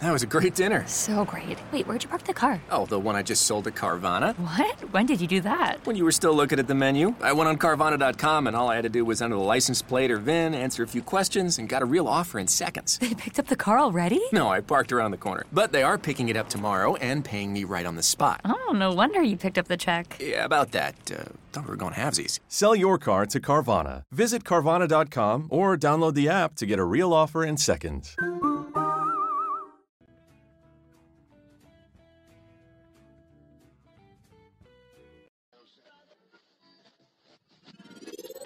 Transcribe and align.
That 0.00 0.12
was 0.12 0.22
a 0.22 0.26
great 0.26 0.54
dinner. 0.54 0.86
So 0.86 1.24
great. 1.24 1.58
Wait, 1.72 1.86
where'd 1.86 2.02
you 2.02 2.08
park 2.10 2.24
the 2.24 2.34
car? 2.34 2.60
Oh, 2.70 2.84
the 2.84 2.98
one 2.98 3.16
I 3.16 3.22
just 3.22 3.46
sold 3.46 3.66
at 3.66 3.74
Carvana. 3.74 4.34
What? 4.38 4.92
When 4.92 5.06
did 5.06 5.22
you 5.22 5.26
do 5.26 5.40
that? 5.40 5.78
When 5.86 5.96
you 5.96 6.04
were 6.04 6.12
still 6.12 6.34
looking 6.34 6.58
at 6.58 6.66
the 6.68 6.74
menu, 6.74 7.14
I 7.22 7.32
went 7.32 7.48
on 7.48 7.56
Carvana.com 7.56 8.46
and 8.46 8.54
all 8.54 8.68
I 8.68 8.74
had 8.76 8.82
to 8.82 8.90
do 8.90 9.04
was 9.06 9.22
enter 9.22 9.36
the 9.36 9.40
license 9.42 9.80
plate 9.80 10.10
or 10.10 10.18
VIN, 10.18 10.54
answer 10.54 10.82
a 10.82 10.86
few 10.86 11.00
questions, 11.00 11.58
and 11.58 11.66
got 11.68 11.80
a 11.80 11.86
real 11.86 12.08
offer 12.08 12.38
in 12.38 12.46
seconds. 12.46 12.98
They 12.98 13.14
picked 13.14 13.38
up 13.38 13.46
the 13.46 13.56
car 13.56 13.78
already? 13.78 14.20
No, 14.32 14.48
I 14.48 14.60
parked 14.60 14.92
around 14.92 15.12
the 15.12 15.16
corner. 15.16 15.46
But 15.52 15.72
they 15.72 15.82
are 15.82 15.96
picking 15.96 16.28
it 16.28 16.36
up 16.36 16.48
tomorrow 16.50 16.96
and 16.96 17.24
paying 17.24 17.52
me 17.52 17.64
right 17.64 17.86
on 17.86 17.96
the 17.96 18.02
spot. 18.02 18.42
Oh, 18.44 18.72
no 18.74 18.92
wonder 18.92 19.22
you 19.22 19.36
picked 19.38 19.56
up 19.56 19.68
the 19.68 19.76
check. 19.78 20.16
Yeah, 20.20 20.44
about 20.44 20.72
that. 20.72 20.94
Uh, 21.10 21.24
thought 21.52 21.64
we 21.64 21.70
were 21.70 21.76
going 21.76 21.94
halvesies. 21.94 22.40
Sell 22.48 22.76
your 22.76 22.98
car 22.98 23.24
to 23.26 23.40
Carvana. 23.40 24.02
Visit 24.12 24.44
Carvana.com 24.44 25.46
or 25.50 25.76
download 25.78 26.14
the 26.14 26.28
app 26.28 26.54
to 26.56 26.66
get 26.66 26.78
a 26.78 26.84
real 26.84 27.14
offer 27.14 27.44
in 27.44 27.56
seconds. 27.56 28.14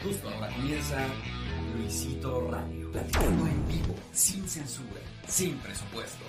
Justo 0.03 0.31
ahora 0.31 0.48
comienza 0.56 0.97
Luisito 1.77 2.48
Radio. 2.51 2.91
Platicando 2.91 3.47
en 3.47 3.69
vivo, 3.69 3.95
sin 4.12 4.48
censura, 4.48 5.01
sin 5.29 5.59
presupuesto. 5.59 6.25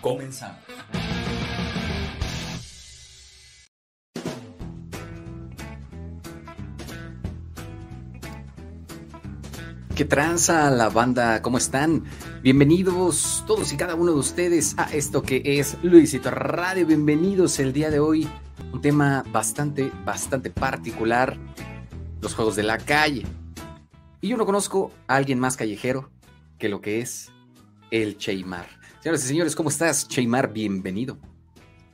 Comenzamos. 0.00 0.58
¿Qué 9.94 10.04
tranza 10.04 10.68
la 10.72 10.88
banda? 10.88 11.40
¿Cómo 11.40 11.58
están? 11.58 12.02
Bienvenidos 12.42 13.44
todos 13.46 13.72
y 13.72 13.76
cada 13.76 13.94
uno 13.94 14.10
de 14.10 14.18
ustedes 14.18 14.74
a 14.76 14.92
esto 14.92 15.22
que 15.22 15.40
es 15.44 15.76
Luisito 15.84 16.32
Radio. 16.32 16.84
Bienvenidos 16.84 17.60
el 17.60 17.72
día 17.72 17.90
de 17.90 18.00
hoy. 18.00 18.28
Un 18.72 18.80
tema 18.80 19.22
bastante, 19.30 19.92
bastante 20.04 20.50
particular. 20.50 21.38
Los 22.22 22.36
juegos 22.36 22.54
de 22.54 22.62
la 22.62 22.78
calle. 22.78 23.26
Y 24.20 24.28
yo 24.28 24.36
no 24.36 24.46
conozco 24.46 24.92
a 25.08 25.16
alguien 25.16 25.40
más 25.40 25.56
callejero 25.56 26.08
que 26.56 26.68
lo 26.68 26.80
que 26.80 27.00
es 27.00 27.32
el 27.90 28.16
Cheymar. 28.16 28.66
Señoras 29.00 29.24
y 29.24 29.26
señores, 29.26 29.56
¿cómo 29.56 29.70
estás, 29.70 30.06
Cheymar? 30.06 30.52
Bienvenido. 30.52 31.18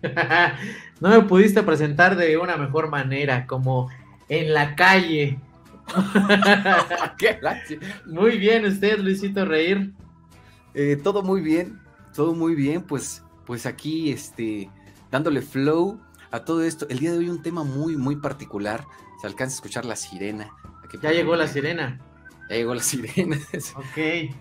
no 1.00 1.08
me 1.08 1.22
pudiste 1.22 1.62
presentar 1.62 2.14
de 2.14 2.36
una 2.36 2.58
mejor 2.58 2.90
manera, 2.90 3.46
como 3.46 3.88
en 4.28 4.52
la 4.52 4.76
calle. 4.76 5.40
Muy 8.06 8.36
bien, 8.36 8.66
usted, 8.66 8.98
Luisito 8.98 9.46
Reír. 9.46 9.94
Eh, 10.74 11.00
todo 11.02 11.22
muy 11.22 11.40
bien, 11.40 11.80
todo 12.14 12.34
muy 12.34 12.54
bien, 12.54 12.82
pues, 12.82 13.24
pues 13.46 13.64
aquí, 13.64 14.12
este, 14.12 14.68
dándole 15.10 15.40
flow 15.40 15.98
a 16.30 16.40
todo 16.40 16.62
esto. 16.62 16.86
El 16.90 16.98
día 16.98 17.12
de 17.12 17.18
hoy 17.18 17.30
un 17.30 17.42
tema 17.42 17.64
muy, 17.64 17.96
muy 17.96 18.16
particular. 18.16 18.84
Se 19.20 19.26
alcanza 19.26 19.54
a 19.54 19.56
escuchar 19.56 19.84
la 19.84 19.96
sirena. 19.96 20.50
Ya 21.02 21.12
llegó 21.12 21.36
la 21.36 21.46
sirena. 21.46 22.00
Ya 22.48 22.56
llegó 22.56 22.74
la 22.74 22.82
sirena. 22.82 23.36
ok. 23.76 24.34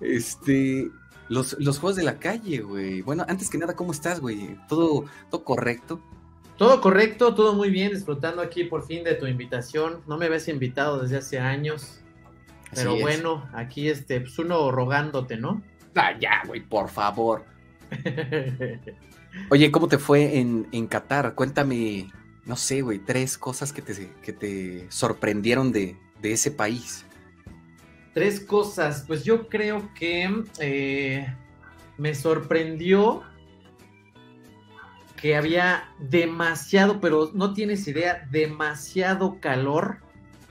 Este, 0.00 0.90
los, 1.28 1.56
los 1.60 1.78
juegos 1.78 1.96
de 1.96 2.02
la 2.02 2.18
calle, 2.18 2.60
güey. 2.60 3.02
Bueno, 3.02 3.24
antes 3.28 3.50
que 3.50 3.58
nada, 3.58 3.76
¿cómo 3.76 3.92
estás, 3.92 4.20
güey? 4.20 4.58
¿Todo, 4.68 5.04
todo 5.30 5.44
correcto? 5.44 6.00
Todo 6.56 6.80
correcto, 6.80 7.34
todo 7.34 7.54
muy 7.54 7.70
bien, 7.70 7.92
disfrutando 7.92 8.42
aquí 8.42 8.64
por 8.64 8.86
fin 8.86 9.04
de 9.04 9.14
tu 9.14 9.26
invitación. 9.26 10.02
No 10.06 10.18
me 10.18 10.26
habías 10.26 10.48
invitado 10.48 11.00
desde 11.00 11.16
hace 11.18 11.38
años. 11.38 12.00
Pero 12.74 12.98
bueno, 12.98 13.48
aquí 13.52 13.88
este, 13.88 14.20
pues 14.20 14.38
uno 14.38 14.70
rogándote, 14.70 15.36
¿no? 15.36 15.62
Ah, 15.94 16.12
ya, 16.18 16.42
güey, 16.46 16.60
por 16.60 16.88
favor. 16.88 17.44
Oye, 19.50 19.70
¿cómo 19.70 19.88
te 19.88 19.98
fue 19.98 20.38
en, 20.38 20.68
en 20.70 20.86
Qatar? 20.86 21.34
Cuéntame, 21.34 22.10
no 22.50 22.56
sé, 22.56 22.82
güey, 22.82 22.98
tres 22.98 23.38
cosas 23.38 23.72
que 23.72 23.80
te, 23.80 24.12
que 24.24 24.32
te 24.32 24.90
sorprendieron 24.90 25.70
de, 25.70 25.96
de 26.20 26.32
ese 26.32 26.50
país. 26.50 27.06
Tres 28.12 28.40
cosas, 28.40 29.04
pues 29.06 29.22
yo 29.22 29.48
creo 29.48 29.94
que 29.94 30.28
eh, 30.58 31.32
me 31.96 32.12
sorprendió 32.16 33.22
que 35.16 35.36
había 35.36 35.94
demasiado, 36.00 37.00
pero 37.00 37.30
no 37.34 37.54
tienes 37.54 37.86
idea, 37.86 38.26
demasiado 38.32 39.38
calor. 39.38 39.98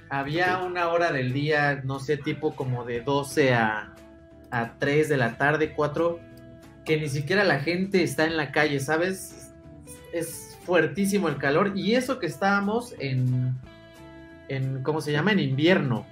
Había 0.09 0.59
una 0.59 0.87
hora 0.87 1.11
del 1.11 1.33
día, 1.33 1.81
no 1.83 1.99
sé, 1.99 2.15
tipo 2.15 2.55
como 2.55 2.85
de 2.85 3.01
12 3.01 3.55
a, 3.55 3.93
a 4.51 4.77
3 4.79 5.09
de 5.09 5.17
la 5.17 5.37
tarde, 5.37 5.73
4, 5.73 6.17
que 6.85 6.95
ni 6.95 7.09
siquiera 7.09 7.43
la 7.43 7.59
gente 7.59 8.03
está 8.03 8.23
en 8.23 8.37
la 8.37 8.53
calle, 8.53 8.79
¿sabes? 8.79 9.51
Es 10.13 10.48
fuertísimo 10.69 11.27
el 11.29 11.37
calor 11.37 11.73
y 11.75 11.95
eso 11.95 12.19
que 12.19 12.27
estábamos 12.27 12.93
en, 12.99 13.55
en 14.49 14.83
¿cómo 14.83 15.01
se 15.01 15.11
llama? 15.11 15.31
En 15.31 15.39
invierno. 15.39 16.05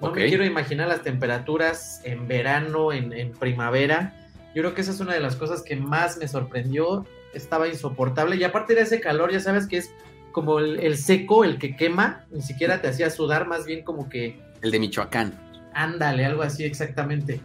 No 0.00 0.12
me 0.12 0.26
quiero 0.28 0.44
imaginar 0.44 0.86
las 0.88 1.02
temperaturas 1.02 2.00
en 2.04 2.28
verano, 2.28 2.92
en, 2.92 3.12
en 3.12 3.32
primavera. 3.32 4.14
Yo 4.54 4.62
creo 4.62 4.74
que 4.74 4.82
esa 4.82 4.92
es 4.92 5.00
una 5.00 5.12
de 5.14 5.20
las 5.20 5.34
cosas 5.34 5.62
que 5.62 5.74
más 5.74 6.18
me 6.18 6.28
sorprendió. 6.28 7.04
Estaba 7.34 7.66
insoportable. 7.66 8.36
Y 8.36 8.44
aparte 8.44 8.74
de 8.76 8.82
ese 8.82 9.00
calor, 9.00 9.32
ya 9.32 9.40
sabes 9.40 9.66
que 9.66 9.78
es 9.78 9.90
como 10.30 10.60
el, 10.60 10.78
el 10.78 10.96
seco, 10.96 11.44
el 11.44 11.58
que 11.58 11.74
quema. 11.76 12.24
Ni 12.30 12.42
siquiera 12.42 12.80
te 12.80 12.88
hacía 12.88 13.10
sudar, 13.10 13.48
más 13.48 13.66
bien 13.66 13.82
como 13.82 14.08
que 14.08 14.40
El 14.60 14.70
de 14.70 14.78
Michoacán. 14.78 15.34
ándale, 15.74 16.24
algo 16.24 16.42
así 16.42 16.64
exactamente. 16.64 17.40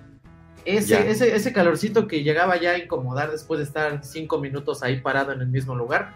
Ese, 0.69 0.95
ese, 1.09 1.35
ese 1.35 1.53
calorcito 1.53 2.07
que 2.07 2.23
llegaba 2.23 2.57
ya 2.59 2.71
a 2.71 2.77
incomodar 2.77 3.31
después 3.31 3.59
de 3.59 3.63
estar 3.65 4.03
cinco 4.03 4.39
minutos 4.39 4.83
ahí 4.83 4.99
parado 4.99 5.31
en 5.31 5.41
el 5.41 5.47
mismo 5.47 5.75
lugar. 5.75 6.13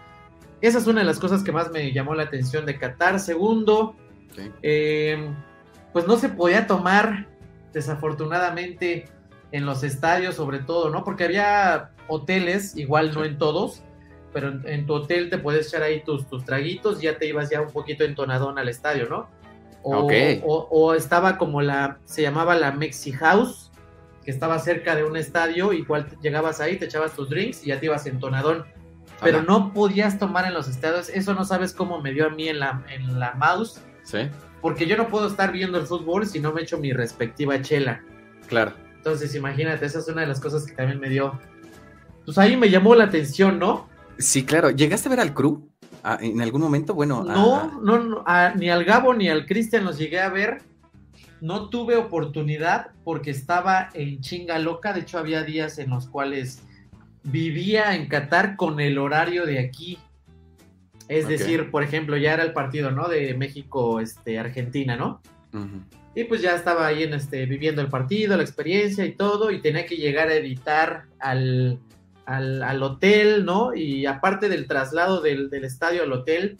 Esa 0.60 0.78
es 0.78 0.86
una 0.86 1.00
de 1.00 1.06
las 1.06 1.18
cosas 1.18 1.42
que 1.42 1.52
más 1.52 1.70
me 1.70 1.90
llamó 1.92 2.14
la 2.14 2.24
atención 2.24 2.66
de 2.66 2.78
Qatar. 2.78 3.18
Segundo, 3.18 3.96
eh, 4.62 5.30
pues 5.92 6.06
no 6.06 6.16
se 6.16 6.28
podía 6.28 6.66
tomar, 6.66 7.26
desafortunadamente, 7.72 9.06
en 9.52 9.66
los 9.66 9.82
estadios, 9.84 10.34
sobre 10.36 10.58
todo, 10.60 10.90
¿no? 10.90 11.04
Porque 11.04 11.24
había 11.24 11.90
hoteles, 12.08 12.76
igual 12.76 13.12
no 13.14 13.24
en 13.24 13.38
todos, 13.38 13.82
pero 14.32 14.48
en, 14.48 14.66
en 14.66 14.86
tu 14.86 14.94
hotel 14.94 15.28
te 15.30 15.38
puedes 15.38 15.68
echar 15.68 15.82
ahí 15.82 16.02
tus, 16.02 16.26
tus 16.26 16.44
traguitos 16.44 17.00
y 17.00 17.04
ya 17.04 17.18
te 17.18 17.26
ibas 17.26 17.50
ya 17.50 17.60
un 17.60 17.70
poquito 17.70 18.04
entonadón 18.04 18.58
al 18.58 18.68
estadio, 18.68 19.08
¿no? 19.08 19.28
O, 19.82 20.06
o- 20.44 20.68
o 20.70 20.94
estaba 20.94 21.36
como 21.38 21.60
la, 21.60 21.98
se 22.04 22.22
llamaba 22.22 22.54
la 22.54 22.72
Mexi 22.72 23.12
House, 23.12 23.61
que 24.24 24.30
estaba 24.30 24.58
cerca 24.58 24.94
de 24.94 25.04
un 25.04 25.16
estadio, 25.16 25.72
igual 25.72 26.06
llegabas 26.22 26.60
ahí, 26.60 26.76
te 26.78 26.84
echabas 26.86 27.12
tus 27.12 27.28
drinks 27.30 27.64
y 27.64 27.68
ya 27.68 27.80
te 27.80 27.86
ibas 27.86 28.06
entonadón. 28.06 28.64
Pero 29.20 29.38
Ajá. 29.38 29.46
no 29.46 29.72
podías 29.72 30.18
tomar 30.18 30.46
en 30.46 30.54
los 30.54 30.68
estadios, 30.68 31.08
eso 31.08 31.34
no 31.34 31.44
sabes 31.44 31.72
cómo 31.72 32.00
me 32.00 32.12
dio 32.12 32.26
a 32.26 32.30
mí 32.30 32.48
en 32.48 32.58
la, 32.60 32.84
en 32.92 33.18
la 33.20 33.34
mouse 33.34 33.80
Sí, 34.04 34.28
porque 34.60 34.86
yo 34.86 34.96
no 34.96 35.08
puedo 35.08 35.28
estar 35.28 35.52
viendo 35.52 35.78
el 35.78 35.86
fútbol 35.86 36.26
si 36.26 36.40
no 36.40 36.52
me 36.52 36.62
echo 36.62 36.78
mi 36.78 36.92
respectiva 36.92 37.60
chela. 37.62 38.02
claro. 38.48 38.72
Entonces, 38.96 39.34
imagínate, 39.34 39.84
esa 39.84 39.98
es 39.98 40.06
una 40.06 40.20
de 40.20 40.28
las 40.28 40.38
cosas 40.38 40.64
que 40.64 40.74
también 40.74 41.00
me 41.00 41.08
dio. 41.08 41.36
Pues 42.24 42.38
ahí 42.38 42.56
me 42.56 42.70
llamó 42.70 42.94
la 42.94 43.02
atención, 43.04 43.58
¿no? 43.58 43.88
Sí, 44.16 44.44
claro. 44.44 44.70
¿Llegaste 44.70 45.08
a 45.08 45.10
ver 45.10 45.18
al 45.18 45.34
crew? 45.34 45.68
Ah, 46.04 46.18
en 46.20 46.40
algún 46.40 46.60
momento, 46.60 46.94
bueno. 46.94 47.24
No, 47.24 47.80
no, 47.82 47.98
no, 47.98 48.22
a- 48.24 48.52
ni 48.54 48.70
al 48.70 48.84
Gabo 48.84 49.12
ni 49.12 49.28
al 49.28 49.44
Cristian 49.46 49.84
los 49.84 49.98
llegué 49.98 50.20
a 50.20 50.28
ver. 50.28 50.62
No 51.42 51.70
tuve 51.70 51.96
oportunidad 51.96 52.92
porque 53.02 53.32
estaba 53.32 53.88
en 53.94 54.20
chinga 54.20 54.60
loca. 54.60 54.92
De 54.92 55.00
hecho, 55.00 55.18
había 55.18 55.42
días 55.42 55.80
en 55.80 55.90
los 55.90 56.06
cuales 56.06 56.62
vivía 57.24 57.96
en 57.96 58.06
Qatar 58.06 58.54
con 58.54 58.78
el 58.78 58.96
horario 58.96 59.44
de 59.44 59.58
aquí. 59.58 59.98
Es 61.08 61.26
decir, 61.26 61.72
por 61.72 61.82
ejemplo, 61.82 62.16
ya 62.16 62.34
era 62.34 62.44
el 62.44 62.52
partido, 62.52 62.92
¿no? 62.92 63.08
De 63.08 63.34
México, 63.34 63.98
este, 63.98 64.38
Argentina, 64.38 64.96
¿no? 64.96 65.20
Y 66.14 66.24
pues 66.24 66.42
ya 66.42 66.54
estaba 66.54 66.86
ahí 66.86 67.02
en 67.02 67.14
este, 67.14 67.44
viviendo 67.46 67.82
el 67.82 67.88
partido, 67.88 68.36
la 68.36 68.44
experiencia 68.44 69.04
y 69.04 69.14
todo, 69.14 69.50
y 69.50 69.60
tenía 69.60 69.84
que 69.84 69.96
llegar 69.96 70.28
a 70.28 70.34
editar 70.34 71.06
al, 71.18 71.80
al, 72.24 72.62
al 72.62 72.82
hotel, 72.84 73.44
¿no? 73.44 73.74
Y 73.74 74.06
aparte 74.06 74.48
del 74.48 74.68
traslado 74.68 75.20
del, 75.20 75.50
del 75.50 75.64
estadio 75.64 76.04
al 76.04 76.12
hotel, 76.12 76.56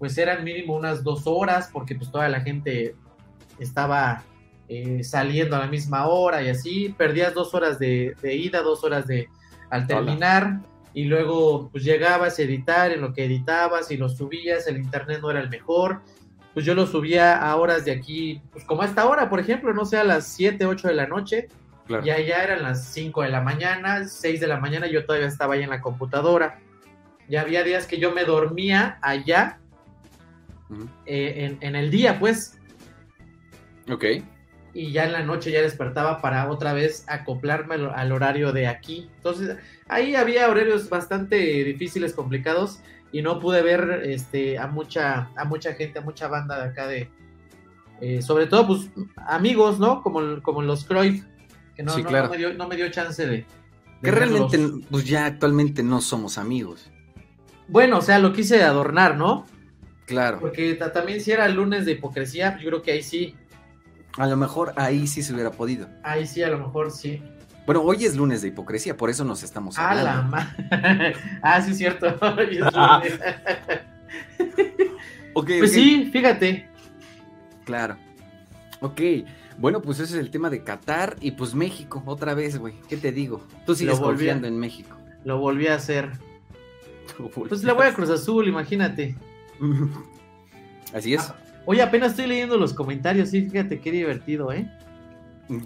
pues 0.00 0.18
eran 0.18 0.42
mínimo 0.42 0.74
unas 0.74 1.04
dos 1.04 1.22
horas, 1.26 1.70
porque 1.72 1.94
pues 1.94 2.10
toda 2.10 2.28
la 2.28 2.40
gente 2.40 2.96
estaba 3.58 4.22
eh, 4.68 5.04
saliendo 5.04 5.56
a 5.56 5.60
la 5.60 5.66
misma 5.66 6.06
hora 6.06 6.42
y 6.42 6.48
así. 6.48 6.94
Perdías 6.96 7.34
dos 7.34 7.54
horas 7.54 7.78
de, 7.78 8.14
de 8.22 8.34
ida, 8.34 8.62
dos 8.62 8.82
horas 8.84 9.06
de 9.06 9.28
al 9.70 9.86
terminar. 9.86 10.60
Y 10.94 11.04
luego 11.04 11.68
pues 11.70 11.84
llegabas 11.84 12.38
a 12.38 12.42
editar 12.42 12.92
en 12.92 13.00
lo 13.00 13.12
que 13.12 13.24
editabas 13.24 13.90
y 13.90 13.96
lo 13.96 14.08
subías, 14.08 14.66
el 14.68 14.78
internet 14.78 15.18
no 15.20 15.30
era 15.30 15.40
el 15.40 15.50
mejor. 15.50 16.02
Pues 16.54 16.64
yo 16.64 16.74
lo 16.74 16.86
subía 16.86 17.36
a 17.36 17.56
horas 17.56 17.84
de 17.84 17.90
aquí, 17.90 18.40
pues 18.52 18.64
como 18.64 18.82
a 18.82 18.86
esta 18.86 19.06
hora, 19.08 19.28
por 19.28 19.40
ejemplo, 19.40 19.74
no 19.74 19.84
sé, 19.84 19.96
a 19.96 20.04
las 20.04 20.28
7, 20.28 20.64
8 20.66 20.88
de 20.88 20.94
la 20.94 21.08
noche. 21.08 21.48
Claro. 21.88 22.06
Y 22.06 22.10
allá 22.10 22.44
eran 22.44 22.62
las 22.62 22.86
5 22.92 23.22
de 23.22 23.28
la 23.28 23.40
mañana, 23.40 24.06
6 24.06 24.40
de 24.40 24.46
la 24.46 24.60
mañana, 24.60 24.86
yo 24.86 25.04
todavía 25.04 25.26
estaba 25.26 25.54
ahí 25.54 25.64
en 25.64 25.70
la 25.70 25.80
computadora. 25.80 26.60
Ya 27.28 27.40
había 27.40 27.64
días 27.64 27.86
que 27.86 27.98
yo 27.98 28.12
me 28.12 28.24
dormía 28.24 28.98
allá 29.02 29.58
eh, 31.06 31.34
en, 31.44 31.58
en 31.60 31.74
el 31.74 31.90
día, 31.90 32.20
pues, 32.20 32.56
Ok. 33.90 34.04
y 34.72 34.90
ya 34.92 35.04
en 35.04 35.12
la 35.12 35.22
noche 35.22 35.52
ya 35.52 35.60
despertaba 35.62 36.20
para 36.20 36.50
otra 36.50 36.72
vez 36.72 37.04
acoplarme 37.06 37.76
al, 37.76 37.90
al 37.94 38.10
horario 38.12 38.52
de 38.52 38.66
aquí. 38.66 39.08
Entonces, 39.16 39.56
ahí 39.88 40.16
había 40.16 40.48
horarios 40.48 40.88
bastante 40.88 41.36
difíciles, 41.64 42.12
complicados, 42.12 42.80
y 43.12 43.22
no 43.22 43.38
pude 43.38 43.62
ver 43.62 44.02
este, 44.04 44.58
a, 44.58 44.66
mucha, 44.66 45.30
a 45.36 45.44
mucha 45.44 45.74
gente, 45.74 46.00
a 46.00 46.02
mucha 46.02 46.26
banda 46.26 46.58
de 46.60 46.70
acá 46.70 46.88
de... 46.88 47.08
eh, 48.00 48.20
sobre 48.22 48.46
todo, 48.48 48.66
pues, 48.66 48.90
amigos, 49.28 49.78
¿no? 49.78 50.02
Como, 50.02 50.42
como 50.42 50.60
los 50.62 50.84
Cruyff, 50.84 51.24
que 51.76 51.84
no, 51.84 51.92
Sí, 51.92 52.02
no- 52.02 52.08
claro. 52.08 52.24
no 52.26 52.30
me 52.32 52.38
dio, 52.38 52.54
no 52.54 52.66
me 52.68 52.74
dio 52.76 52.88
chance 52.90 53.24
de... 53.26 53.44
Que 54.02 54.10
realmente, 54.10 54.58
pues 54.90 55.04
ya 55.06 55.24
actualmente 55.26 55.82
no 55.84 56.00
somos 56.00 56.36
amigos. 56.36 56.90
Bueno, 57.68 57.98
o 57.98 58.02
sea, 58.02 58.18
lo 58.18 58.32
quise 58.32 58.62
adornar, 58.64 59.16
¿no? 59.16 59.46
Claro. 60.06 60.40
Porque 60.40 60.74
ta- 60.74 60.92
también 60.92 61.20
si 61.20 61.30
era 61.30 61.46
el 61.46 61.54
lunes 61.54 61.86
de 61.86 61.92
hipocresía, 61.92 62.58
yo 62.58 62.68
creo 62.68 62.82
que 62.82 62.90
ahí 62.92 63.02
sí, 63.02 63.34
A 64.16 64.26
lo 64.26 64.36
mejor 64.36 64.72
ahí 64.76 65.06
sí 65.06 65.22
se 65.22 65.32
hubiera 65.32 65.50
podido. 65.50 65.88
ahí 66.02 66.26
sí, 66.26 66.42
a 66.42 66.48
lo 66.48 66.58
mejor 66.58 66.90
sí. 66.90 67.22
Bueno, 67.66 67.80
hoy 67.82 68.04
es 68.04 68.14
lunes 68.16 68.42
de 68.42 68.48
hipocresía, 68.48 68.96
por 68.96 69.08
eso 69.10 69.24
nos 69.24 69.42
estamos 69.42 69.78
Ah, 69.78 69.94
la 69.94 70.18
hablando. 70.18 70.36
ma- 70.36 70.54
ah, 71.42 71.62
sí, 71.62 71.74
cierto. 71.74 72.06
Hoy 72.20 72.58
es 72.58 72.62
Ah. 72.74 73.02
lunes. 73.02 73.20
Pues 75.34 75.72
sí, 75.72 76.08
fíjate. 76.12 76.68
Claro. 77.64 77.96
Ok. 78.80 79.00
Bueno, 79.58 79.82
pues 79.82 79.98
ese 79.98 80.14
es 80.14 80.20
el 80.20 80.30
tema 80.30 80.48
de 80.48 80.62
Qatar 80.62 81.16
y 81.20 81.32
pues 81.32 81.54
México, 81.54 82.02
otra 82.06 82.34
vez, 82.34 82.56
güey. 82.58 82.74
¿Qué 82.88 82.96
te 82.96 83.10
digo? 83.10 83.42
Tú 83.66 83.74
sigues 83.74 83.98
volví 83.98 84.04
a- 84.04 84.10
confiando 84.10 84.46
en 84.46 84.58
México. 84.58 84.96
Lo 85.24 85.38
volví 85.38 85.66
a 85.66 85.74
hacer. 85.74 86.10
Pues 87.48 87.64
le 87.64 87.72
voy 87.72 87.86
a 87.86 87.94
Cruz 87.94 88.10
Azul, 88.10 88.46
imagínate. 88.46 89.16
Así 90.94 91.14
es. 91.14 91.22
Ah, 91.30 91.36
Oye, 91.66 91.82
apenas 91.82 92.10
estoy 92.10 92.26
leyendo 92.26 92.58
los 92.58 92.74
comentarios, 92.74 93.30
sí, 93.30 93.48
fíjate 93.48 93.80
qué 93.80 93.90
divertido, 93.90 94.52
¿eh? 94.52 94.70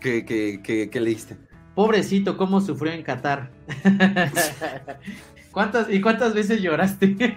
¿Qué, 0.01 0.25
qué, 0.25 0.61
qué, 0.63 0.91
qué 0.91 1.01
leíste? 1.01 1.37
Pobrecito, 1.75 2.37
cómo 2.37 2.61
sufrió 2.61 2.93
en 2.93 3.03
Qatar. 3.03 3.51
¿Cuántas, 5.53 5.91
¿Y 5.91 6.01
cuántas 6.01 6.35
veces 6.35 6.61
lloraste? 6.61 7.17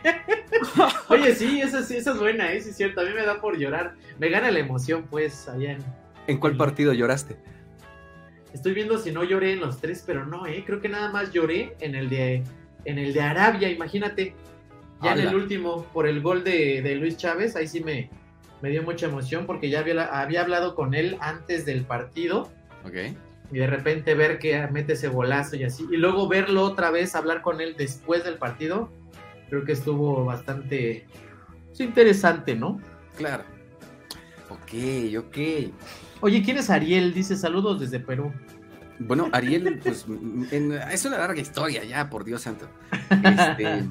Oye, 1.09 1.33
sí, 1.35 1.61
esa, 1.61 1.83
sí, 1.83 1.97
esa 1.97 2.11
es 2.11 2.19
buena, 2.19 2.51
¿eh? 2.51 2.61
Sí, 2.61 2.69
es 2.69 2.77
cierto. 2.77 3.01
A 3.01 3.03
mí 3.03 3.11
me 3.15 3.25
da 3.25 3.39
por 3.39 3.57
llorar. 3.57 3.95
Me 4.19 4.29
gana 4.29 4.51
la 4.51 4.59
emoción, 4.59 5.05
pues, 5.09 5.47
allá 5.47 5.73
en... 5.73 5.79
¿En 6.27 6.37
cuál 6.37 6.57
partido 6.57 6.93
lloraste? 6.93 7.37
Estoy 8.53 8.73
viendo 8.73 8.97
si 8.97 9.11
no 9.11 9.23
lloré 9.23 9.53
en 9.53 9.59
los 9.59 9.79
tres, 9.79 10.03
pero 10.05 10.25
no, 10.25 10.45
¿eh? 10.45 10.63
Creo 10.65 10.81
que 10.81 10.89
nada 10.89 11.11
más 11.11 11.31
lloré 11.31 11.75
en 11.79 11.95
el 11.95 12.09
de, 12.09 12.43
en 12.85 12.97
el 12.97 13.13
de 13.13 13.21
Arabia, 13.21 13.69
imagínate. 13.69 14.35
Ya 15.01 15.13
en 15.13 15.19
el 15.19 15.35
último, 15.35 15.85
por 15.93 16.07
el 16.07 16.21
gol 16.21 16.43
de, 16.43 16.81
de 16.81 16.95
Luis 16.95 17.17
Chávez, 17.17 17.55
ahí 17.55 17.67
sí 17.67 17.79
me, 17.79 18.09
me 18.61 18.69
dio 18.69 18.83
mucha 18.83 19.07
emoción 19.07 19.45
porque 19.45 19.69
ya 19.69 19.79
había, 19.79 20.03
había 20.21 20.41
hablado 20.41 20.75
con 20.75 20.93
él 20.93 21.17
antes 21.19 21.65
del 21.65 21.83
partido 21.83 22.51
Ok. 22.85 22.95
y 23.51 23.57
de 23.57 23.67
repente 23.67 24.13
ver 24.15 24.39
que 24.39 24.67
mete 24.67 24.93
ese 24.93 25.07
golazo 25.07 25.55
y 25.55 25.63
así, 25.63 25.85
y 25.91 25.97
luego 25.97 26.27
verlo 26.27 26.63
otra 26.63 26.91
vez, 26.91 27.15
hablar 27.15 27.41
con 27.41 27.59
él 27.61 27.75
después 27.77 28.23
del 28.23 28.35
partido, 28.35 28.91
creo 29.49 29.65
que 29.65 29.71
estuvo 29.73 30.25
bastante 30.25 31.05
pues, 31.67 31.79
interesante, 31.81 32.55
¿no? 32.55 32.79
Claro. 33.17 33.43
Ok, 34.49 34.73
ok. 35.17 35.37
Oye, 36.21 36.43
¿quién 36.43 36.57
es 36.57 36.69
Ariel? 36.69 37.13
Dice 37.13 37.35
saludos 37.35 37.79
desde 37.79 37.99
Perú. 37.99 38.31
Bueno, 38.99 39.29
Ariel, 39.31 39.79
pues 39.81 40.05
en- 40.51 40.73
es 40.73 41.05
una 41.05 41.17
larga 41.17 41.41
historia 41.41 41.83
ya, 41.83 42.09
por 42.09 42.23
Dios 42.23 42.41
santo. 42.43 42.67
Este, 43.09 43.85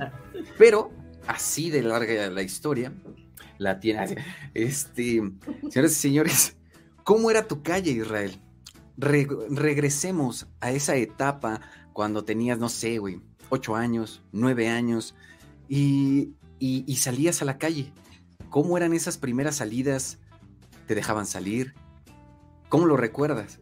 pero 0.56 0.92
así 1.26 1.70
de 1.70 1.82
larga 1.82 2.28
la 2.30 2.42
historia 2.42 2.92
la 3.60 3.78
tiene. 3.78 4.16
Este, 4.54 5.22
señoras 5.70 5.92
y 5.92 5.94
señores, 5.94 6.56
¿cómo 7.04 7.30
era 7.30 7.46
tu 7.46 7.62
calle, 7.62 7.92
Israel? 7.92 8.40
Re- 8.96 9.28
regresemos 9.50 10.48
a 10.60 10.72
esa 10.72 10.96
etapa 10.96 11.60
cuando 11.92 12.24
tenías, 12.24 12.58
no 12.58 12.68
sé, 12.68 12.98
güey, 12.98 13.20
ocho 13.50 13.76
años, 13.76 14.22
nueve 14.32 14.68
años 14.68 15.14
y, 15.68 16.30
y- 16.58 16.96
salías 16.96 17.42
a 17.42 17.44
la 17.44 17.58
calle. 17.58 17.92
¿Cómo 18.48 18.76
eran 18.76 18.92
esas 18.94 19.18
primeras 19.18 19.56
salidas? 19.56 20.18
¿Te 20.86 20.94
dejaban 20.94 21.26
salir? 21.26 21.74
¿Cómo 22.68 22.86
lo 22.86 22.96
recuerdas? 22.96 23.60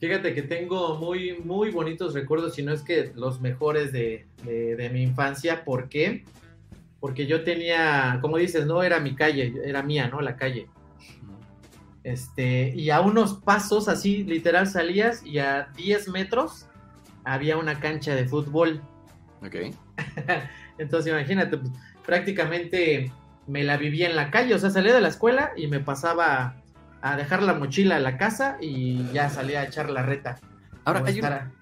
Fíjate 0.00 0.34
que 0.34 0.42
tengo 0.42 0.98
muy, 0.98 1.38
muy 1.44 1.70
bonitos 1.70 2.14
recuerdos, 2.14 2.54
si 2.54 2.62
no 2.62 2.72
es 2.72 2.82
que 2.82 3.12
los 3.14 3.40
mejores 3.40 3.92
de, 3.92 4.26
de- 4.44 4.90
mi 4.92 5.02
infancia. 5.02 5.64
¿Por 5.64 5.88
qué? 5.88 6.24
Yo 7.26 7.42
tenía, 7.44 8.18
como 8.20 8.36
dices, 8.36 8.66
no 8.66 8.82
era 8.82 9.00
mi 9.00 9.14
calle, 9.14 9.54
era 9.64 9.82
mía, 9.82 10.08
¿no? 10.08 10.20
La 10.20 10.36
calle. 10.36 10.68
Este, 12.02 12.72
y 12.74 12.90
a 12.90 13.00
unos 13.00 13.34
pasos 13.34 13.88
así, 13.88 14.24
literal, 14.24 14.66
salías 14.66 15.24
y 15.24 15.38
a 15.38 15.68
10 15.76 16.08
metros 16.08 16.66
había 17.24 17.56
una 17.58 17.78
cancha 17.78 18.14
de 18.14 18.26
fútbol. 18.26 18.80
Ok. 19.44 19.74
Entonces, 20.78 21.12
imagínate, 21.12 21.58
pues, 21.58 21.72
prácticamente 22.06 23.12
me 23.46 23.64
la 23.64 23.76
vivía 23.76 24.08
en 24.08 24.16
la 24.16 24.30
calle, 24.30 24.54
o 24.54 24.58
sea, 24.58 24.70
salía 24.70 24.94
de 24.94 25.00
la 25.00 25.08
escuela 25.08 25.52
y 25.56 25.66
me 25.66 25.80
pasaba 25.80 26.56
a 27.02 27.16
dejar 27.16 27.42
la 27.42 27.54
mochila 27.54 27.96
a 27.96 28.00
la 28.00 28.16
casa 28.16 28.56
y 28.60 29.04
ya 29.12 29.28
salía 29.28 29.60
a 29.60 29.64
echar 29.64 29.90
la 29.90 30.02
reta. 30.02 30.38
Ahora, 30.84 31.02
O 31.02 31.06
hay 31.06 31.14
estar 31.14 31.32
una, 31.32 31.52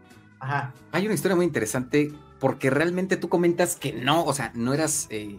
a- 0.41 0.45
Ajá. 0.45 0.75
hay 0.93 1.07
una 1.07 1.15
historia 1.15 1.35
muy 1.37 1.47
interesante 1.47 2.13
porque 2.39 2.71
realmente 2.71 3.17
tú 3.17 3.29
comentas 3.29 3.77
que 3.77 3.93
no, 3.93 4.25
o 4.25 4.33
sea, 4.33 4.53
no 4.55 4.75
eras, 4.75 5.07
eh, 5.11 5.39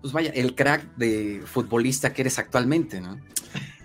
pues 0.00 0.12
vaya, 0.12 0.30
el 0.30 0.54
crack 0.54 0.96
de 0.96 1.42
futbolista 1.44 2.12
que 2.12 2.22
eres 2.22 2.38
actualmente, 2.38 3.00
¿no? 3.00 3.18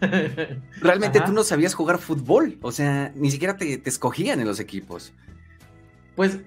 Realmente 0.82 1.20
Ajá. 1.20 1.28
tú 1.28 1.34
no 1.34 1.44
sabías 1.44 1.74
jugar 1.74 1.98
fútbol, 1.98 2.58
o 2.62 2.72
sea, 2.72 3.12
ni 3.16 3.32
siquiera 3.32 3.58
te, 3.58 3.78
te 3.78 3.90
escogían 3.90 4.40
en 4.40 4.48
los 4.48 4.60
equipos. 4.60 5.14
Pues, 6.16 6.40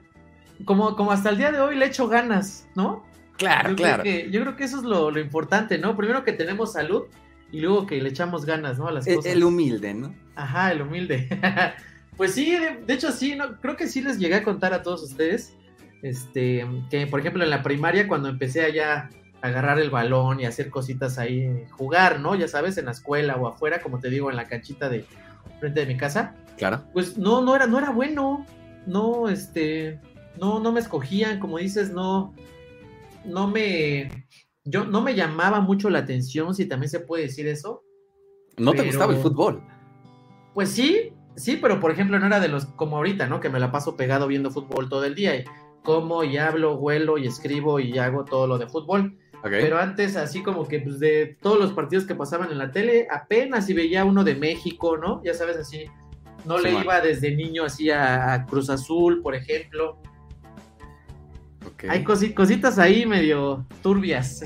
como, 0.64 0.96
como 0.96 1.12
hasta 1.12 1.30
el 1.30 1.38
día 1.38 1.52
de 1.52 1.60
hoy 1.60 1.76
le 1.76 1.86
echo 1.86 2.08
ganas, 2.08 2.68
¿no? 2.74 3.04
Claro, 3.36 3.70
yo 3.70 3.76
claro. 3.76 4.02
Creo 4.02 4.24
que, 4.24 4.30
yo 4.30 4.40
creo 4.42 4.56
que 4.56 4.64
eso 4.64 4.78
es 4.78 4.84
lo, 4.84 5.10
lo 5.10 5.20
importante, 5.20 5.78
¿no? 5.78 5.96
Primero 5.96 6.24
que 6.24 6.32
tenemos 6.32 6.72
salud 6.72 7.04
y 7.52 7.60
luego 7.60 7.86
que 7.86 8.00
le 8.00 8.08
echamos 8.08 8.44
ganas, 8.44 8.78
¿no? 8.78 8.88
A 8.88 8.92
las 8.92 9.06
El, 9.06 9.16
cosas. 9.16 9.32
el 9.32 9.44
humilde, 9.44 9.94
¿no? 9.94 10.14
Ajá, 10.34 10.72
el 10.72 10.82
humilde. 10.82 11.28
pues 12.16 12.32
sí, 12.34 12.52
de, 12.52 12.76
de 12.86 12.94
hecho 12.94 13.12
sí, 13.12 13.34
no, 13.36 13.60
creo 13.60 13.76
que 13.76 13.88
sí 13.88 14.00
les 14.00 14.18
llegué 14.18 14.36
a 14.36 14.42
contar 14.42 14.72
a 14.72 14.82
todos 14.82 15.02
ustedes, 15.02 15.54
este, 16.08 16.66
que 16.90 17.06
por 17.06 17.20
ejemplo 17.20 17.42
en 17.44 17.50
la 17.50 17.62
primaria 17.62 18.06
cuando 18.08 18.28
empecé 18.28 18.64
allá 18.64 19.10
a 19.42 19.46
agarrar 19.48 19.78
el 19.78 19.90
balón 19.90 20.40
y 20.40 20.44
hacer 20.46 20.70
cositas 20.70 21.18
ahí, 21.18 21.64
jugar, 21.72 22.20
¿no? 22.20 22.34
Ya 22.34 22.48
sabes, 22.48 22.78
en 22.78 22.86
la 22.86 22.92
escuela 22.92 23.36
o 23.36 23.46
afuera, 23.48 23.80
como 23.80 23.98
te 23.98 24.08
digo, 24.10 24.30
en 24.30 24.36
la 24.36 24.46
canchita 24.46 24.88
de 24.88 25.04
frente 25.60 25.80
de 25.80 25.86
mi 25.86 25.96
casa, 25.96 26.34
Claro. 26.56 26.82
pues 26.92 27.16
no, 27.18 27.42
no 27.42 27.54
era, 27.54 27.66
no 27.66 27.78
era 27.78 27.90
bueno, 27.90 28.46
no, 28.86 29.28
este, 29.28 30.00
no, 30.40 30.58
no 30.60 30.72
me 30.72 30.80
escogían, 30.80 31.38
como 31.38 31.58
dices, 31.58 31.90
no, 31.90 32.34
no 33.24 33.46
me, 33.48 34.26
yo, 34.64 34.84
no 34.84 35.00
me 35.02 35.14
llamaba 35.14 35.60
mucho 35.60 35.90
la 35.90 36.00
atención, 36.00 36.54
si 36.54 36.66
también 36.66 36.90
se 36.90 37.00
puede 37.00 37.24
decir 37.24 37.46
eso, 37.46 37.82
No 38.56 38.72
te 38.72 38.82
gustaba 38.84 39.12
el 39.12 39.20
fútbol. 39.20 39.62
pues 40.54 40.70
sí, 40.70 41.12
sí, 41.36 41.58
pero 41.60 41.78
por 41.78 41.90
ejemplo 41.90 42.18
no 42.18 42.26
era 42.26 42.40
de 42.40 42.48
los 42.48 42.64
como 42.66 42.96
ahorita, 42.96 43.26
¿no? 43.26 43.38
Que 43.40 43.50
me 43.50 43.60
la 43.60 43.70
paso 43.70 43.96
pegado 43.96 44.26
viendo 44.26 44.50
fútbol 44.50 44.88
todo 44.88 45.04
el 45.04 45.14
día 45.14 45.36
y 45.36 45.44
como 45.86 46.24
y 46.24 46.36
hablo, 46.36 46.74
huelo 46.74 47.16
y 47.16 47.26
escribo 47.28 47.78
y 47.80 47.96
hago 47.98 48.24
todo 48.24 48.46
lo 48.48 48.58
de 48.58 48.66
fútbol. 48.66 49.16
Pero 49.42 49.78
antes 49.78 50.16
así 50.16 50.42
como 50.42 50.66
que 50.66 50.80
pues 50.80 50.98
de 50.98 51.36
todos 51.40 51.60
los 51.60 51.72
partidos 51.72 52.04
que 52.04 52.16
pasaban 52.16 52.50
en 52.50 52.58
la 52.58 52.72
tele, 52.72 53.06
apenas 53.08 53.66
si 53.66 53.74
veía 53.74 54.04
uno 54.04 54.24
de 54.24 54.34
México, 54.34 54.96
¿no? 54.96 55.22
Ya 55.24 55.34
sabes 55.34 55.56
así. 55.56 55.84
No 56.44 56.58
Sí, 56.58 56.64
le 56.64 56.72
man. 56.72 56.82
iba 56.82 57.00
desde 57.00 57.34
niño 57.36 57.64
así 57.64 57.88
a, 57.90 58.32
a 58.32 58.44
Cruz 58.46 58.68
Azul, 58.70 59.22
por 59.22 59.36
ejemplo. 59.36 59.98
Hay 61.88 62.02
cosi- 62.02 62.34
cositas 62.34 62.78
ahí 62.78 63.06
medio 63.06 63.64
turbias. 63.82 64.42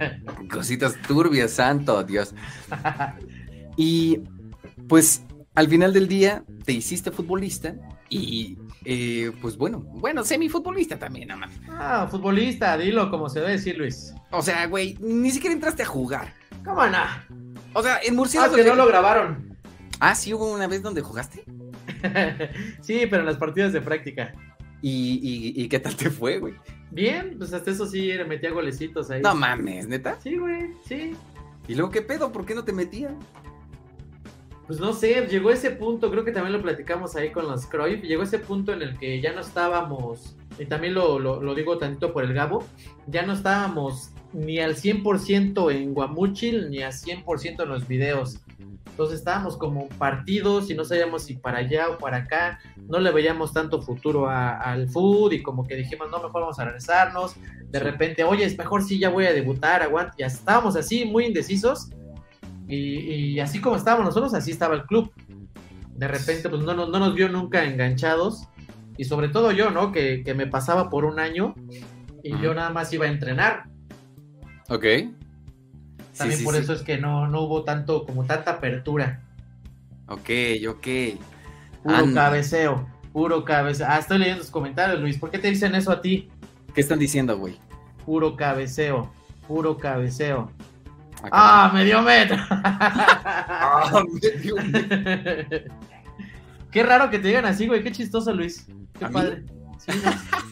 Cositas 0.52 1.00
turbias, 1.06 1.52
santo 1.52 2.02
Dios. 2.04 2.34
Y 3.76 4.20
pues 4.88 5.24
al 5.54 5.68
final 5.68 5.92
del 5.92 6.08
día 6.08 6.44
te 6.64 6.72
hiciste 6.72 7.10
futbolista 7.10 7.74
y 8.10 8.58
eh, 8.84 9.32
pues 9.40 9.56
bueno, 9.56 9.80
bueno, 9.80 10.24
semifutbolista 10.24 10.98
también, 10.98 11.28
nada 11.28 11.40
más. 11.40 11.52
ah, 11.70 12.08
futbolista, 12.10 12.76
dilo 12.76 13.10
como 13.10 13.28
se 13.28 13.40
debe 13.40 13.52
decir, 13.52 13.78
Luis. 13.78 14.14
O 14.30 14.42
sea, 14.42 14.66
güey, 14.66 14.96
ni 15.00 15.30
siquiera 15.30 15.54
entraste 15.54 15.82
a 15.82 15.86
jugar. 15.86 16.32
¿Cómo 16.64 16.86
no? 16.86 16.98
O 17.74 17.82
sea, 17.82 17.98
en 18.02 18.12
Ah, 18.12 18.16
Murciélago. 18.16 18.54
que 18.56 18.64
no 18.64 18.74
lo 18.74 18.86
grabaron. 18.86 19.56
Ah, 20.00 20.14
sí, 20.14 20.34
hubo 20.34 20.52
una 20.52 20.66
vez 20.66 20.82
donde 20.82 21.00
jugaste. 21.00 21.44
sí, 22.80 23.06
pero 23.08 23.20
en 23.20 23.26
las 23.26 23.36
partidas 23.36 23.72
de 23.72 23.80
práctica. 23.80 24.32
¿Y, 24.80 25.20
y, 25.22 25.62
y 25.62 25.68
qué 25.68 25.78
tal 25.78 25.94
te 25.96 26.10
fue, 26.10 26.38
güey? 26.38 26.54
Bien, 26.90 27.36
pues 27.38 27.52
hasta 27.52 27.70
eso 27.70 27.86
sí 27.86 28.10
metía 28.28 28.50
golecitos 28.50 29.10
ahí. 29.10 29.22
No 29.22 29.34
mames, 29.34 29.86
neta. 29.86 30.18
Sí, 30.22 30.36
güey, 30.36 30.70
sí. 30.86 31.14
¿Y 31.68 31.74
luego 31.74 31.90
qué 31.90 32.02
pedo? 32.02 32.32
¿Por 32.32 32.44
qué 32.44 32.54
no 32.54 32.64
te 32.64 32.72
metían? 32.72 33.16
Pues 34.66 34.78
no 34.80 34.92
sé, 34.92 35.26
llegó 35.28 35.50
ese 35.50 35.70
punto, 35.72 36.10
creo 36.10 36.24
que 36.24 36.32
también 36.32 36.52
lo 36.56 36.62
platicamos 36.62 37.16
ahí 37.16 37.30
con 37.30 37.46
los 37.48 37.66
Cruyff, 37.66 38.02
llegó 38.04 38.22
ese 38.22 38.38
punto 38.38 38.72
en 38.72 38.82
el 38.82 38.96
que 38.98 39.20
ya 39.20 39.32
no 39.32 39.40
estábamos, 39.40 40.36
y 40.58 40.66
también 40.66 40.94
lo, 40.94 41.18
lo, 41.18 41.42
lo 41.42 41.54
digo 41.54 41.78
tantito 41.78 42.12
por 42.12 42.24
el 42.24 42.32
Gabo, 42.32 42.64
ya 43.06 43.22
no 43.26 43.32
estábamos 43.32 44.10
ni 44.32 44.60
al 44.60 44.76
100% 44.76 45.70
en 45.72 45.92
Guamuchil 45.92 46.70
ni 46.70 46.82
al 46.82 46.92
100% 46.92 47.64
en 47.64 47.68
los 47.68 47.86
videos. 47.88 48.38
Entonces 48.86 49.18
estábamos 49.18 49.56
como 49.56 49.88
partidos 49.88 50.70
y 50.70 50.74
no 50.74 50.84
sabíamos 50.84 51.24
si 51.24 51.34
para 51.34 51.58
allá 51.58 51.88
o 51.90 51.98
para 51.98 52.18
acá, 52.18 52.60
no 52.88 52.98
le 52.98 53.10
veíamos 53.10 53.52
tanto 53.52 53.80
futuro 53.82 54.28
a- 54.28 54.58
al 54.58 54.88
food 54.88 55.32
y 55.32 55.42
como 55.42 55.66
que 55.66 55.76
dijimos, 55.76 56.08
no, 56.10 56.18
mejor 56.22 56.42
vamos 56.42 56.58
a 56.58 56.64
regresarnos. 56.66 57.34
De 57.70 57.78
repente, 57.78 58.22
oye, 58.22 58.44
es 58.44 58.56
mejor 58.56 58.82
si 58.84 58.98
ya 58.98 59.08
voy 59.08 59.24
a 59.24 59.32
debutar, 59.32 59.82
aguanta. 59.82 60.14
Ya 60.18 60.26
estábamos 60.26 60.76
así, 60.76 61.06
muy 61.06 61.24
indecisos. 61.24 61.88
Y, 62.68 62.76
y 63.34 63.40
así 63.40 63.60
como 63.60 63.76
estábamos 63.76 64.06
nosotros, 64.06 64.34
así 64.34 64.50
estaba 64.50 64.74
el 64.74 64.84
club. 64.84 65.12
De 65.94 66.08
repente, 66.08 66.48
pues 66.48 66.62
no, 66.62 66.74
nos- 66.74 66.88
no 66.88 66.98
nos 66.98 67.14
vio 67.14 67.28
nunca 67.28 67.64
enganchados. 67.64 68.48
Y 68.96 69.04
sobre 69.04 69.28
todo 69.28 69.52
yo, 69.52 69.70
¿no? 69.70 69.90
Que, 69.92 70.22
que 70.24 70.34
me 70.34 70.46
pasaba 70.46 70.90
por 70.90 71.04
un 71.04 71.18
año 71.18 71.54
y 72.22 72.38
yo 72.40 72.54
nada 72.54 72.70
más 72.70 72.92
iba 72.92 73.06
a 73.06 73.08
entrenar. 73.08 73.64
Ok. 74.68 74.84
También 74.84 75.12
Sí, 76.12 76.30
sí, 76.38 76.44
por 76.44 76.54
sí. 76.54 76.60
eso 76.60 76.72
es 76.74 76.82
que 76.82 76.98
no, 76.98 77.26
no 77.26 77.42
hubo 77.42 77.64
tanto, 77.64 78.04
como 78.04 78.24
tanta 78.24 78.52
apertura. 78.52 79.22
Ok, 80.08 80.28
ok. 80.68 80.86
Puro 81.82 82.14
cabeceo, 82.14 82.86
puro 83.12 83.44
cabeceo. 83.44 83.86
Ah, 83.88 83.98
estoy 83.98 84.18
leyendo 84.18 84.42
tus 84.42 84.50
comentarios, 84.50 85.00
Luis. 85.00 85.18
¿Por 85.18 85.30
qué 85.30 85.38
te 85.38 85.48
dicen 85.48 85.74
eso 85.74 85.90
a 85.90 86.00
ti? 86.02 86.28
¿Qué 86.74 86.80
están 86.82 86.98
diciendo, 86.98 87.36
güey? 87.38 87.56
Puro 88.04 88.36
cabeceo, 88.36 89.10
puro 89.48 89.78
cabeceo. 89.78 90.50
Acá. 91.22 91.30
¡Ah, 91.32 91.70
medio 91.72 92.02
metro! 92.02 92.36
Ah, 92.54 94.02
medio 94.22 94.56
Qué 96.70 96.82
raro 96.82 97.10
que 97.10 97.18
te 97.18 97.28
digan 97.28 97.44
así, 97.44 97.66
güey. 97.66 97.82
Qué 97.82 97.92
chistoso, 97.92 98.32
Luis. 98.32 98.66
Qué 98.98 99.04
¿A 99.04 99.08
mí? 99.08 99.14
padre. 99.14 99.44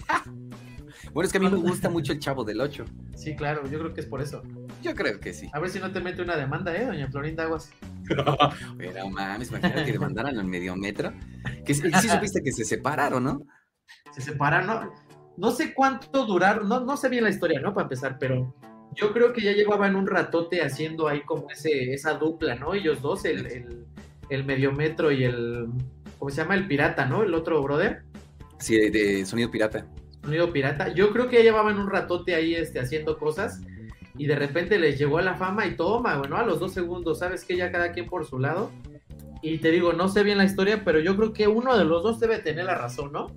Bueno, 1.13 1.27
es 1.27 1.33
que 1.33 1.39
a 1.39 1.41
mí 1.41 1.51
me 1.51 1.57
gusta 1.57 1.91
mucho 1.91 2.13
el 2.13 2.21
chavo 2.21 2.45
del 2.45 2.61
8. 2.61 2.85
sí, 3.17 3.35
claro. 3.35 3.67
Yo 3.69 3.81
creo 3.81 3.93
que 3.93 4.01
es 4.01 4.07
por 4.07 4.21
eso. 4.23 4.43
Yo 4.81 4.95
creo 4.95 5.19
que 5.19 5.33
sí. 5.35 5.51
A 5.53 5.59
ver 5.59 5.69
si 5.71 5.81
no 5.81 5.91
te 5.91 5.99
mete 6.01 6.23
una 6.23 6.37
demanda, 6.37 6.73
¿eh, 6.77 6.87
doña 6.87 7.09
Florinda 7.09 7.43
Aguas? 7.45 7.73
Pero 8.79 9.09
mames, 9.11 9.49
imagínate 9.49 9.85
que 9.87 9.93
demandaran 9.93 10.39
al 10.39 10.45
medio 10.45 10.77
metro. 10.77 11.13
Que 11.67 11.75
sí, 11.75 11.91
sí 12.01 12.09
supiste 12.09 12.43
que 12.45 12.53
se 12.53 12.65
separaron, 12.65 13.25
¿no? 13.25 13.41
se 14.13 14.21
separan, 14.21 14.69
¿no? 14.69 14.93
No 15.37 15.51
sé 15.51 15.75
cuánto 15.75 16.27
duraron, 16.27 16.69
no, 16.69 16.79
no 16.81 16.97
sé 16.97 17.09
bien 17.09 17.25
la 17.25 17.31
historia, 17.31 17.59
¿no? 17.61 17.75
Para 17.75 17.87
empezar, 17.87 18.17
pero 18.21 18.55
yo 18.95 19.13
creo 19.13 19.33
que 19.33 19.41
ya 19.43 19.53
llevaban 19.53 19.97
un 19.97 20.07
ratote 20.07 20.63
haciendo 20.63 21.09
ahí 21.09 21.23
como 21.23 21.51
ese, 21.51 21.93
esa 21.95 22.15
dupla, 22.15 22.55
¿no? 22.57 22.75
Ellos 22.75 23.01
dos, 23.03 23.25
el, 23.25 23.47
el, 23.47 23.85
el 24.29 24.45
mediometro 24.45 25.11
y 25.13 25.25
el, 25.25 25.69
¿cómo 26.19 26.31
se 26.31 26.39
llama? 26.43 26.55
El 26.55 26.67
pirata, 26.67 27.07
¿no? 27.07 27.23
El 27.23 27.35
otro 27.35 27.63
brother, 27.63 28.03
Sí, 28.59 28.77
de, 28.77 28.91
de 28.91 29.25
sonido 29.25 29.51
pirata. 29.51 29.87
sonido 30.23 30.53
pirata. 30.53 30.93
Yo 30.93 31.13
creo 31.13 31.29
que 31.29 31.37
ya 31.37 31.43
llevaban 31.43 31.79
un 31.79 31.89
ratote 31.89 32.35
ahí 32.35 32.55
este, 32.55 32.79
haciendo 32.79 33.17
cosas 33.19 33.61
y 34.19 34.27
de 34.27 34.37
repente 34.37 34.79
les 34.79 34.99
llegó 34.99 35.17
a 35.19 35.23
la 35.23 35.35
fama 35.35 35.67
y 35.67 35.77
toma, 35.77 36.19
bueno, 36.19 36.37
a 36.37 36.45
los 36.45 36.61
dos 36.61 36.75
segundos, 36.75 37.21
¿sabes 37.21 37.45
qué? 37.45 37.57
Ya 37.57 37.73
cada 37.73 37.93
quien 37.93 38.07
por 38.07 38.27
su 38.27 38.39
lado. 38.39 38.71
Y 39.41 39.59
te 39.59 39.71
digo, 39.71 39.95
no 39.95 40.09
sé 40.09 40.23
bien 40.23 40.37
la 40.37 40.45
historia, 40.45 40.85
pero 40.85 41.01
yo 41.01 41.17
creo 41.17 41.33
que 41.33 41.49
uno 41.49 41.79
de 41.79 41.87
los 41.87 42.03
dos 42.03 42.21
debe 42.21 42.39
tener 42.41 42.67
la 42.67 42.75
razón, 42.75 43.13
¿no? 43.13 43.29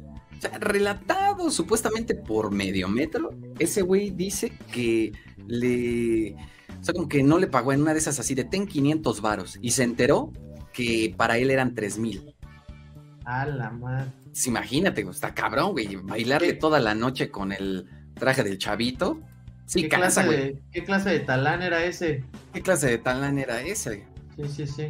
Sea, 0.44 0.58
relatado 0.60 1.50
supuestamente 1.52 2.16
por 2.16 2.52
medio 2.52 2.90
metro, 2.90 3.32
ese 3.60 3.82
güey 3.82 4.12
dice 4.12 4.52
que 4.74 5.14
le. 5.48 6.36
O 6.82 6.84
sea, 6.84 6.94
como 6.94 7.08
que 7.08 7.24
no 7.24 7.38
le 7.40 7.48
pagó 7.48 7.72
en 7.72 7.82
una 7.82 7.94
de 7.94 8.00
esas 8.00 8.20
así 8.20 8.36
de 8.36 8.44
ten 8.44 8.68
500 8.68 9.22
varos 9.22 9.58
y 9.62 9.72
se 9.72 9.84
enteró 9.84 10.34
que 10.74 11.14
para 11.16 11.38
él 11.38 11.50
eran 11.50 11.76
3000. 11.76 12.36
A 13.24 13.46
la 13.46 13.70
madre. 13.70 14.12
Pues 14.26 14.46
imagínate, 14.48 15.02
está 15.10 15.34
cabrón, 15.34 15.72
güey. 15.72 15.96
Bailarle 15.96 16.50
¿Qué? 16.50 16.54
toda 16.56 16.82
la 16.82 16.94
noche 16.94 17.32
con 17.32 17.54
el 17.54 17.88
traje 18.16 18.44
del 18.44 18.58
chavito. 18.58 19.22
Sí, 19.66 19.84
¿Qué 19.84 19.90
clase, 19.90 20.26
güey. 20.26 20.38
de, 20.38 20.62
¿Qué 20.74 20.84
clase 20.84 21.10
de 21.10 21.20
talán 21.22 21.62
era 21.62 21.86
ese? 21.86 22.26
¿Qué 22.52 22.62
clase 22.62 22.88
de 22.88 22.98
talán 22.98 23.40
era 23.40 23.62
ese? 23.62 24.06
Sí, 24.36 24.44
sí, 24.50 24.68
sí. 24.68 24.88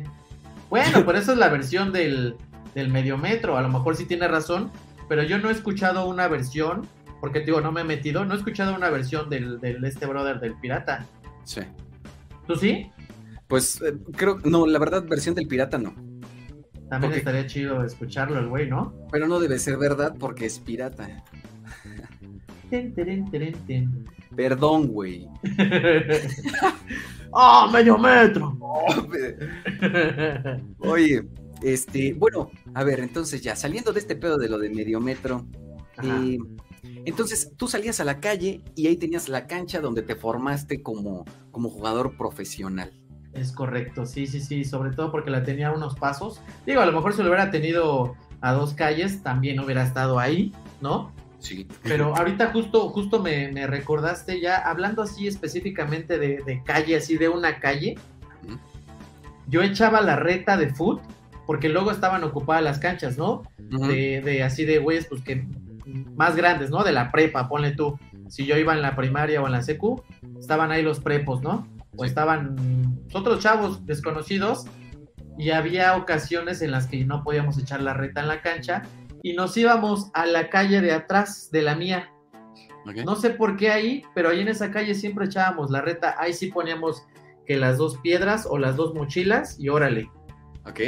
Bueno, 0.71 1.05
pero 1.05 1.19
esa 1.19 1.33
es 1.33 1.37
la 1.37 1.49
versión 1.49 1.93
del, 1.93 2.37
del 2.73 2.89
mediometro. 2.89 3.55
A 3.55 3.61
lo 3.61 3.69
mejor 3.69 3.95
sí 3.95 4.05
tiene 4.05 4.27
razón, 4.27 4.71
pero 5.07 5.23
yo 5.23 5.37
no 5.37 5.49
he 5.49 5.51
escuchado 5.51 6.07
una 6.07 6.27
versión, 6.27 6.87
porque 7.19 7.39
te 7.39 7.47
digo, 7.47 7.61
no 7.61 7.71
me 7.71 7.81
he 7.81 7.85
metido, 7.85 8.25
no 8.25 8.33
he 8.33 8.37
escuchado 8.37 8.75
una 8.75 8.89
versión 8.89 9.29
del, 9.29 9.59
del 9.59 9.83
este 9.85 10.05
brother 10.05 10.39
del 10.39 10.55
pirata. 10.55 11.05
Sí. 11.43 11.61
¿Tú 12.47 12.55
sí? 12.55 12.91
Pues 13.47 13.81
eh, 13.81 13.93
creo, 14.15 14.39
no, 14.43 14.65
la 14.65 14.79
verdad, 14.79 15.03
versión 15.07 15.35
del 15.35 15.47
pirata 15.47 15.77
no. 15.77 15.93
También 16.89 17.13
estaría 17.13 17.47
chido 17.47 17.83
escucharlo 17.83 18.39
el 18.39 18.47
güey, 18.47 18.69
¿no? 18.69 18.93
Pero 19.11 19.27
no 19.27 19.39
debe 19.39 19.57
ser 19.57 19.77
verdad 19.77 20.15
porque 20.19 20.45
es 20.45 20.59
pirata. 20.59 21.23
Ten, 22.69 22.93
ten. 22.93 24.05
Perdón, 24.35 24.87
güey. 24.87 25.27
¡Ah, 27.35 27.67
medio 27.71 27.97
metro! 27.97 28.57
Oye, 30.79 31.23
este, 31.61 32.13
bueno, 32.13 32.49
a 32.73 32.83
ver, 32.83 32.99
entonces 32.99 33.41
ya, 33.41 33.55
saliendo 33.55 33.93
de 33.93 33.99
este 33.99 34.15
pedo 34.15 34.37
de 34.37 34.49
lo 34.49 34.57
de 34.57 34.69
medio 34.69 34.99
metro, 34.99 35.45
eh, 36.01 36.37
entonces 37.05 37.51
tú 37.57 37.67
salías 37.67 37.99
a 37.99 38.03
la 38.03 38.19
calle 38.19 38.61
y 38.75 38.87
ahí 38.87 38.97
tenías 38.97 39.29
la 39.29 39.47
cancha 39.47 39.79
donde 39.79 40.01
te 40.01 40.15
formaste 40.15 40.81
como, 40.81 41.25
como 41.51 41.69
jugador 41.69 42.17
profesional. 42.17 42.91
Es 43.33 43.51
correcto, 43.51 44.05
sí, 44.05 44.27
sí, 44.27 44.39
sí, 44.41 44.63
sobre 44.63 44.91
todo 44.91 45.11
porque 45.11 45.31
la 45.31 45.43
tenía 45.43 45.69
a 45.69 45.71
unos 45.71 45.95
pasos. 45.95 46.39
Digo, 46.65 46.81
a 46.81 46.85
lo 46.85 46.91
mejor 46.91 47.13
si 47.13 47.21
lo 47.21 47.29
hubiera 47.29 47.49
tenido 47.51 48.15
a 48.41 48.53
dos 48.53 48.73
calles, 48.73 49.23
también 49.23 49.59
hubiera 49.59 49.83
estado 49.83 50.19
ahí, 50.19 50.53
¿no? 50.81 51.11
Sí. 51.39 51.67
Pero 51.83 52.15
ahorita 52.15 52.51
justo, 52.51 52.89
justo 52.89 53.21
me, 53.21 53.51
me 53.51 53.67
recordaste 53.67 54.39
ya, 54.39 54.57
hablando 54.57 55.01
así 55.01 55.27
específicamente 55.27 56.17
de, 56.17 56.41
de 56.45 56.63
calle, 56.63 56.95
así 56.95 57.17
de 57.17 57.27
una 57.27 57.59
calle, 57.59 57.95
yo 59.47 59.61
echaba 59.61 60.01
la 60.01 60.15
reta 60.15 60.57
de 60.57 60.73
foot, 60.73 61.01
porque 61.45 61.69
luego 61.69 61.91
estaban 61.91 62.23
ocupadas 62.23 62.63
las 62.63 62.79
canchas, 62.79 63.17
¿no? 63.17 63.43
De, 63.57 64.21
de 64.21 64.43
así 64.43 64.65
de 64.65 64.77
güeyes, 64.79 65.07
pues 65.07 65.21
que 65.21 65.45
más 66.15 66.35
grandes, 66.35 66.69
¿no? 66.69 66.83
De 66.83 66.91
la 66.91 67.11
prepa, 67.11 67.47
ponle 67.49 67.71
tú. 67.71 67.99
Si 68.29 68.45
yo 68.45 68.57
iba 68.57 68.73
en 68.73 68.81
la 68.81 68.95
primaria 68.95 69.41
o 69.41 69.45
en 69.45 69.51
la 69.51 69.61
secu, 69.61 70.01
estaban 70.39 70.71
ahí 70.71 70.81
los 70.81 70.99
prepos, 70.99 71.41
¿no? 71.41 71.67
O 71.95 72.03
Sí. 72.03 72.09
estaban 72.09 72.55
otros 73.13 73.39
chavos 73.39 73.85
desconocidos 73.85 74.65
y 75.37 75.51
había 75.51 75.95
ocasiones 75.97 76.61
en 76.61 76.71
las 76.71 76.87
que 76.87 77.03
no 77.05 77.23
podíamos 77.23 77.57
echar 77.57 77.81
la 77.81 77.93
reta 77.93 78.21
en 78.21 78.27
la 78.27 78.41
cancha 78.41 78.83
y 79.21 79.33
nos 79.33 79.55
íbamos 79.57 80.09
a 80.13 80.25
la 80.25 80.49
calle 80.49 80.81
de 80.81 80.91
atrás 80.93 81.49
de 81.51 81.61
la 81.61 81.75
mía. 81.75 82.09
No 83.05 83.15
sé 83.15 83.29
por 83.29 83.55
qué 83.55 83.69
ahí, 83.71 84.03
pero 84.13 84.29
ahí 84.29 84.41
en 84.41 84.47
esa 84.49 84.69
calle 84.71 84.93
siempre 84.95 85.25
echábamos 85.25 85.69
la 85.71 85.81
reta. 85.81 86.15
Ahí 86.19 86.33
sí 86.33 86.47
poníamos 86.47 87.05
que 87.45 87.55
las 87.57 87.77
dos 87.77 87.97
piedras 87.99 88.45
o 88.49 88.57
las 88.57 88.75
dos 88.75 88.93
mochilas 88.93 89.57
y 89.59 89.69
órale. 89.69 90.09
Ok. 90.65 90.79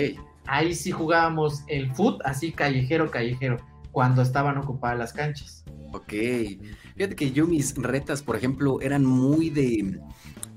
Ahí 0.47 0.75
sí 0.75 0.91
jugábamos 0.91 1.63
el 1.67 1.93
foot 1.93 2.21
así 2.25 2.51
callejero, 2.51 3.09
callejero, 3.09 3.57
cuando 3.91 4.21
estaban 4.21 4.57
ocupadas 4.57 4.97
las 4.97 5.13
canchas. 5.13 5.63
Ok. 5.93 6.13
Fíjate 6.95 7.15
que 7.15 7.31
yo 7.31 7.47
mis 7.47 7.75
retas, 7.75 8.21
por 8.21 8.35
ejemplo, 8.35 8.81
eran 8.81 9.05
muy 9.05 9.49
de, 9.49 9.99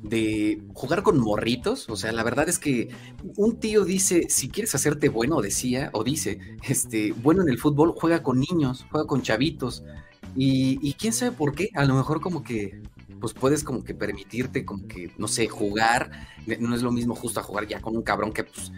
de 0.02 0.62
jugar 0.74 1.02
con 1.02 1.20
morritos. 1.20 1.88
O 1.88 1.96
sea, 1.96 2.12
la 2.12 2.22
verdad 2.22 2.48
es 2.48 2.58
que 2.58 2.88
un 3.36 3.58
tío 3.58 3.84
dice, 3.84 4.26
si 4.28 4.48
quieres 4.48 4.74
hacerte 4.74 5.08
bueno, 5.08 5.40
decía, 5.40 5.90
o 5.92 6.04
dice, 6.04 6.38
este, 6.68 7.12
bueno 7.12 7.42
en 7.42 7.48
el 7.48 7.58
fútbol, 7.58 7.94
juega 7.96 8.22
con 8.22 8.40
niños, 8.40 8.86
juega 8.90 9.06
con 9.06 9.22
chavitos. 9.22 9.84
Y, 10.36 10.78
y 10.82 10.94
quién 10.94 11.12
sabe 11.12 11.32
por 11.32 11.54
qué, 11.54 11.70
a 11.74 11.84
lo 11.84 11.94
mejor 11.94 12.20
como 12.20 12.42
que, 12.42 12.82
pues 13.20 13.32
puedes 13.32 13.64
como 13.64 13.82
que 13.82 13.94
permitirte, 13.94 14.64
como 14.64 14.86
que, 14.86 15.12
no 15.18 15.28
sé, 15.28 15.48
jugar. 15.48 16.10
No 16.60 16.74
es 16.74 16.82
lo 16.82 16.92
mismo 16.92 17.14
justo 17.14 17.40
a 17.40 17.42
jugar 17.42 17.66
ya 17.66 17.80
con 17.80 17.96
un 17.96 18.02
cabrón 18.02 18.32
que 18.32 18.44
pues 18.44 18.72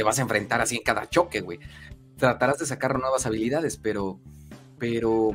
te 0.00 0.04
vas 0.04 0.18
a 0.18 0.22
enfrentar 0.22 0.62
así 0.62 0.76
en 0.76 0.82
cada 0.82 1.10
choque, 1.10 1.42
güey. 1.42 1.58
Tratarás 2.16 2.58
de 2.58 2.64
sacar 2.64 2.98
nuevas 2.98 3.26
habilidades, 3.26 3.76
pero, 3.76 4.18
pero 4.78 5.28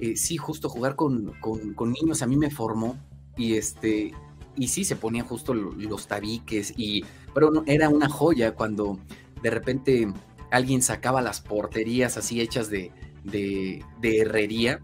eh, 0.00 0.16
sí, 0.16 0.38
justo 0.38 0.70
jugar 0.70 0.96
con, 0.96 1.34
con, 1.38 1.74
con 1.74 1.92
niños 1.92 2.22
a 2.22 2.26
mí 2.26 2.38
me 2.38 2.50
formó 2.50 2.96
y 3.36 3.56
este, 3.58 4.14
y 4.56 4.68
sí, 4.68 4.86
se 4.86 4.96
ponían 4.96 5.26
justo 5.26 5.52
lo- 5.52 5.72
los 5.72 6.06
tabiques 6.08 6.72
y, 6.78 7.04
pero 7.34 7.50
no, 7.50 7.62
era 7.66 7.90
una 7.90 8.08
joya 8.08 8.54
cuando 8.54 8.98
de 9.42 9.50
repente 9.50 10.10
alguien 10.50 10.80
sacaba 10.80 11.20
las 11.20 11.42
porterías 11.42 12.16
así 12.16 12.40
hechas 12.40 12.70
de, 12.70 12.92
de, 13.22 13.84
de 14.00 14.20
herrería. 14.20 14.80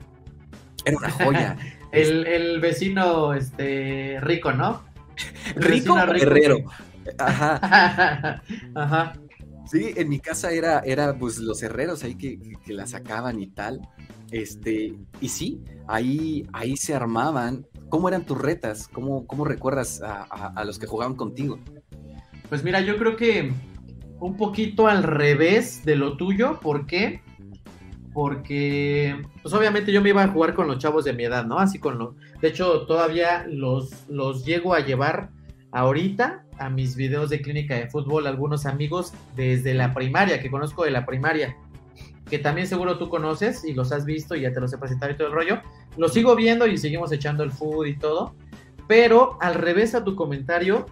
Era 0.85 0.99
una 0.99 1.11
joya. 1.11 1.57
El, 1.91 2.27
el 2.27 2.61
vecino 2.61 3.33
este 3.33 4.19
rico, 4.21 4.53
¿no? 4.53 4.83
Rico 5.57 5.95
vecino 5.95 5.95
o 5.95 6.13
guerrero. 6.13 6.57
que- 6.57 6.65
Ajá. 7.19 8.43
Ajá. 8.75 9.13
Sí, 9.73 9.95
en 9.97 10.11
mi 10.11 10.21
casa 10.21 10.53
era, 10.53 10.81
era 10.81 11.17
pues 11.17 11.39
los 11.39 11.63
herreros 11.63 12.05
ahí 12.05 12.15
que, 12.15 12.39
que 12.63 12.75
la 12.75 12.87
sacaban 12.87 13.41
y 13.41 13.47
tal. 13.47 13.81
Este, 14.31 14.93
y 15.19 15.29
sí, 15.31 15.63
ahí, 15.87 16.47
ahí 16.53 16.77
se 16.77 16.95
armaban. 16.95 17.67
¿Cómo 17.89 18.07
eran 18.07 18.27
tus 18.27 18.39
retas? 18.39 18.87
¿Cómo, 18.87 19.27
cómo 19.27 19.47
recuerdas 19.47 20.03
a, 20.03 20.25
a 20.49 20.65
los 20.67 20.79
que 20.79 20.87
jugaban 20.87 21.15
contigo? 21.15 21.59
Pues 22.51 22.63
mira, 22.63 22.83
yo 22.83 22.99
creo 22.99 23.17
que 23.17 23.51
un 24.21 24.37
poquito 24.37 24.89
al 24.89 25.05
revés 25.05 25.83
de 25.87 25.97
lo 25.97 26.19
tuyo. 26.19 26.61
¿Por 26.61 26.85
qué? 26.87 27.23
Porque, 28.13 29.23
pues 29.41 29.55
obviamente 29.55 29.91
yo 29.91 30.03
me 30.03 30.11
iba 30.11 30.23
a 30.23 30.29
jugar 30.29 30.53
con 30.53 30.67
los 30.67 30.77
chavos 30.81 31.07
de 31.07 31.15
mi 31.15 31.25
edad, 31.25 31.47
¿no? 31.47 31.59
Así 31.59 31.79
con 31.79 31.97
lo. 31.99 32.15
De 32.43 32.49
hecho, 32.49 32.83
todavía 32.83 33.47
los, 33.49 34.07
los 34.11 34.45
llego 34.45 34.75
a 34.75 34.81
llevar 34.81 35.31
ahorita 35.73 36.45
a 36.59 36.71
mis 36.71 36.95
videos 36.95 37.31
de 37.31 37.43
clínica 37.43 37.75
de 37.75 37.89
fútbol 37.89 38.27
algunos 38.27 38.67
amigos 38.67 39.13
desde 39.35 39.75
la 39.75 39.93
primaria, 39.93 40.41
que 40.41 40.51
conozco 40.51 40.85
de 40.85 40.91
la 40.91 41.05
primaria, 41.05 41.57
que 42.31 42.39
también 42.39 42.67
seguro 42.67 42.99
tú 42.99 43.09
conoces 43.09 43.65
y 43.65 43.75
los 43.75 43.93
has 43.93 44.05
visto 44.05 44.37
y 44.37 44.43
ya 44.43 44.53
te 44.53 44.61
los 44.61 44.73
he 44.73 44.79
presentado 44.79 45.13
y 45.13 45.17
todo 45.17 45.29
el 45.29 45.35
rollo. 45.35 45.61
Los 45.97 46.13
sigo 46.15 46.37
viendo 46.37 46.67
y 46.67 46.79
seguimos 46.79 47.13
echando 47.13 47.43
el 47.43 47.53
fútbol 47.53 47.89
y 47.89 47.97
todo. 47.97 48.35
Pero 48.87 49.39
al 49.41 49.55
revés 49.55 49.95
a 49.95 50.05
tu 50.05 50.15
comentario, 50.17 50.87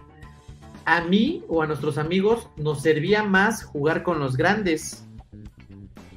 a 0.85 1.01
mí 1.01 1.43
o 1.47 1.61
a 1.61 1.67
nuestros 1.67 1.97
amigos 1.97 2.49
nos 2.57 2.81
servía 2.81 3.23
más 3.23 3.63
jugar 3.63 4.03
con 4.03 4.19
los 4.19 4.37
grandes. 4.37 5.07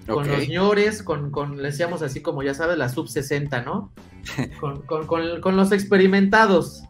Con 0.07 0.29
los 0.29 0.39
señores, 0.41 1.03
con, 1.03 1.31
con, 1.31 1.57
le 1.57 1.71
decíamos 1.71 2.03
así 2.03 2.21
como 2.21 2.43
ya 2.43 2.53
sabes, 2.53 2.77
la 2.77 2.91
sub 2.91 3.09
60, 3.09 3.63
¿no? 3.63 3.91
con, 4.61 4.83
con, 4.83 5.07
con, 5.41 5.57
los 5.57 5.73
experimentados. 5.73 6.85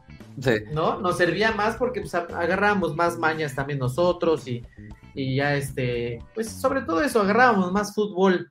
¿No? 0.73 1.01
Nos 1.01 1.17
servía 1.17 1.53
más 1.53 1.77
porque 1.77 2.01
pues, 2.01 2.15
agarrábamos 2.15 2.97
más 2.97 3.19
mañas 3.19 3.55
también 3.55 3.79
nosotros 3.79 4.47
y, 4.49 4.63
y 5.15 5.37
ya 5.37 5.55
este, 5.55 6.19
pues 6.35 6.49
sobre 6.51 6.83
todo 6.83 7.03
eso, 7.03 7.21
agarrábamos 7.21 7.73
más 7.73 7.95
fútbol. 7.95 8.49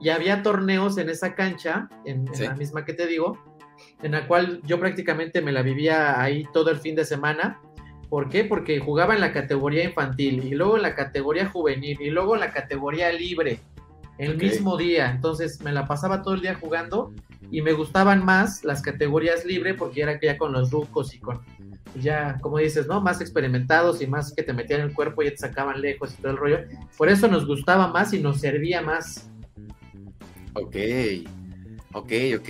Y 0.00 0.08
había 0.10 0.42
torneos 0.42 0.98
en 0.98 1.08
esa 1.08 1.34
cancha, 1.34 1.88
en, 2.04 2.26
en 2.34 2.44
la 2.44 2.54
misma 2.54 2.84
que 2.84 2.92
te 2.92 3.06
digo, 3.06 3.38
en 4.02 4.12
la 4.12 4.26
cual 4.26 4.60
yo 4.64 4.78
prácticamente 4.78 5.40
me 5.40 5.52
la 5.52 5.62
vivía 5.62 6.20
ahí 6.20 6.46
todo 6.52 6.70
el 6.70 6.78
fin 6.78 6.94
de 6.94 7.04
semana 7.04 7.60
¿Por 8.14 8.28
qué? 8.28 8.44
Porque 8.44 8.78
jugaba 8.78 9.14
en 9.14 9.20
la 9.20 9.32
categoría 9.32 9.82
infantil 9.82 10.44
y 10.44 10.54
luego 10.54 10.76
en 10.76 10.82
la 10.82 10.94
categoría 10.94 11.48
juvenil 11.48 12.00
y 12.00 12.10
luego 12.10 12.34
en 12.34 12.42
la 12.42 12.52
categoría 12.52 13.10
libre 13.12 13.58
el 14.18 14.36
mismo 14.36 14.76
día. 14.76 15.10
Entonces 15.10 15.60
me 15.62 15.72
la 15.72 15.88
pasaba 15.88 16.22
todo 16.22 16.34
el 16.34 16.40
día 16.40 16.54
jugando 16.54 17.12
y 17.50 17.62
me 17.62 17.72
gustaban 17.72 18.24
más 18.24 18.64
las 18.64 18.82
categorías 18.82 19.44
libre 19.44 19.74
porque 19.74 20.02
era 20.02 20.18
ya 20.20 20.36
con 20.38 20.52
los 20.52 20.70
rucos 20.70 21.14
y 21.14 21.18
con 21.18 21.40
ya, 22.00 22.38
como 22.40 22.58
dices, 22.58 22.88
¿no? 22.88 23.00
Más 23.00 23.20
experimentados 23.20 24.02
y 24.02 24.06
más 24.08 24.32
que 24.32 24.42
te 24.42 24.52
metían 24.52 24.80
el 24.80 24.92
cuerpo 24.92 25.22
y 25.22 25.30
te 25.30 25.36
sacaban 25.36 25.80
lejos 25.80 26.12
y 26.12 26.22
todo 26.22 26.32
el 26.32 26.38
rollo. 26.38 26.58
Por 26.98 27.08
eso 27.08 27.28
nos 27.28 27.46
gustaba 27.46 27.86
más 27.86 28.12
y 28.12 28.20
nos 28.20 28.40
servía 28.40 28.82
más. 28.82 29.30
Ok, 30.54 30.76
ok, 31.92 32.12
ok. 32.36 32.48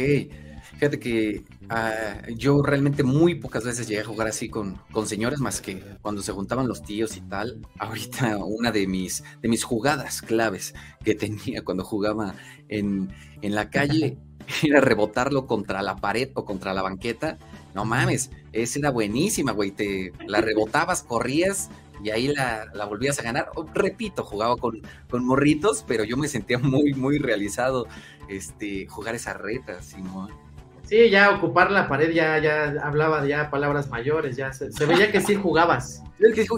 Fíjate 0.79 0.99
que 0.99 1.45
Ah, 1.71 2.21
yo 2.37 2.63
realmente 2.63 3.03
muy 3.03 3.37
pocas 3.37 3.65
veces 3.65 3.89
llegué 3.89 4.03
a 4.03 4.05
jugar 4.05 4.29
así 4.29 4.49
con, 4.49 4.79
con 4.93 5.07
señores, 5.07 5.41
más 5.41 5.61
que 5.61 5.83
cuando 6.03 6.21
se 6.21 6.33
juntaban 6.33 6.69
los 6.69 6.83
tíos 6.83 7.17
y 7.17 7.21
tal. 7.23 7.61
Ahorita 7.79 8.39
una 8.39 8.71
de 8.71 8.87
mis, 8.87 9.25
de 9.41 9.49
mis 9.49 9.65
jugadas 9.65 10.21
claves 10.21 10.75
que 11.05 11.15
tenía 11.15 11.63
cuando 11.63 11.85
jugaba 11.85 12.35
en, 12.69 13.11
en 13.41 13.55
la 13.55 13.71
calle 13.71 14.19
era 14.63 14.81
rebotarlo 14.81 15.47
contra 15.47 15.83
la 15.83 15.97
pared 15.97 16.31
o 16.35 16.45
contra 16.45 16.75
la 16.75 16.83
banqueta. 16.83 17.39
No 17.75 17.85
mames, 17.85 18.31
esa 18.53 18.79
era 18.79 18.91
buenísima, 18.91 19.53
güey. 19.53 19.71
Te 19.71 20.13
la 20.27 20.41
rebotabas, 20.41 21.03
corrías 21.03 21.71
y 22.03 22.11
ahí 22.11 22.29
la, 22.29 22.67
la 22.75 22.85
volvías 22.85 23.19
a 23.19 23.23
ganar. 23.23 23.51
repito, 23.73 24.25
jugaba 24.25 24.57
con, 24.57 24.83
con, 25.11 25.25
morritos, 25.25 25.85
pero 25.87 26.05
yo 26.05 26.17
me 26.17 26.29
sentía 26.29 26.59
muy, 26.59 26.95
muy 26.95 27.19
realizado 27.19 27.87
este, 28.29 28.87
jugar 28.87 29.15
esas 29.15 29.37
retas, 29.37 29.87
Simón. 29.87 30.31
Sí, 30.85 31.09
ya 31.09 31.31
ocupar 31.31 31.71
la 31.71 31.89
pared 31.89 32.13
ya, 32.13 32.39
ya 32.39 32.75
hablaba 32.83 33.27
ya 33.27 33.51
palabras 33.51 33.89
mayores, 33.89 34.37
ya 34.37 34.53
se, 34.53 34.69
veía 34.87 35.11
que 35.11 35.21
sí 35.21 35.35
jugabas. 35.35 36.03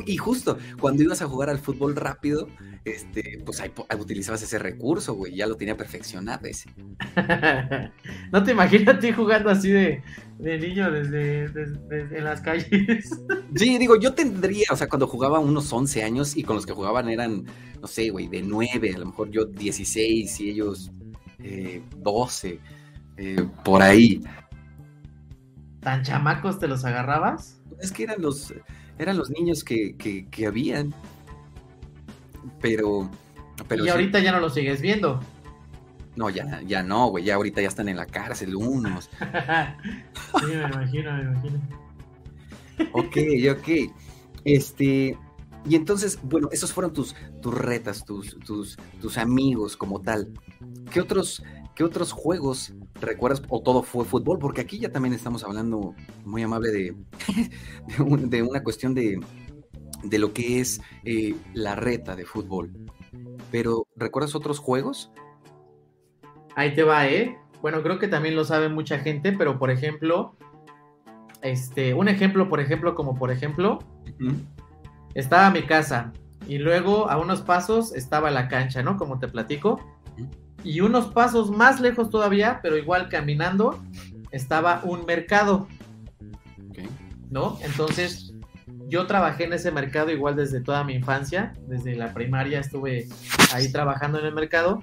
Y 0.05 0.17
justo, 0.17 0.59
cuando 0.81 1.03
ibas 1.03 1.23
a 1.23 1.27
jugar 1.27 1.49
al 1.49 1.59
fútbol 1.59 1.95
rápido, 1.95 2.49
este, 2.85 3.41
pues 3.45 3.61
ahí, 3.61 3.73
utilizabas 3.99 4.43
ese 4.43 4.59
recurso, 4.59 5.15
güey, 5.15 5.35
ya 5.35 5.47
lo 5.47 5.57
tenía 5.57 5.77
perfeccionado 5.77 6.47
ese. 6.47 6.71
no 8.33 8.43
te 8.43 8.51
imaginas 8.51 8.97
a 8.97 8.99
ti 8.99 9.13
jugando 9.13 9.51
así 9.51 9.71
de, 9.71 10.03
niño 10.39 10.91
desde, 10.91 11.45
en 12.17 12.25
las 12.25 12.41
calles. 12.41 13.11
sí, 13.55 13.79
digo, 13.79 13.97
yo 13.97 14.13
tendría, 14.13 14.67
o 14.73 14.77
sea, 14.77 14.89
cuando 14.89 15.07
jugaba 15.07 15.39
unos 15.39 15.73
11 15.73 16.03
años 16.03 16.37
y 16.37 16.43
con 16.43 16.57
los 16.57 16.67
que 16.67 16.73
jugaban 16.73 17.09
eran, 17.09 17.45
no 17.81 17.87
sé, 17.87 18.11
güey, 18.11 18.27
de 18.27 18.43
9, 18.43 18.93
a 18.95 18.99
lo 18.99 19.07
mejor 19.07 19.31
yo 19.31 19.45
16 19.45 20.41
y 20.41 20.51
ellos 20.51 20.91
eh, 21.39 21.83
12 21.97 22.61
eh, 23.17 23.47
por 23.65 23.83
ahí. 23.83 24.23
¿Tan 25.81 26.03
chamacos 26.03 26.59
te 26.59 26.69
los 26.69 26.85
agarrabas? 26.85 27.61
Es 27.81 27.93
que 27.93 28.05
eran 28.05 28.21
los, 28.21 28.53
eran 28.99 29.17
los 29.17 29.31
niños 29.31 29.63
que, 29.65 29.97
que, 29.97 30.47
habían. 30.47 30.95
Pero, 32.61 33.11
pero. 33.69 33.85
Y 33.85 33.89
ahorita 33.89 34.21
ya 34.21 34.33
no 34.33 34.41
los 34.41 34.55
sigues 34.55 34.81
viendo. 34.81 35.21
No, 36.17 36.31
ya, 36.31 36.63
ya 36.63 36.83
no, 36.83 37.09
güey. 37.09 37.25
Ya 37.25 37.35
ahorita 37.35 37.61
ya 37.61 37.69
están 37.69 37.89
en 37.89 37.97
la 37.97 38.07
cárcel 38.07 38.57
unos. 38.57 39.11
sí, 40.41 40.47
me 40.47 40.65
imagino, 40.65 41.13
me 41.13 41.23
imagino. 41.23 41.61
ok, 42.93 43.17
ok. 43.59 43.93
Este. 44.45 45.19
Y 45.69 45.75
entonces, 45.75 46.19
bueno, 46.23 46.49
esos 46.53 46.73
fueron 46.73 46.93
tus, 46.93 47.15
tus 47.43 47.53
retas, 47.53 48.05
tus, 48.05 48.39
tus, 48.39 48.77
tus 49.01 49.19
amigos 49.19 49.77
como 49.77 50.01
tal. 50.01 50.33
¿Qué 50.93 51.01
otros, 51.01 51.43
¿Qué 51.77 51.85
otros 51.85 52.11
juegos 52.11 52.73
recuerdas 53.03 53.43
o 53.51 53.61
todo 53.61 53.83
fue 53.83 54.07
fútbol? 54.07 54.39
Porque 54.39 54.63
aquí 54.63 54.79
ya 54.79 54.91
también 54.91 55.13
estamos 55.13 55.45
hablando 55.45 55.95
muy 56.25 56.43
amable 56.43 56.71
de, 56.71 56.97
de, 58.29 58.43
una 58.43 58.63
cuestión 58.63 58.95
de, 58.95 59.21
de, 60.03 60.19
lo 60.19 60.33
que 60.33 60.61
es 60.61 60.81
eh, 61.05 61.37
la 61.53 61.75
reta 61.75 62.17
de 62.17 62.25
fútbol. 62.25 62.73
Pero, 63.51 63.87
¿recuerdas 63.95 64.35
otros 64.35 64.59
juegos? 64.59 65.13
Ahí 66.55 66.75
te 66.75 66.83
va, 66.83 67.09
¿eh? 67.09 67.37
Bueno, 67.61 67.83
creo 67.83 67.99
que 67.99 68.09
también 68.09 68.37
lo 68.37 68.47
sabe 68.47 68.71
mucha 68.71 68.99
gente, 69.01 69.33
pero 69.33 69.59
por 69.59 69.71
ejemplo, 69.71 70.35
este, 71.43 71.93
un 71.93 72.09
ejemplo, 72.09 72.49
por 72.49 72.61
ejemplo, 72.61 72.95
como 72.95 73.17
por 73.17 73.31
ejemplo, 73.31 73.81
estaba 75.13 75.51
mi 75.51 75.63
casa 75.65 76.15
y 76.49 76.57
luego 76.57 77.11
a 77.11 77.19
unos 77.19 77.43
pasos 77.43 77.95
estaba 77.95 78.31
la 78.31 78.49
cancha, 78.49 78.83
¿no? 78.83 78.97
Como 78.97 79.19
te 79.19 79.29
platico 79.29 79.79
y 80.65 80.81
unos 80.81 81.07
pasos 81.07 81.51
más 81.51 81.81
lejos 81.81 82.11
todavía, 82.11 82.61
pero 82.63 82.77
igual 82.77 83.09
caminando, 83.09 83.83
estaba 84.31 84.81
un 84.85 85.05
mercado. 85.07 85.69
¿No? 87.31 87.59
Entonces, 87.63 88.33
yo 88.89 89.07
trabajé 89.07 89.45
en 89.45 89.53
ese 89.53 89.71
mercado 89.73 90.11
igual 90.11 90.37
desde 90.37 90.61
toda 90.61 90.85
mi 90.85 90.95
infancia, 90.95 91.55
desde 91.67 91.97
la 91.97 92.15
primaria 92.15 92.61
estuve 92.61 93.09
ahí 93.53 93.71
trabajando 93.73 94.19
en 94.21 94.27
el 94.27 94.35
mercado. 94.35 94.83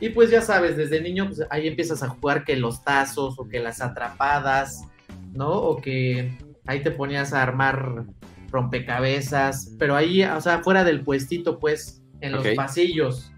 Y 0.00 0.08
pues 0.10 0.30
ya 0.30 0.42
sabes, 0.42 0.76
desde 0.76 1.00
niño, 1.00 1.26
pues 1.26 1.42
ahí 1.50 1.68
empiezas 1.68 2.02
a 2.02 2.08
jugar 2.08 2.44
que 2.44 2.56
los 2.56 2.82
tazos 2.82 3.38
o 3.38 3.48
que 3.48 3.60
las 3.60 3.80
atrapadas, 3.80 4.82
¿no? 5.32 5.50
O 5.50 5.80
que 5.80 6.36
ahí 6.66 6.82
te 6.82 6.90
ponías 6.90 7.32
a 7.32 7.42
armar 7.42 8.04
rompecabezas, 8.50 9.72
pero 9.78 9.96
ahí, 9.96 10.22
o 10.22 10.40
sea, 10.40 10.62
fuera 10.62 10.84
del 10.84 11.02
puestito, 11.02 11.58
pues, 11.58 12.02
en 12.20 12.32
los 12.32 12.46
pasillos. 12.56 13.32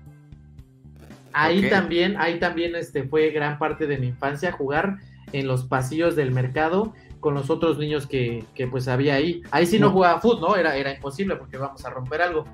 Ahí 1.38 1.68
también, 1.68 2.16
ahí 2.18 2.38
también 2.38 2.75
este, 2.77 3.03
fue 3.03 3.31
gran 3.31 3.59
parte 3.59 3.87
de 3.87 3.99
mi 3.99 4.07
infancia 4.07 4.53
jugar 4.53 4.96
en 5.33 5.46
los 5.46 5.64
pasillos 5.64 6.16
del 6.16 6.31
mercado 6.31 6.94
con 7.20 7.35
los 7.35 7.51
otros 7.51 7.77
niños 7.77 8.07
que, 8.07 8.42
que 8.55 8.66
pues 8.66 8.88
había 8.88 9.16
ahí. 9.16 9.42
Ahí 9.51 9.66
sí 9.66 9.79
no, 9.79 9.90
jugaba 9.90 10.18
fútbol, 10.18 10.40
¿no? 10.40 10.57
Era, 10.57 10.77
era 10.77 10.94
imposible 10.94 11.37
porque 11.37 11.59
vamos 11.59 11.85
a 11.85 11.90
romper 11.90 12.22
algo. 12.22 12.46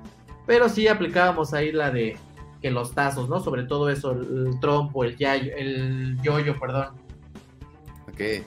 Pero 0.45 0.67
sí 0.67 0.89
aplicábamos 0.89 1.53
ahí 1.53 1.71
la 1.71 1.91
de 1.91 2.17
que 2.61 2.71
los 2.71 2.93
tazos, 2.93 3.29
¿no? 3.29 3.39
Sobre 3.39 3.63
todo 3.63 3.89
eso, 3.89 4.11
el, 4.11 4.59
trompo, 4.59 5.05
el 5.05 5.15
yayo, 5.15 5.55
el 5.55 6.17
yoyo, 6.21 6.59
perdón. 6.59 6.87
Ok. 8.09 8.45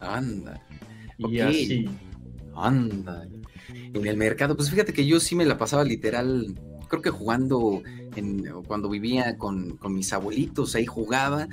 Anda. 0.00 0.60
Y 1.16 1.40
así. 1.40 1.88
Anda. 2.54 3.26
En 3.94 4.06
el 4.06 4.16
mercado, 4.18 4.54
pues 4.54 4.70
fíjate 4.70 4.92
que 4.92 5.06
yo 5.06 5.20
sí 5.20 5.34
me 5.34 5.46
la 5.46 5.56
pasaba 5.56 5.84
literal 5.84 6.54
creo 6.88 7.02
que 7.02 7.10
jugando 7.10 7.82
cuando 8.66 8.88
vivía 8.88 9.36
con, 9.36 9.78
mis 9.88 10.12
abuelitos, 10.12 10.74
ahí 10.74 10.86
jugaba. 10.86 11.48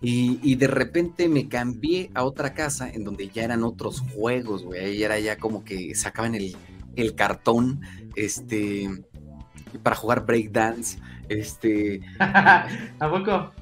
Y, 0.00 0.54
de 0.56 0.66
repente 0.66 1.28
me 1.28 1.48
cambié 1.48 2.10
a 2.14 2.24
otra 2.24 2.52
casa 2.52 2.90
en 2.90 3.04
donde 3.04 3.28
ya 3.28 3.44
eran 3.44 3.64
otros 3.64 4.00
juegos, 4.00 4.64
güey. 4.64 4.84
Ahí 4.84 5.02
era 5.02 5.18
ya 5.18 5.38
como 5.38 5.64
que 5.64 5.94
sacaban 5.94 6.34
el, 6.34 6.56
el 6.96 7.14
cartón, 7.14 7.80
este, 8.14 8.88
para 9.82 9.96
jugar 9.96 10.26
breakdance. 10.26 10.98
Este. 11.28 12.00
¿A 12.18 12.68
poco? 13.10 13.52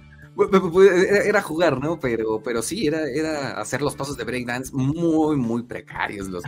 Era 1.26 1.42
jugar, 1.42 1.78
¿no? 1.78 2.00
Pero, 2.00 2.42
pero 2.42 2.62
sí, 2.62 2.86
era, 2.86 3.06
era 3.08 3.60
hacer 3.60 3.82
los 3.82 3.94
pasos 3.94 4.16
de 4.16 4.24
breakdance 4.24 4.72
muy, 4.72 5.36
muy 5.36 5.62
precarios, 5.62 6.28
los, 6.28 6.42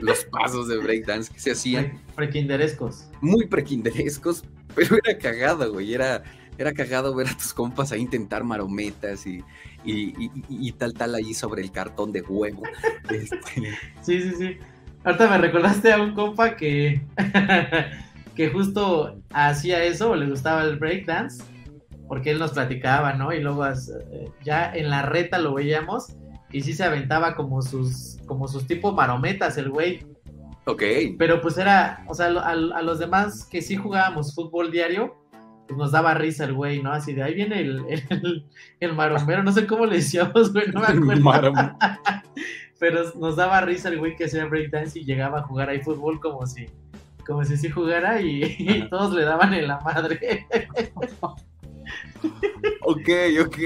los 0.00 0.24
pasos 0.24 0.68
de 0.68 0.78
breakdance 0.78 1.32
que 1.32 1.40
se 1.40 1.52
hacían. 1.52 1.98
Prequinderescos. 2.14 3.08
Muy 3.20 3.46
prequinderescos, 3.46 4.44
pero 4.74 4.96
era 5.02 5.18
cagado, 5.18 5.72
güey. 5.72 5.94
Era, 5.94 6.22
era 6.58 6.72
cagado 6.72 7.14
ver 7.14 7.28
a 7.28 7.36
tus 7.36 7.54
compas 7.54 7.92
ahí 7.92 8.00
intentar 8.00 8.44
marometas 8.44 9.26
y, 9.26 9.42
y, 9.84 10.72
tal, 10.72 10.92
tal 10.92 11.14
ahí 11.14 11.34
sobre 11.34 11.62
el 11.62 11.72
cartón 11.72 12.12
de 12.12 12.22
huevo. 12.22 12.62
Este, 13.10 13.38
sí, 14.02 14.22
sí, 14.22 14.32
sí. 14.38 14.56
Ahorita 15.04 15.28
me 15.28 15.38
recordaste 15.38 15.92
a 15.92 16.00
un 16.00 16.14
compa 16.14 16.56
que, 16.56 17.02
que 18.36 18.48
justo 18.50 19.20
hacía 19.30 19.82
eso, 19.84 20.10
o 20.10 20.16
le 20.16 20.26
gustaba 20.26 20.62
el 20.62 20.78
breakdance, 20.78 21.42
porque 22.12 22.30
él 22.30 22.38
nos 22.38 22.50
platicaba, 22.50 23.14
¿no? 23.14 23.32
Y 23.32 23.40
luego 23.40 23.66
eh, 23.66 23.72
ya 24.44 24.70
en 24.74 24.90
la 24.90 25.00
reta 25.00 25.38
lo 25.38 25.54
veíamos 25.54 26.14
y 26.50 26.60
sí 26.60 26.74
se 26.74 26.84
aventaba 26.84 27.34
como 27.34 27.62
sus, 27.62 28.18
como 28.26 28.48
sus 28.48 28.66
tipo 28.66 28.92
marometas 28.92 29.56
el 29.56 29.70
güey. 29.70 30.04
Ok. 30.66 30.82
Pero 31.18 31.40
pues 31.40 31.56
era, 31.56 32.04
o 32.06 32.12
sea, 32.12 32.26
a, 32.26 32.50
a 32.50 32.82
los 32.82 32.98
demás 32.98 33.46
que 33.46 33.62
sí 33.62 33.76
jugábamos 33.76 34.34
fútbol 34.34 34.70
diario, 34.70 35.16
pues 35.66 35.78
nos 35.78 35.92
daba 35.92 36.12
risa 36.12 36.44
el 36.44 36.52
güey, 36.52 36.82
¿no? 36.82 36.92
Así 36.92 37.14
de 37.14 37.22
ahí 37.22 37.32
viene 37.32 37.60
el, 37.60 37.82
el, 37.88 38.46
el 38.80 38.92
maromero, 38.92 39.42
no 39.42 39.52
sé 39.52 39.66
cómo 39.66 39.86
le 39.86 39.96
decíamos, 39.96 40.52
güey, 40.52 40.66
no 40.70 40.80
me 40.80 40.88
acuerdo. 40.88 41.54
Pero 42.78 43.10
nos 43.18 43.36
daba 43.36 43.62
risa 43.62 43.88
el 43.88 43.98
güey 43.98 44.16
que 44.16 44.26
hacía 44.26 44.44
breakdance 44.44 44.98
y 44.98 45.04
llegaba 45.06 45.38
a 45.38 45.44
jugar 45.44 45.70
ahí 45.70 45.80
fútbol 45.80 46.20
como 46.20 46.46
si, 46.46 46.66
como 47.24 47.42
si 47.42 47.56
sí 47.56 47.70
jugara 47.70 48.20
y, 48.20 48.86
todos 48.90 49.14
le 49.14 49.24
daban 49.24 49.54
en 49.54 49.66
la 49.66 49.80
madre. 49.80 50.46
ok, 52.82 53.08
ok. 53.46 53.58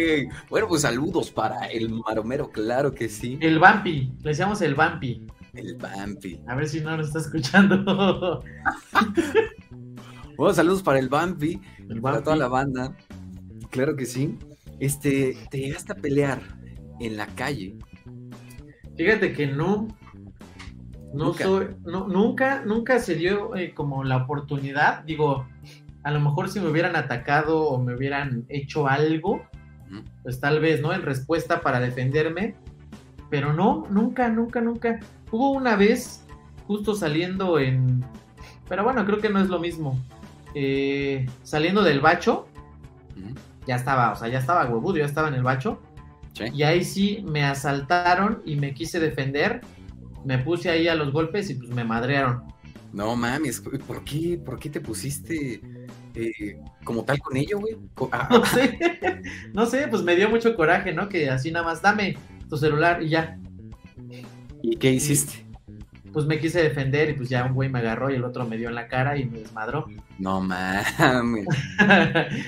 Bueno, 0.50 0.68
pues 0.68 0.82
saludos 0.82 1.30
para 1.30 1.66
el 1.66 1.90
maromero, 1.90 2.50
claro 2.50 2.92
que 2.92 3.08
sí. 3.08 3.38
El 3.40 3.58
Vampi, 3.58 4.12
le 4.22 4.30
decíamos 4.30 4.60
el 4.62 4.74
Vampi. 4.74 5.26
El 5.54 5.76
Vampi. 5.76 6.40
A 6.46 6.54
ver 6.54 6.68
si 6.68 6.80
no 6.80 6.96
nos 6.96 7.08
está 7.08 7.20
escuchando. 7.20 8.42
bueno, 10.36 10.54
saludos 10.54 10.82
para 10.82 10.98
el 10.98 11.08
Vampi, 11.08 11.60
para 12.02 12.22
toda 12.22 12.36
la 12.36 12.48
banda. 12.48 12.96
Claro 13.70 13.96
que 13.96 14.06
sí. 14.06 14.38
Este, 14.78 15.36
te 15.50 15.58
llegaste 15.58 15.92
a 15.92 15.96
pelear 15.96 16.40
en 17.00 17.16
la 17.16 17.26
calle 17.28 17.76
Fíjate 18.96 19.32
que 19.32 19.46
no, 19.46 19.88
no 21.12 21.26
nunca. 21.26 21.44
soy, 21.44 21.66
no, 21.84 22.08
nunca, 22.08 22.62
nunca 22.64 22.98
se 22.98 23.14
dio 23.14 23.54
eh, 23.54 23.74
como 23.74 24.04
la 24.04 24.16
oportunidad. 24.18 25.04
Digo, 25.04 25.46
a 26.06 26.12
lo 26.12 26.20
mejor 26.20 26.48
si 26.48 26.60
me 26.60 26.68
hubieran 26.68 26.94
atacado 26.94 27.62
o 27.62 27.82
me 27.82 27.92
hubieran 27.92 28.46
hecho 28.48 28.86
algo, 28.86 29.44
pues 30.22 30.38
tal 30.38 30.60
vez, 30.60 30.80
¿no? 30.80 30.92
En 30.92 31.02
respuesta 31.02 31.62
para 31.62 31.80
defenderme. 31.80 32.54
Pero 33.28 33.52
no, 33.52 33.88
nunca, 33.90 34.28
nunca, 34.28 34.60
nunca. 34.60 35.00
Hubo 35.32 35.50
una 35.50 35.74
vez, 35.74 36.24
justo 36.68 36.94
saliendo 36.94 37.58
en. 37.58 38.04
Pero 38.68 38.84
bueno, 38.84 39.04
creo 39.04 39.18
que 39.18 39.30
no 39.30 39.40
es 39.40 39.48
lo 39.48 39.58
mismo. 39.58 39.98
Eh, 40.54 41.26
saliendo 41.42 41.82
del 41.82 42.00
bacho, 42.00 42.46
ya 43.66 43.74
estaba, 43.74 44.12
o 44.12 44.14
sea, 44.14 44.28
ya 44.28 44.38
estaba 44.38 44.64
huevudo, 44.64 44.98
ya 44.98 45.06
estaba 45.06 45.26
en 45.26 45.34
el 45.34 45.42
bacho. 45.42 45.80
Y 46.54 46.62
ahí 46.62 46.84
sí 46.84 47.24
me 47.26 47.42
asaltaron 47.42 48.42
y 48.44 48.54
me 48.54 48.74
quise 48.74 49.00
defender. 49.00 49.60
Me 50.24 50.38
puse 50.38 50.70
ahí 50.70 50.86
a 50.86 50.94
los 50.94 51.12
golpes 51.12 51.50
y 51.50 51.54
pues 51.54 51.70
me 51.70 51.82
madrearon. 51.82 52.44
No 52.92 53.16
mames, 53.16 53.60
¿por 53.60 54.04
qué, 54.04 54.40
por 54.42 54.60
qué 54.60 54.70
te 54.70 54.80
pusiste 54.80 55.60
eh, 56.16 56.58
como 56.84 57.04
tal 57.04 57.18
con 57.18 57.36
ello, 57.36 57.60
güey? 57.60 57.76
Ah, 58.12 58.28
no 58.30 58.44
sé, 58.44 58.78
no 59.52 59.66
sé, 59.66 59.88
pues 59.88 60.02
me 60.02 60.16
dio 60.16 60.28
mucho 60.28 60.56
coraje, 60.56 60.92
¿no? 60.92 61.08
Que 61.08 61.30
así 61.30 61.50
nada 61.50 61.64
más, 61.64 61.82
dame 61.82 62.16
tu 62.48 62.56
celular 62.56 63.02
y 63.02 63.10
ya. 63.10 63.38
¿Y 64.62 64.76
qué 64.76 64.92
hiciste? 64.92 65.46
pues 66.16 66.24
me 66.24 66.38
quise 66.38 66.62
defender 66.62 67.10
y 67.10 67.12
pues 67.12 67.28
ya 67.28 67.44
un 67.44 67.52
güey 67.52 67.68
me 67.68 67.80
agarró 67.80 68.08
y 68.10 68.14
el 68.14 68.24
otro 68.24 68.46
me 68.46 68.56
dio 68.56 68.70
en 68.70 68.74
la 68.74 68.88
cara 68.88 69.18
y 69.18 69.26
me 69.26 69.40
desmadró. 69.40 69.84
No 70.18 70.40
mames. 70.98 71.46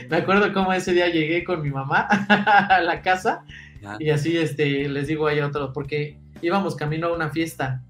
me 0.09 0.16
acuerdo 0.16 0.54
cómo 0.54 0.72
ese 0.72 0.94
día 0.94 1.09
llegué 1.09 1.44
con 1.44 1.61
mi 1.61 1.68
mamá 1.68 2.09
a 2.70 2.81
la 2.81 3.02
casa 3.02 3.44
y 3.98 4.09
así, 4.09 4.38
este, 4.38 4.88
les 4.88 5.07
digo 5.07 5.28
a 5.28 5.46
otros, 5.46 5.72
porque 5.74 6.16
íbamos 6.40 6.76
camino 6.76 7.09
a 7.09 7.14
una 7.14 7.28
fiesta. 7.28 7.83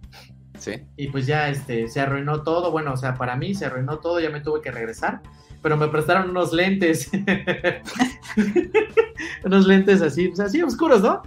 Sí. 0.59 0.73
Y 0.97 1.09
pues 1.09 1.27
ya, 1.27 1.49
este, 1.49 1.89
se 1.89 2.01
arruinó 2.01 2.43
todo. 2.43 2.71
Bueno, 2.71 2.93
o 2.93 2.97
sea, 2.97 3.15
para 3.15 3.37
mí 3.37 3.55
se 3.55 3.67
arruinó 3.67 3.99
todo, 3.99 4.21
ya 4.21 4.31
me 4.31 4.41
tuve 4.41 4.61
que 4.61 4.71
regresar. 4.71 5.21
Pero 5.63 5.77
me 5.77 5.89
prestaron 5.89 6.31
unos 6.31 6.53
lentes. 6.53 7.11
unos 9.45 9.67
lentes 9.67 10.03
así, 10.03 10.29
pues 10.29 10.41
así 10.41 10.63
oscuros, 10.63 11.03
¿no? 11.03 11.23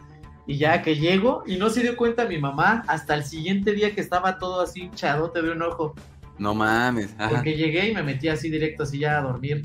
Y 0.48 0.58
ya 0.58 0.82
que 0.82 0.96
llego, 0.96 1.44
y 1.46 1.58
no 1.58 1.70
se 1.70 1.82
dio 1.82 1.96
cuenta 1.96 2.26
mi 2.26 2.38
mamá 2.38 2.84
hasta 2.88 3.16
el 3.16 3.24
siguiente 3.24 3.74
día 3.74 3.94
que 3.94 4.02
estaba 4.02 4.38
todo 4.38 4.62
así 4.62 4.84
hinchadote 4.84 5.42
de 5.42 5.52
un 5.52 5.62
ojo. 5.62 5.94
No 6.40 6.56
mames. 6.56 7.16
Porque 7.30 7.56
llegué 7.56 7.90
y 7.90 7.94
me 7.94 8.04
metí 8.04 8.28
así 8.28 8.50
directo, 8.50 8.84
así 8.84 9.00
ya 9.00 9.20
a 9.20 9.22
dormir. 9.22 9.64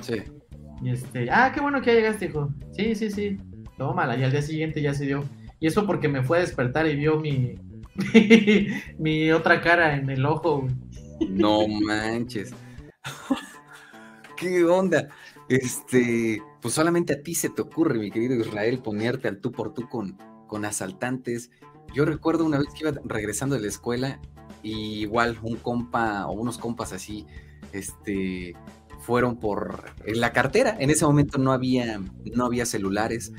Sí. 0.00 0.22
Y 0.82 0.90
este, 0.90 1.30
ah, 1.30 1.52
qué 1.54 1.60
bueno 1.60 1.80
que 1.80 1.92
ya 1.92 2.00
llegaste, 2.00 2.26
hijo. 2.26 2.50
Sí, 2.72 2.94
sí, 2.94 3.10
sí 3.10 3.38
tómala, 3.76 4.16
y 4.16 4.24
al 4.24 4.30
día 4.30 4.42
siguiente 4.42 4.82
ya 4.82 4.94
se 4.94 5.06
dio. 5.06 5.24
Y 5.60 5.66
eso 5.66 5.86
porque 5.86 6.08
me 6.08 6.22
fue 6.22 6.38
a 6.38 6.40
despertar 6.40 6.86
y 6.86 6.96
vio 6.96 7.18
mi, 7.18 7.54
mi, 8.98 9.30
otra 9.32 9.60
cara 9.60 9.96
en 9.96 10.10
el 10.10 10.24
ojo. 10.26 10.66
No 11.28 11.66
manches. 11.68 12.52
¿Qué 14.36 14.64
onda? 14.64 15.08
Este, 15.48 16.42
pues 16.60 16.74
solamente 16.74 17.14
a 17.14 17.22
ti 17.22 17.34
se 17.34 17.48
te 17.48 17.62
ocurre, 17.62 17.98
mi 17.98 18.10
querido 18.10 18.34
Israel, 18.34 18.80
ponerte 18.80 19.28
al 19.28 19.40
tú 19.40 19.52
por 19.52 19.72
tú 19.72 19.88
con, 19.88 20.18
con 20.46 20.64
asaltantes. 20.64 21.50
Yo 21.94 22.04
recuerdo 22.04 22.44
una 22.44 22.58
vez 22.58 22.68
que 22.74 22.86
iba 22.86 23.00
regresando 23.04 23.54
de 23.54 23.62
la 23.62 23.68
escuela, 23.68 24.20
y 24.62 25.00
igual 25.02 25.38
un 25.42 25.56
compa 25.56 26.26
o 26.26 26.32
unos 26.32 26.58
compas 26.58 26.92
así, 26.92 27.24
este, 27.72 28.54
fueron 28.98 29.36
por 29.36 29.84
la 30.04 30.32
cartera. 30.32 30.76
En 30.80 30.90
ese 30.90 31.04
momento 31.06 31.38
no 31.38 31.52
había, 31.52 32.00
no 32.34 32.44
había 32.44 32.66
celulares 32.66 33.32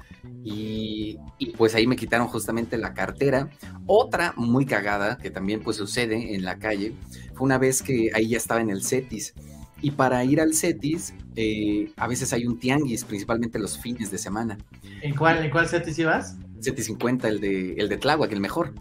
y, 0.43 1.17
pues 1.58 1.76
ahí 1.76 1.88
me 1.88 1.95
quitaron 1.95 2.28
justamente 2.28 2.78
la 2.78 2.93
cartera. 2.93 3.50
Otra 3.86 4.34
muy 4.36 4.65
cagada 4.65 5.17
que 5.17 5.30
también 5.30 5.62
pues 5.62 5.78
sucede 5.78 6.36
en 6.36 6.43
la 6.43 6.58
calle 6.58 6.93
fue 7.34 7.45
una 7.45 7.58
vez 7.58 7.82
que 7.82 8.12
ahí 8.13 8.30
ya 8.30 8.38
estaba 8.38 8.62
en 8.62 8.69
el 8.69 8.84
CETIS. 8.84 9.34
Y 9.82 9.91
para 9.91 10.23
ir 10.23 10.41
al 10.41 10.54
CETIS, 10.54 11.13
eh, 11.36 11.91
a 11.97 12.08
veces 12.08 12.34
hay 12.34 12.47
un 12.47 12.60
tianguis, 12.60 13.04
principalmente 13.04 13.60
los 13.60 13.78
fines 13.78 14.10
de 14.10 14.17
semana. 14.17 14.58
¿En 15.02 15.15
cuál, 15.15 15.43
en 15.43 15.52
cuál 15.52 15.67
CETIS 15.67 16.00
ibas? 16.00 16.38
CETIS 16.62 16.86
50, 16.86 17.28
el 17.28 17.39
de, 17.39 17.73
el 17.73 17.89
de 17.89 17.97
Tláhuac, 17.97 18.32
el 18.32 18.39
mejor. 18.39 18.73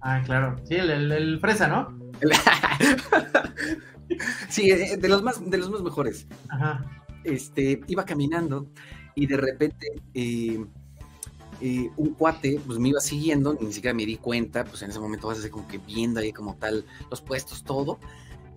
Ah, 0.00 0.22
claro. 0.24 0.56
Sí, 0.64 0.74
el, 0.74 1.10
el, 1.10 1.40
fresa, 1.40 1.66
¿no? 1.66 1.98
sí, 4.48 4.70
eh, 4.70 4.96
de 4.96 5.08
los 5.08 5.22
más, 5.22 5.50
de 5.50 5.58
los 5.58 5.70
más 5.70 5.82
mejores. 5.82 6.28
Ajá. 6.48 6.84
Este, 7.24 7.80
iba 7.88 8.04
caminando 8.04 8.68
y 9.14 9.26
de 9.26 9.36
repente 9.36 9.86
eh, 10.12 10.64
eh, 11.60 11.90
un 11.96 12.14
cuate 12.14 12.60
pues 12.66 12.78
me 12.78 12.88
iba 12.88 13.00
siguiendo, 13.00 13.56
ni 13.60 13.72
siquiera 13.72 13.94
me 13.94 14.06
di 14.06 14.16
cuenta, 14.16 14.64
pues 14.64 14.82
en 14.82 14.90
ese 14.90 15.00
momento 15.00 15.28
vas 15.28 15.38
a 15.38 15.42
ser 15.42 15.50
como 15.50 15.66
que 15.68 15.78
viendo 15.78 16.20
ahí 16.20 16.32
como 16.32 16.56
tal 16.56 16.84
los 17.10 17.20
puestos, 17.20 17.64
todo, 17.64 17.98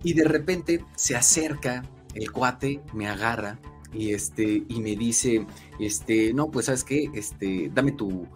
y 0.02 0.12
de 0.12 0.24
repente 0.24 0.84
se 0.96 1.16
acerca 1.16 1.84
el 2.14 2.30
cuate, 2.32 2.80
me 2.92 3.08
agarra 3.08 3.58
y 3.92 4.12
este 4.12 4.62
y 4.68 4.80
me 4.80 4.96
dice, 4.96 5.46
este, 5.78 6.32
no, 6.32 6.50
pues 6.50 6.66
sabes 6.66 6.84
qué, 6.84 7.10
este, 7.14 7.70
dame 7.74 7.92
tu, 7.92 8.26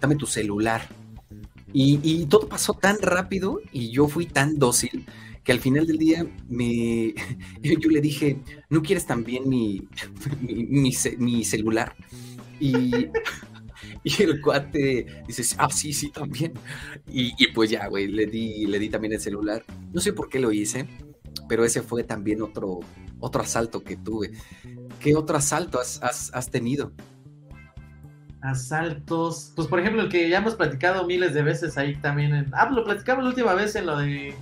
dame 0.00 0.16
tu 0.16 0.26
celular. 0.26 0.88
Y, 1.74 2.00
y 2.02 2.26
todo 2.26 2.48
pasó 2.48 2.74
tan 2.74 2.98
rápido 3.00 3.60
y 3.72 3.90
yo 3.90 4.06
fui 4.06 4.26
tan 4.26 4.58
dócil 4.58 5.06
que 5.44 5.52
al 5.52 5.60
final 5.60 5.86
del 5.86 5.98
día 5.98 6.26
me, 6.48 7.14
yo 7.62 7.90
le 7.90 8.00
dije, 8.00 8.38
¿no 8.70 8.82
quieres 8.82 9.06
también 9.06 9.48
mi, 9.48 9.88
mi, 11.18 11.44
celular? 11.44 11.94
Y, 12.60 13.08
y, 14.18 14.22
el 14.22 14.40
cuate 14.40 15.06
dice, 15.26 15.56
ah, 15.58 15.70
sí, 15.70 15.92
sí, 15.92 16.10
también. 16.10 16.52
Y, 17.08 17.46
pues 17.48 17.70
ya, 17.70 17.86
güey, 17.88 18.08
le 18.08 18.26
di, 18.26 18.66
le 18.66 18.78
di 18.78 18.88
también 18.88 19.12
el 19.14 19.20
celular. 19.20 19.64
No 19.92 20.00
sé 20.00 20.12
por 20.12 20.28
qué 20.28 20.40
lo 20.40 20.52
hice, 20.52 20.86
pero 21.48 21.64
ese 21.64 21.82
fue 21.82 22.04
también 22.04 22.42
otro, 22.42 22.80
otro 23.20 23.42
asalto 23.42 23.82
que 23.82 23.96
tuve. 23.96 24.32
¿Qué 25.00 25.14
otro 25.14 25.36
asalto 25.36 25.80
has, 25.80 26.00
has 26.32 26.50
tenido? 26.50 26.92
Asaltos, 28.40 29.52
pues 29.54 29.68
por 29.68 29.78
ejemplo 29.78 30.02
el 30.02 30.08
que 30.08 30.28
ya 30.28 30.38
hemos 30.38 30.56
platicado 30.56 31.06
miles 31.06 31.32
de 31.32 31.42
veces 31.42 31.78
ahí 31.78 31.94
también 31.96 32.34
en... 32.34 32.50
Ah, 32.52 32.68
lo 32.70 32.82
platicamos 32.82 33.22
la 33.22 33.30
última 33.30 33.54
vez 33.54 33.76
en 33.76 33.86
lo 33.86 33.98
de 33.98 34.34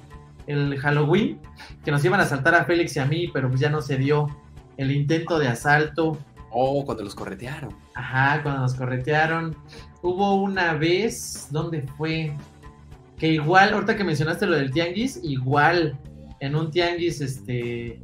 el 0.46 0.78
Halloween, 0.78 1.40
que 1.84 1.90
nos 1.90 2.04
iban 2.04 2.18
a 2.20 2.24
asaltar 2.24 2.54
a 2.54 2.64
Félix 2.64 2.96
y 2.96 2.98
a 2.98 3.04
mí, 3.04 3.28
pero 3.32 3.48
pues 3.48 3.60
ya 3.60 3.70
no 3.70 3.82
se 3.82 3.96
dio 3.96 4.28
el 4.76 4.90
intento 4.90 5.38
de 5.38 5.48
asalto. 5.48 6.18
Oh, 6.50 6.84
cuando 6.84 7.04
los 7.04 7.14
corretearon. 7.14 7.74
Ajá, 8.00 8.42
cuando 8.42 8.62
nos 8.62 8.74
corretearon. 8.74 9.54
Hubo 10.02 10.36
una 10.42 10.72
vez, 10.72 11.48
¿dónde 11.50 11.82
fue? 11.82 12.32
Que 13.18 13.28
igual, 13.34 13.74
ahorita 13.74 13.94
que 13.96 14.04
mencionaste 14.04 14.46
lo 14.46 14.56
del 14.56 14.70
tianguis, 14.70 15.20
igual 15.22 15.98
en 16.40 16.56
un 16.56 16.70
tianguis, 16.70 17.20
este, 17.20 18.00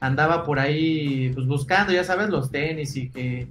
andaba 0.00 0.42
por 0.44 0.58
ahí, 0.58 1.30
pues 1.34 1.46
buscando, 1.46 1.92
ya 1.92 2.02
sabes, 2.02 2.30
los 2.30 2.50
tenis 2.50 2.96
y 2.96 3.10
que 3.10 3.46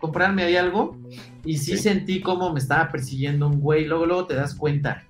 comprarme 0.00 0.42
ahí 0.42 0.56
algo 0.56 0.96
y 1.44 1.58
sí, 1.58 1.76
Sí. 1.76 1.82
sentí 1.84 2.20
como 2.20 2.52
me 2.52 2.58
estaba 2.58 2.88
persiguiendo 2.88 3.46
un 3.46 3.60
güey, 3.60 3.84
luego, 3.84 4.06
luego 4.06 4.26
te 4.26 4.34
das 4.34 4.54
cuenta. 4.56 5.04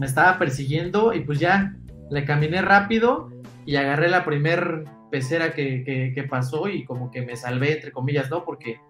Me 0.00 0.06
estaba 0.06 0.38
persiguiendo 0.38 1.12
y 1.14 1.20
pues 1.20 1.38
ya 1.38 1.76
le 2.10 2.24
caminé 2.24 2.60
rápido 2.62 3.30
y 3.66 3.76
agarré 3.76 4.08
la 4.08 4.24
primer 4.24 4.84
pecera 5.12 5.52
que, 5.52 5.84
que- 5.84 6.12
que 6.12 6.22
pasó 6.24 6.68
y 6.68 6.84
como 6.84 7.10
que 7.12 7.22
me 7.22 7.36
salvé, 7.36 7.74
entre 7.74 7.92
comillas, 7.92 8.28
¿no? 8.30 8.44
Porque 8.44 8.80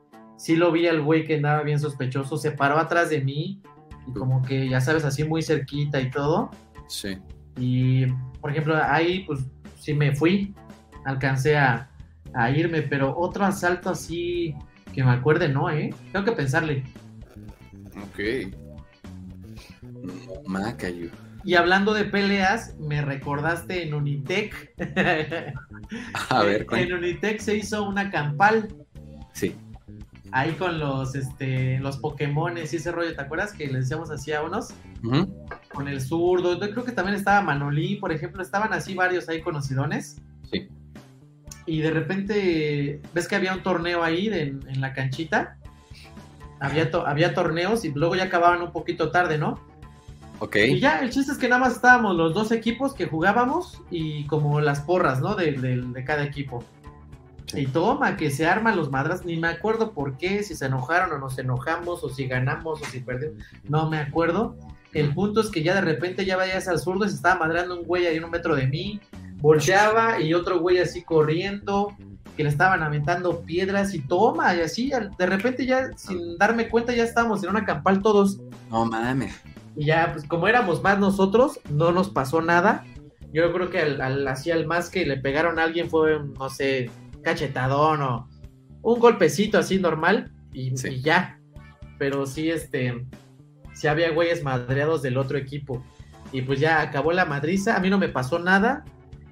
sí 0.43 0.57
lo 0.57 0.73
vi 0.73 0.89
al 0.89 1.03
güey 1.03 1.25
que 1.25 1.37
andaba 1.37 1.63
bien 1.63 1.79
sospechoso, 1.79 2.37
se 2.37 2.51
paró 2.51 2.77
atrás 2.77 3.11
de 3.11 3.21
mí 3.21 3.63
y 4.09 4.13
como 4.13 4.43
que, 4.43 4.69
ya 4.69 4.81
sabes, 4.81 5.05
así 5.05 5.23
muy 5.23 5.41
cerquita 5.41 6.01
y 6.01 6.11
todo. 6.11 6.51
Sí. 6.89 7.17
Y, 7.57 8.07
por 8.41 8.51
ejemplo, 8.51 8.77
ahí 8.77 9.21
pues 9.21 9.39
sí 9.79 9.95
me 9.95 10.17
fui, 10.17 10.53
alcancé 11.05 11.57
a, 11.57 11.89
a 12.35 12.51
irme, 12.51 12.83
pero 12.83 13.17
otro 13.17 13.45
asalto 13.45 13.91
así 13.91 14.53
que 14.93 15.05
me 15.05 15.13
acuerde, 15.13 15.49
no, 15.49 15.71
¿eh? 15.71 15.95
Tengo 16.11 16.25
que 16.25 16.33
pensarle. 16.33 16.83
Ok. 18.03 18.53
No, 20.03 20.43
Macayo. 20.45 21.09
Y 21.45 21.55
hablando 21.55 21.95
de 21.95 22.05
peleas, 22.05 22.75
me 22.81 23.01
recordaste 23.01 23.87
en 23.87 23.95
Unitec. 23.95 24.75
A 26.31 26.43
ver, 26.43 26.61
en 26.63 26.67
cuéntame. 26.67 26.99
Unitec 26.99 27.39
se 27.39 27.59
hizo 27.59 27.89
una 27.89 28.11
campal 28.11 28.69
Sí. 29.33 29.55
Ahí 30.33 30.53
con 30.53 30.79
los 30.81 31.15
este 31.15 31.79
los 31.81 31.99
Pokémones 31.99 32.73
y 32.73 32.77
ese 32.77 32.91
rollo, 32.91 33.15
¿te 33.15 33.21
acuerdas 33.23 33.53
que 33.53 33.67
le 33.69 33.81
decíamos 33.81 34.11
así 34.11 34.33
a 34.33 34.43
unos? 34.43 34.73
Con 35.73 35.89
el 35.89 36.01
zurdo, 36.01 36.59
yo 36.59 36.71
creo 36.71 36.85
que 36.85 36.93
también 36.93 37.17
estaba 37.17 37.41
Manolí, 37.43 37.97
por 37.97 38.13
ejemplo, 38.13 38.43
estaban 38.43 38.73
así 38.73 38.95
varios 38.95 39.29
ahí 39.29 39.41
conocidones. 39.43 40.17
Sí. 40.51 40.69
Y 41.67 41.81
de 41.81 41.91
repente, 41.91 43.01
¿ves 43.15 43.29
que 43.29 43.37
había 43.37 43.55
un 43.55 43.63
torneo 43.63 44.03
ahí 44.03 44.29
de- 44.29 44.49
en 44.67 44.81
la 44.81 44.93
canchita? 44.95 45.57
Había, 46.61 46.91
to- 46.91 47.07
había 47.07 47.35
torneos 47.35 47.85
y 47.85 47.91
luego 47.93 48.15
ya 48.17 48.25
acababan 48.25 48.63
un 48.63 48.73
poquito 48.73 49.11
tarde, 49.11 49.37
¿no? 49.39 49.61
Ok. 50.39 50.57
Y 50.57 50.81
ya, 50.81 50.99
el 51.01 51.11
chiste 51.11 51.33
es 51.33 51.39
que 51.39 51.49
nada 51.49 51.61
más 51.61 51.75
estábamos 51.75 52.17
los 52.17 52.35
dos 52.35 52.51
equipos 52.53 52.95
que 52.95 53.07
jugábamos 53.07 53.81
y 53.91 54.25
como 54.27 54.61
las 54.61 54.81
porras, 54.81 55.21
¿no? 55.21 55.35
De, 55.35 55.53
de- 55.53 55.83
de 55.83 56.05
cada 56.05 56.25
equipo. 56.25 56.65
Sí. 57.53 57.61
Y 57.61 57.67
toma, 57.67 58.17
que 58.17 58.31
se 58.31 58.47
arman 58.47 58.77
los 58.77 58.91
madras, 58.91 59.27
ni 59.27 59.37
me 59.37 59.49
acuerdo 59.49 59.93
por 59.93 60.17
qué, 60.17 60.43
si 60.43 60.55
se 60.55 60.65
enojaron 60.65 61.13
o 61.13 61.19
nos 61.19 61.39
enojamos, 61.39 62.03
o 62.03 62.09
si 62.09 62.27
ganamos 62.27 62.81
o 62.81 62.85
si 62.87 63.01
perdimos, 63.01 63.45
no 63.69 63.91
me 63.91 63.99
acuerdo. 63.99 64.57
El 64.95 65.13
punto 65.13 65.43
es 65.43 65.51
que 65.51 65.63
ya 65.63 65.75
de 65.75 65.83
repente 65.83 66.25
ya 66.25 66.39
vayas 66.39 66.67
al 66.67 66.79
zurdo 66.79 67.05
y 67.05 67.11
se 67.11 67.17
estaba 67.17 67.41
madrando 67.41 67.79
un 67.79 67.87
güey 67.87 68.07
ahí 68.07 68.17
en 68.17 68.25
un 68.25 68.31
metro 68.31 68.57
de 68.57 68.67
mí, 68.67 69.01
volteaba 69.37 70.19
y 70.19 70.33
otro 70.33 70.61
güey 70.61 70.79
así 70.79 71.03
corriendo, 71.03 71.95
que 72.39 72.43
le 72.43 72.49
estaban 72.49 72.83
aventando 72.83 73.43
piedras 73.43 73.93
y 73.93 74.01
toma, 74.01 74.55
y 74.55 74.61
así, 74.61 74.91
de 75.19 75.27
repente 75.27 75.67
ya 75.67 75.91
sin 75.97 76.39
darme 76.39 76.69
cuenta 76.69 76.95
ya 76.95 77.05
estábamos 77.05 77.43
en 77.43 77.51
una 77.51 77.67
campal 77.67 78.01
todos. 78.01 78.41
No 78.71 78.87
mames. 78.87 79.39
Y 79.77 79.87
ya, 79.87 80.11
pues 80.13 80.27
como 80.27 80.49
éramos 80.49 80.83
más 80.83 80.99
nosotros, 80.99 81.61
no 81.71 81.93
nos 81.93 82.09
pasó 82.09 82.41
nada. 82.41 82.85
Yo 83.33 83.53
creo 83.53 83.69
que 83.69 83.81
al, 83.81 84.01
al, 84.01 84.29
así 84.29 84.51
al 84.51 84.67
más 84.67 84.89
que 84.89 85.05
le 85.05 85.19
pegaron 85.19 85.59
a 85.59 85.65
alguien 85.65 85.91
fue, 85.91 86.19
no 86.39 86.49
sé, 86.49 86.91
cachetadón 87.23 88.03
o 88.03 88.29
un 88.83 88.99
golpecito 89.01 89.59
así 89.59 89.79
normal 89.79 90.33
y, 90.53 90.77
Sí. 90.77 90.89
y 90.89 91.01
ya. 91.03 91.39
Pero 91.99 92.27
sí, 92.27 92.51
este, 92.51 93.07
sí 93.75 93.87
había 93.87 94.11
güeyes 94.11 94.43
madreados 94.43 95.03
del 95.03 95.17
otro 95.17 95.39
equipo. 95.39 95.85
Y 96.33 96.43
pues 96.43 96.59
ya 96.61 96.81
acabó 96.81 97.13
la 97.13 97.25
madriza, 97.27 97.77
a 97.77 97.81
mí 97.81 97.91
no 97.91 97.99
me 97.99 98.09
pasó 98.09 98.39
nada. 98.39 98.85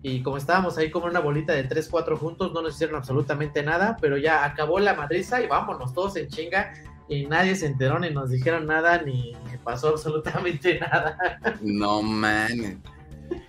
Y 0.03 0.23
como 0.23 0.37
estábamos 0.39 0.79
ahí 0.79 0.91
como 0.91 1.07
una 1.07 1.21
bolita 1.21 1.53
de 1.53 1.65
3, 1.65 1.89
4 1.91 2.17
juntos, 2.17 2.53
no 2.55 2.63
nos 2.63 2.75
hicieron 2.75 2.97
absolutamente 2.97 3.63
nada, 3.63 3.97
pero 4.01 4.17
ya 4.17 4.45
acabó 4.45 4.79
la 4.81 4.95
madriza 4.95 5.43
y 5.43 5.47
vámonos 5.47 5.93
todos 5.93 6.17
en 6.17 6.29
chinga. 6.29 6.73
Y 7.09 7.27
nadie 7.27 7.57
se 7.57 7.67
enteró 7.67 7.99
ni 7.99 8.11
nos 8.11 8.31
dijeron 8.31 8.67
nada 8.67 9.03
ni 9.03 9.33
pasó 9.65 9.89
absolutamente 9.89 10.79
nada. 10.81 11.19
No 11.61 12.03
mames. 12.03 12.77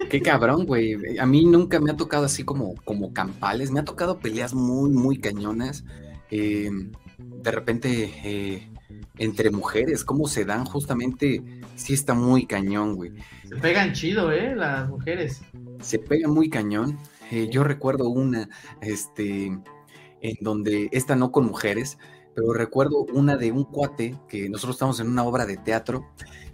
Qué 0.09 0.21
cabrón, 0.21 0.65
güey. 0.65 1.17
A 1.17 1.25
mí 1.25 1.45
nunca 1.45 1.79
me 1.79 1.91
ha 1.91 1.95
tocado 1.95 2.25
así 2.25 2.43
como, 2.43 2.75
como 2.83 3.13
campales. 3.13 3.71
Me 3.71 3.79
ha 3.79 3.85
tocado 3.85 4.19
peleas 4.19 4.53
muy, 4.53 4.89
muy 4.89 5.17
cañonas. 5.17 5.85
Eh, 6.29 6.69
de 7.17 7.51
repente, 7.51 8.11
eh, 8.23 8.69
entre 9.17 9.51
mujeres, 9.51 10.03
cómo 10.03 10.27
se 10.27 10.45
dan 10.45 10.65
justamente, 10.65 11.43
sí 11.75 11.93
está 11.93 12.13
muy 12.13 12.45
cañón, 12.45 12.95
güey. 12.95 13.11
Se 13.47 13.55
pegan 13.55 13.93
chido, 13.93 14.31
¿eh? 14.31 14.55
Las 14.55 14.89
mujeres. 14.89 15.41
Se 15.81 15.99
pega 15.99 16.27
muy 16.27 16.49
cañón. 16.49 16.97
Eh, 17.31 17.47
yo 17.49 17.63
recuerdo 17.63 18.09
una, 18.09 18.49
este, 18.81 19.45
en 19.45 20.37
donde, 20.41 20.89
esta 20.91 21.15
no 21.15 21.31
con 21.31 21.45
mujeres, 21.45 21.97
pero 22.35 22.53
recuerdo 22.53 23.05
una 23.13 23.37
de 23.37 23.51
un 23.51 23.63
cuate 23.63 24.17
que 24.27 24.49
nosotros 24.49 24.75
estábamos 24.75 24.99
en 24.99 25.07
una 25.07 25.23
obra 25.23 25.45
de 25.45 25.57
teatro 25.57 26.07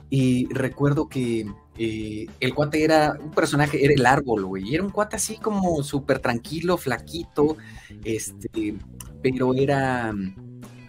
y 0.09 0.47
recuerdo 0.53 1.09
que 1.09 1.51
eh, 1.77 2.25
el 2.39 2.53
cuate 2.53 2.83
era 2.83 3.17
un 3.21 3.31
personaje, 3.31 3.83
era 3.83 3.93
el 3.93 4.05
árbol, 4.05 4.45
güey, 4.45 4.73
era 4.73 4.83
un 4.83 4.89
cuate 4.89 5.15
así 5.15 5.37
como 5.37 5.83
súper 5.83 6.19
tranquilo, 6.19 6.77
flaquito, 6.77 7.57
este, 8.03 8.75
pero 9.21 9.53
era... 9.53 10.13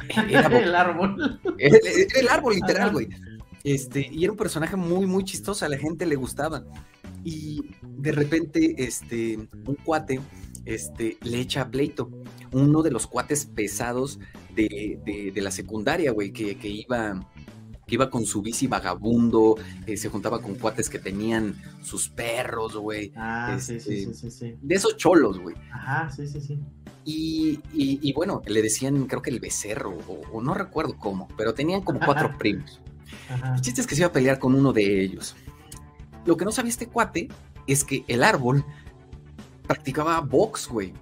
era 0.31 0.59
el 0.59 0.75
árbol. 0.75 1.41
era, 1.59 1.77
era 1.77 2.21
el 2.21 2.29
árbol, 2.29 2.55
literal, 2.55 2.93
güey. 2.93 3.09
Este, 3.65 4.09
y 4.11 4.23
era 4.25 4.33
un 4.33 4.39
personaje 4.39 4.77
muy, 4.77 5.07
muy 5.07 5.25
chistoso, 5.25 5.65
a 5.65 5.69
la 5.69 5.77
gente 5.77 6.07
le 6.07 6.17
gustaba. 6.17 6.65
Y 7.25 7.63
de 7.83 8.13
repente, 8.13 8.75
este, 8.79 9.37
un 9.37 9.75
cuate, 9.85 10.21
este, 10.65 11.19
le 11.23 11.41
echa 11.41 11.69
pleito. 11.71 12.11
Uno 12.53 12.83
de 12.83 12.91
los 12.91 13.07
cuates 13.07 13.45
pesados 13.45 14.19
de, 14.55 14.99
de- 15.05 15.33
de 15.35 15.41
la 15.43 15.51
secundaria, 15.51 16.13
güey, 16.13 16.33
que, 16.33 16.57
que 16.57 16.69
iba, 16.69 17.29
que 17.89 17.95
iba 17.97 18.09
con 18.11 18.25
su 18.27 18.43
bici 18.43 18.67
vagabundo, 18.69 19.57
eh, 19.87 19.97
se 19.97 20.09
juntaba 20.11 20.41
con 20.41 20.55
cuates 20.55 20.89
que 20.89 20.99
tenían 21.01 21.57
sus 21.83 22.09
perros, 22.09 22.77
güey. 22.77 23.13
Ah, 23.17 23.57
sí, 23.59 23.81
sí, 23.81 24.01
Este- 24.01 24.15
sí, 24.15 24.15
sí, 24.15 24.31
sí. 24.31 24.55
De 24.63 24.75
esos 24.77 24.97
cholos, 24.97 25.41
güey. 25.41 25.57
Ajá, 25.73 26.11
sí, 26.11 26.27
sí, 26.29 26.41
sí. 26.41 26.61
Y, 27.05 27.59
y- 27.73 27.99
y 28.03 28.13
bueno, 28.13 28.43
le 28.47 28.61
decían, 28.63 29.07
creo 29.07 29.23
que 29.23 29.31
el 29.31 29.41
becerro, 29.41 29.97
o, 30.07 30.21
o 30.37 30.43
no 30.43 30.53
recuerdo 30.55 30.97
cómo, 30.99 31.27
pero 31.37 31.55
tenían 31.55 31.81
como 31.81 31.99
cuatro 31.99 32.31
primos. 32.39 32.81
Ajá. 33.31 33.55
El 33.55 33.61
chiste 33.63 33.81
es 33.81 33.87
que 33.87 33.95
se 33.95 34.03
iba 34.03 34.09
a 34.09 34.13
pelear 34.13 34.39
con 34.39 34.55
uno 34.55 34.73
de 34.75 35.03
ellos. 35.03 35.35
Lo 36.27 36.37
que 36.37 36.45
no 36.45 36.53
sabía 36.53 36.69
este 36.71 36.87
cuate 36.89 37.29
es 37.67 37.83
que 37.85 38.05
el 38.07 38.23
árbol 38.23 38.65
practicaba 39.67 40.21
box, 40.21 40.69
güey. 40.69 40.93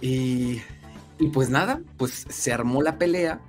Y, 0.00 0.60
y 1.18 1.28
pues 1.32 1.50
nada, 1.50 1.82
pues 1.98 2.24
se 2.28 2.52
armó 2.52 2.82
la 2.82 2.96
pelea. 2.98 3.40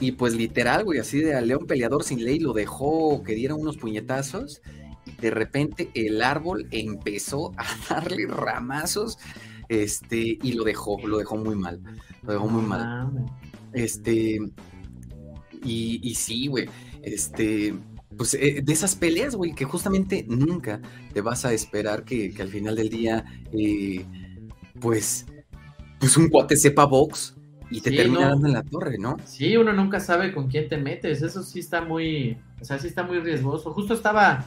Y 0.00 0.12
pues 0.12 0.34
literal, 0.34 0.84
güey, 0.84 0.98
así 0.98 1.20
de 1.20 1.34
a 1.34 1.42
león 1.42 1.66
peleador 1.66 2.02
sin 2.02 2.24
ley 2.24 2.38
lo 2.38 2.54
dejó 2.54 3.22
que 3.22 3.34
diera 3.34 3.54
unos 3.54 3.76
puñetazos. 3.76 4.62
Y 5.04 5.12
de 5.20 5.30
repente 5.30 5.90
el 5.94 6.22
árbol 6.22 6.66
empezó 6.70 7.52
a 7.58 7.66
darle 7.94 8.26
ramazos. 8.26 9.18
Este, 9.68 10.38
y 10.42 10.54
lo 10.54 10.64
dejó, 10.64 10.98
lo 11.06 11.18
dejó 11.18 11.36
muy 11.36 11.54
mal. 11.54 11.80
Lo 12.22 12.32
dejó 12.32 12.48
muy 12.48 12.62
mal. 12.62 13.10
Este. 13.74 14.40
Y, 15.62 16.00
y 16.02 16.14
sí, 16.14 16.46
güey. 16.46 16.68
Este. 17.02 17.74
Pues 18.16 18.34
eh, 18.34 18.62
de 18.64 18.72
esas 18.72 18.96
peleas, 18.96 19.36
güey, 19.36 19.54
que 19.54 19.64
justamente 19.64 20.24
nunca 20.28 20.80
te 21.12 21.20
vas 21.20 21.44
a 21.44 21.52
esperar 21.52 22.04
que, 22.04 22.32
que 22.34 22.42
al 22.42 22.48
final 22.48 22.74
del 22.74 22.90
día, 22.90 23.24
eh, 23.52 24.04
pues, 24.80 25.26
pues 26.00 26.16
un 26.16 26.28
cuate 26.28 26.56
sepa 26.56 26.84
box 26.86 27.36
y 27.70 27.80
te 27.80 27.90
Sí, 27.90 27.96
termina 27.96 28.20
no. 28.22 28.28
dando 28.30 28.46
en 28.48 28.52
la 28.54 28.62
torre, 28.62 28.98
¿no? 28.98 29.16
Sí, 29.24 29.56
uno 29.56 29.72
nunca 29.72 30.00
sabe 30.00 30.32
con 30.32 30.48
quién 30.48 30.68
te 30.68 30.76
metes. 30.76 31.22
Eso 31.22 31.42
sí 31.42 31.60
está 31.60 31.80
muy. 31.82 32.36
O 32.60 32.64
sea, 32.64 32.78
sí 32.78 32.88
está 32.88 33.02
muy 33.02 33.20
riesgoso. 33.20 33.72
Justo 33.72 33.94
estaba. 33.94 34.44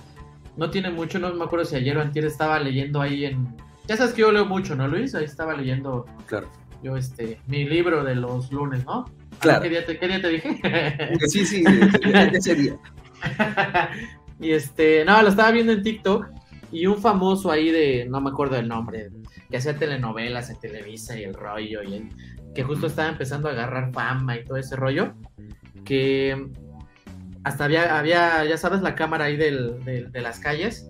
No 0.57 0.69
tiene 0.69 0.91
mucho, 0.91 1.17
no 1.19 1.33
me 1.33 1.43
acuerdo 1.45 1.65
si 1.65 1.75
ayer 1.75 1.97
o 1.97 2.01
antier 2.01 2.25
estaba 2.25 2.59
leyendo 2.59 3.01
ahí 3.01 3.25
en. 3.25 3.55
Ya 3.87 3.97
sabes 3.97 4.13
que 4.13 4.21
yo 4.21 4.31
leo 4.31 4.45
mucho, 4.45 4.75
¿no, 4.75 4.87
Luis? 4.87 5.15
Ahí 5.15 5.25
estaba 5.25 5.55
leyendo 5.55 6.05
Claro. 6.27 6.47
yo 6.83 6.95
este 6.95 7.39
mi 7.47 7.65
libro 7.65 8.03
de 8.03 8.15
los 8.15 8.51
lunes, 8.51 8.85
¿no? 8.85 9.05
Claro. 9.39 9.61
¿Qué 9.63 9.69
día 9.69 9.85
te, 9.85 9.97
qué 9.97 10.07
día 10.07 10.21
te 10.21 10.29
dije? 10.29 10.59
Sí, 11.27 11.45
sí, 11.45 11.63
ese 12.33 12.55
día. 12.55 12.75
y 14.39 14.51
este, 14.51 15.03
no, 15.05 15.21
lo 15.21 15.29
estaba 15.29 15.51
viendo 15.51 15.71
en 15.73 15.81
TikTok 15.83 16.27
y 16.71 16.85
un 16.87 16.97
famoso 16.97 17.51
ahí 17.51 17.69
de, 17.71 18.05
no 18.09 18.19
me 18.21 18.29
acuerdo 18.31 18.55
el 18.57 18.67
nombre, 18.67 19.09
que 19.49 19.57
hacía 19.57 19.75
telenovelas 19.77 20.49
en 20.49 20.59
Televisa 20.59 21.17
y 21.19 21.23
el 21.23 21.33
rollo, 21.33 21.83
y 21.83 21.93
el- 21.95 22.09
que 22.53 22.63
justo 22.63 22.87
estaba 22.87 23.09
empezando 23.09 23.47
a 23.47 23.51
agarrar 23.51 23.91
fama 23.93 24.37
y 24.37 24.43
todo 24.45 24.57
ese 24.57 24.75
rollo, 24.75 25.13
que 25.85 26.47
hasta 27.43 27.65
había, 27.65 27.97
había 27.97 28.45
ya 28.45 28.57
sabes, 28.57 28.81
la 28.81 28.95
cámara 28.95 29.25
ahí 29.25 29.37
del- 29.37 29.83
del- 29.83 30.11
de 30.11 30.21
las 30.21 30.39
calles, 30.39 30.89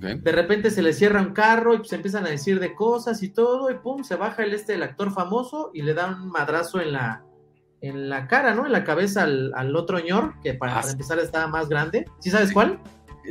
de 0.00 0.32
repente 0.32 0.70
se 0.70 0.80
le 0.80 0.94
cierra 0.94 1.20
un 1.20 1.34
carro 1.34 1.74
y 1.74 1.78
pues 1.78 1.92
empiezan 1.92 2.24
a 2.24 2.30
decir 2.30 2.58
de 2.60 2.74
cosas 2.74 3.22
y 3.22 3.28
todo, 3.28 3.70
y 3.70 3.74
pum, 3.74 4.02
se 4.04 4.16
baja 4.16 4.42
el 4.42 4.54
este, 4.54 4.74
el 4.74 4.82
actor 4.82 5.12
famoso, 5.12 5.70
y 5.74 5.82
le 5.82 5.92
da 5.92 6.06
un 6.06 6.30
madrazo 6.30 6.80
en 6.80 6.92
la, 6.92 7.22
en 7.82 8.08
la 8.08 8.26
cara, 8.26 8.54
¿no? 8.54 8.64
En 8.64 8.72
la 8.72 8.84
cabeza 8.84 9.24
al, 9.24 9.52
al 9.54 9.76
otro 9.76 9.98
ñor, 10.00 10.32
que 10.42 10.54
para, 10.54 10.78
Ah, 10.78 10.84
empezar 10.90 11.18
estaba 11.18 11.46
más 11.46 11.68
grande. 11.68 12.06
¿Sí 12.20 12.30
sabes 12.30 12.52
cuál? 12.52 12.78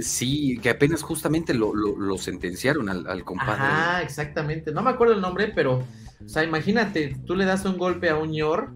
Sí, 0.02 0.60
que 0.62 0.70
apenas 0.70 1.02
justamente 1.02 1.54
lo, 1.56 1.74
lo- 1.74 1.98
lo 1.98 2.18
sentenciaron 2.20 2.90
al, 2.90 3.08
al 3.08 3.24
compadre. 3.24 3.54
Ajá, 3.64 4.02
exactamente. 4.04 4.72
No 4.72 4.84
me 4.84 4.92
acuerdo 4.92 5.16
el 5.16 5.22
nombre, 5.22 5.52
pero, 5.56 5.84
o 6.26 6.30
sea, 6.30 6.44
imagínate, 6.44 7.16
tú 7.26 7.36
le 7.36 7.46
das 7.46 7.66
un 7.66 7.78
golpe 7.78 8.10
a 8.10 8.18
un 8.18 8.32
ñor, 8.32 8.74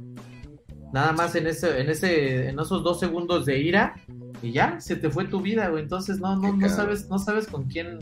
Nada 0.96 1.12
más 1.12 1.36
en 1.36 1.46
ese, 1.46 1.82
en 1.82 1.90
ese, 1.90 2.48
en 2.48 2.58
esos 2.58 2.82
dos 2.82 3.02
segundos 3.02 3.46
de 3.46 3.60
ira, 3.60 3.96
y 4.42 4.54
ya, 4.54 4.80
se 4.80 4.96
te 4.96 5.10
fue 5.10 5.26
tu 5.26 5.42
vida, 5.42 5.68
güey. 5.68 5.84
Entonces 5.84 6.20
no, 6.20 6.38
no, 6.38 6.56
no 6.56 6.70
sabes, 6.70 7.10
no 7.10 7.20
sabes 7.20 7.48
con 7.48 7.66
quién, 7.66 8.00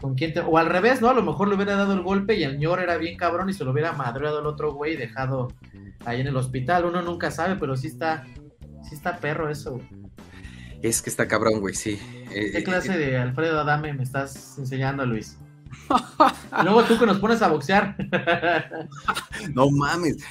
con 0.00 0.16
quién 0.16 0.32
te. 0.32 0.40
O 0.40 0.58
al 0.58 0.66
revés, 0.66 1.00
¿no? 1.00 1.10
A 1.10 1.14
lo 1.14 1.22
mejor 1.22 1.46
le 1.46 1.54
hubiera 1.54 1.76
dado 1.76 1.92
el 1.92 2.02
golpe 2.02 2.34
y 2.36 2.42
el 2.42 2.58
ñor 2.58 2.80
era 2.80 2.96
bien 2.96 3.16
cabrón 3.16 3.50
y 3.50 3.52
se 3.52 3.62
lo 3.62 3.70
hubiera 3.70 3.92
madreado 3.92 4.40
el 4.40 4.46
otro 4.46 4.72
güey 4.72 4.94
y 4.94 4.96
dejado 4.96 5.52
ahí 6.04 6.20
en 6.20 6.26
el 6.26 6.36
hospital. 6.36 6.86
Uno 6.86 7.02
nunca 7.02 7.30
sabe, 7.30 7.54
pero 7.54 7.76
sí 7.76 7.86
está, 7.86 8.24
sí 8.82 8.96
está 8.96 9.18
perro 9.18 9.48
eso, 9.48 9.74
güey. 9.74 9.86
Es 10.82 11.02
que 11.02 11.10
está 11.10 11.28
cabrón, 11.28 11.60
güey, 11.60 11.74
sí. 11.74 12.00
¿Qué 12.32 12.64
clase 12.64 12.98
de 12.98 13.16
Alfredo 13.16 13.60
Adame 13.60 13.92
me 13.92 14.02
estás 14.02 14.58
enseñando, 14.58 15.06
Luis? 15.06 15.38
Luego 16.64 16.84
tú 16.84 16.98
que 16.98 17.06
nos 17.06 17.18
pones 17.18 17.42
a 17.42 17.48
boxear. 17.48 17.96
no 19.54 19.70
mames. 19.70 20.18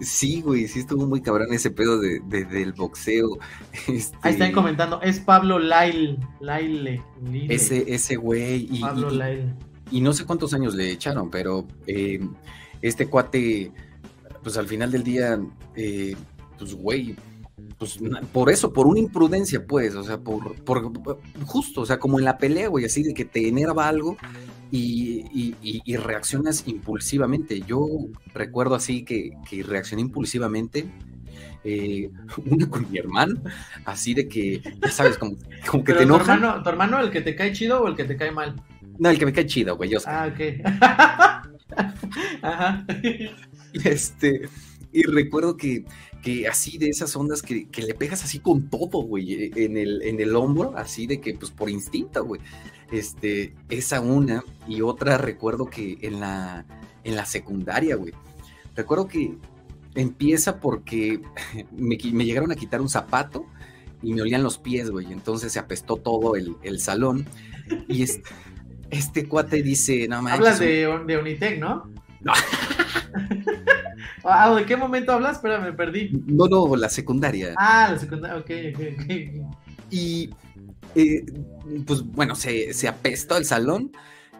Sí, 0.00 0.40
güey, 0.40 0.66
sí 0.66 0.80
estuvo 0.80 1.06
muy 1.06 1.20
cabrón 1.20 1.52
ese 1.52 1.70
pedo 1.70 2.00
de, 2.00 2.20
del 2.20 2.72
boxeo. 2.72 3.38
Este... 3.86 4.16
Ahí 4.22 4.32
están 4.32 4.52
comentando, 4.52 5.00
es 5.02 5.20
Pablo 5.20 5.58
Lail, 5.58 6.18
Laile. 6.40 7.02
Ese, 7.48 7.84
ese 7.92 8.16
güey. 8.16 8.66
Y, 8.70 8.80
Pablo 8.80 9.10
Lail. 9.10 9.54
Y 9.90 10.00
no 10.00 10.12
sé 10.12 10.24
cuántos 10.24 10.54
años 10.54 10.74
le 10.74 10.90
echaron, 10.90 11.30
pero 11.30 11.66
eh, 11.86 12.20
este 12.80 13.06
cuate, 13.08 13.72
pues 14.42 14.56
al 14.56 14.66
final 14.66 14.90
del 14.90 15.02
día, 15.02 15.38
eh, 15.76 16.16
pues 16.58 16.74
güey, 16.74 17.16
pues 17.78 17.98
por 18.32 18.50
eso, 18.50 18.72
por 18.72 18.86
una 18.86 19.00
imprudencia, 19.00 19.66
pues, 19.66 19.94
o 19.94 20.04
sea, 20.04 20.18
por, 20.18 20.54
por 20.64 20.92
justo, 21.46 21.82
o 21.82 21.86
sea, 21.86 21.98
como 21.98 22.18
en 22.18 22.24
la 22.24 22.38
pelea, 22.38 22.68
güey, 22.68 22.84
así 22.84 23.02
de 23.02 23.14
que 23.14 23.24
te 23.24 23.48
enerva 23.48 23.88
algo 23.88 24.16
y, 24.70 25.96
reaccionas 25.96 26.64
impulsivamente. 26.66 27.60
Yo 27.62 27.86
recuerdo 28.34 28.74
así 28.74 29.04
que, 29.04 29.32
reaccioné 29.64 30.02
impulsivamente. 30.02 30.86
Eh, 31.62 32.10
una 32.46 32.70
con 32.70 32.90
mi 32.90 32.98
hermano, 32.98 33.42
así 33.84 34.14
de 34.14 34.28
que, 34.28 34.62
ya 34.80 34.90
sabes, 34.90 35.18
como, 35.18 35.36
como 35.66 35.84
que 35.84 35.92
te 35.92 36.04
enoja. 36.04 36.24
Tu 36.24 36.30
hermano, 36.32 36.62
¿Tu 36.62 36.68
hermano 36.70 37.00
el 37.00 37.10
que 37.10 37.20
te 37.20 37.36
cae 37.36 37.52
chido 37.52 37.82
o 37.82 37.88
el 37.88 37.96
que 37.96 38.04
te 38.04 38.16
cae 38.16 38.30
mal? 38.30 38.56
No, 38.98 39.10
el 39.10 39.18
que 39.18 39.26
me 39.26 39.32
cae 39.32 39.46
chido, 39.46 39.76
güey, 39.76 39.90
yo 39.90 39.98
Ah, 40.06 40.30
ok. 40.32 40.40
Ajá. 42.42 42.86
Este, 43.72 44.48
y 44.92 45.04
recuerdo 45.04 45.56
que, 45.56 45.84
que 46.22 46.46
así 46.48 46.78
de 46.78 46.88
esas 46.88 47.14
ondas 47.16 47.42
que, 47.42 47.68
que, 47.68 47.82
le 47.82 47.94
pegas 47.94 48.24
así 48.24 48.38
con 48.40 48.68
todo, 48.68 49.02
güey, 49.02 49.34
e, 49.34 49.64
en 49.64 49.76
el, 49.76 50.02
en 50.02 50.20
el 50.20 50.36
hombro, 50.36 50.74
así 50.76 51.06
de 51.06 51.20
que, 51.20 51.34
pues 51.34 51.50
por 51.50 51.70
instinto, 51.70 52.24
güey. 52.24 52.40
Este, 52.92 53.54
esa 53.68 54.00
una 54.00 54.42
y 54.66 54.82
otra 54.82 55.16
recuerdo 55.16 55.66
que 55.66 55.98
en 56.02 56.20
la, 56.20 56.66
en 57.04 57.16
la 57.16 57.24
secundaria, 57.24 57.96
güey. 57.96 58.12
Recuerdo 58.74 59.06
que 59.06 59.36
empieza 59.94 60.60
porque 60.60 61.20
me, 61.76 61.98
me, 62.12 62.24
llegaron 62.24 62.52
a 62.52 62.56
quitar 62.56 62.80
un 62.80 62.88
zapato 62.88 63.46
y 64.02 64.12
me 64.12 64.22
olían 64.22 64.42
los 64.42 64.58
pies, 64.58 64.90
güey. 64.90 65.12
Entonces 65.12 65.52
se 65.52 65.58
apestó 65.58 65.96
todo 65.96 66.36
el, 66.36 66.56
el 66.62 66.80
salón. 66.80 67.26
Y 67.88 68.02
este, 68.02 68.28
este 68.90 69.28
cuate 69.28 69.62
dice, 69.62 70.08
no 70.08 70.16
mames. 70.16 70.32
Hablas 70.34 70.58
de, 70.58 70.86
de 71.06 71.18
Unitec, 71.18 71.60
¿no? 71.60 71.90
No. 72.20 72.32
Ah, 74.24 74.54
¿de 74.54 74.64
qué 74.64 74.76
momento 74.76 75.12
hablas? 75.12 75.36
Espera, 75.36 75.58
me 75.58 75.72
perdí. 75.72 76.10
No, 76.26 76.46
no, 76.46 76.76
la 76.76 76.88
secundaria. 76.88 77.54
Ah, 77.56 77.88
la 77.92 77.98
secundaria, 77.98 78.36
ok, 78.38 78.50
ok, 78.74 78.80
ok. 78.98 79.50
Y 79.90 80.30
eh, 80.94 81.24
pues 81.86 82.02
bueno, 82.02 82.34
se, 82.34 82.72
se, 82.72 82.88
apestó 82.88 83.36
el 83.36 83.44
salón 83.44 83.92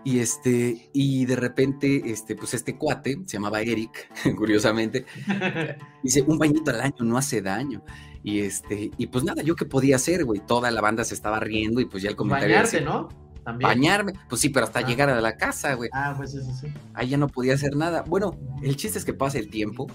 y 0.05 0.21
este, 0.21 0.91
y 0.93 1.27
de 1.27 1.37
repente, 1.37 2.03
este, 2.07 2.35
pues 2.35 2.55
este 2.55 2.77
cuate, 2.77 3.19
se 3.27 3.37
llamaba 3.37 3.61
Eric, 3.61 4.11
curiosamente, 4.37 5.05
dice, 6.03 6.23
un 6.23 6.39
bañito 6.39 6.71
al 6.71 6.81
año 6.81 6.97
no 7.01 7.19
hace 7.19 7.43
daño. 7.43 7.83
Y 8.23 8.41
este, 8.41 8.91
y 8.99 9.07
pues 9.07 9.25
nada, 9.25 9.43
yo 9.43 9.57
qué 9.57 9.65
podía 9.65 9.97
hacer, 9.97 10.25
güey, 10.25 10.41
toda 10.47 10.71
la 10.71 10.81
banda 10.81 11.05
se 11.05 11.15
estaba 11.15 11.41
riendo 11.41 11.81
y 11.81 11.87
pues 11.87 12.03
ya 12.03 12.11
el 12.11 12.17
comentario... 12.17 12.55
Bañarse, 12.55 12.83
¿no? 12.83 13.09
Bañarme, 13.45 14.13
pues 14.29 14.41
sí, 14.41 14.49
pero 14.51 14.67
hasta 14.67 14.81
Ah. 14.81 14.87
llegar 14.87 15.11
a 15.11 15.21
la 15.21 15.37
casa, 15.37 15.75
güey. 15.75 15.91
Ah, 15.93 16.15
pues 16.17 16.35
eso 16.35 16.51
sí. 16.61 16.69
Ahí 16.95 17.09
ya 17.09 17.17
no 17.17 17.29
podía 17.29 17.55
hacer 17.55 17.77
nada. 17.77 18.03
Bueno, 18.03 18.39
el 18.63 18.77
chiste 18.77 18.99
es 18.99 19.05
que 19.05 19.15
pasa 19.15 19.39
el 19.39 19.49
tiempo 19.51 19.87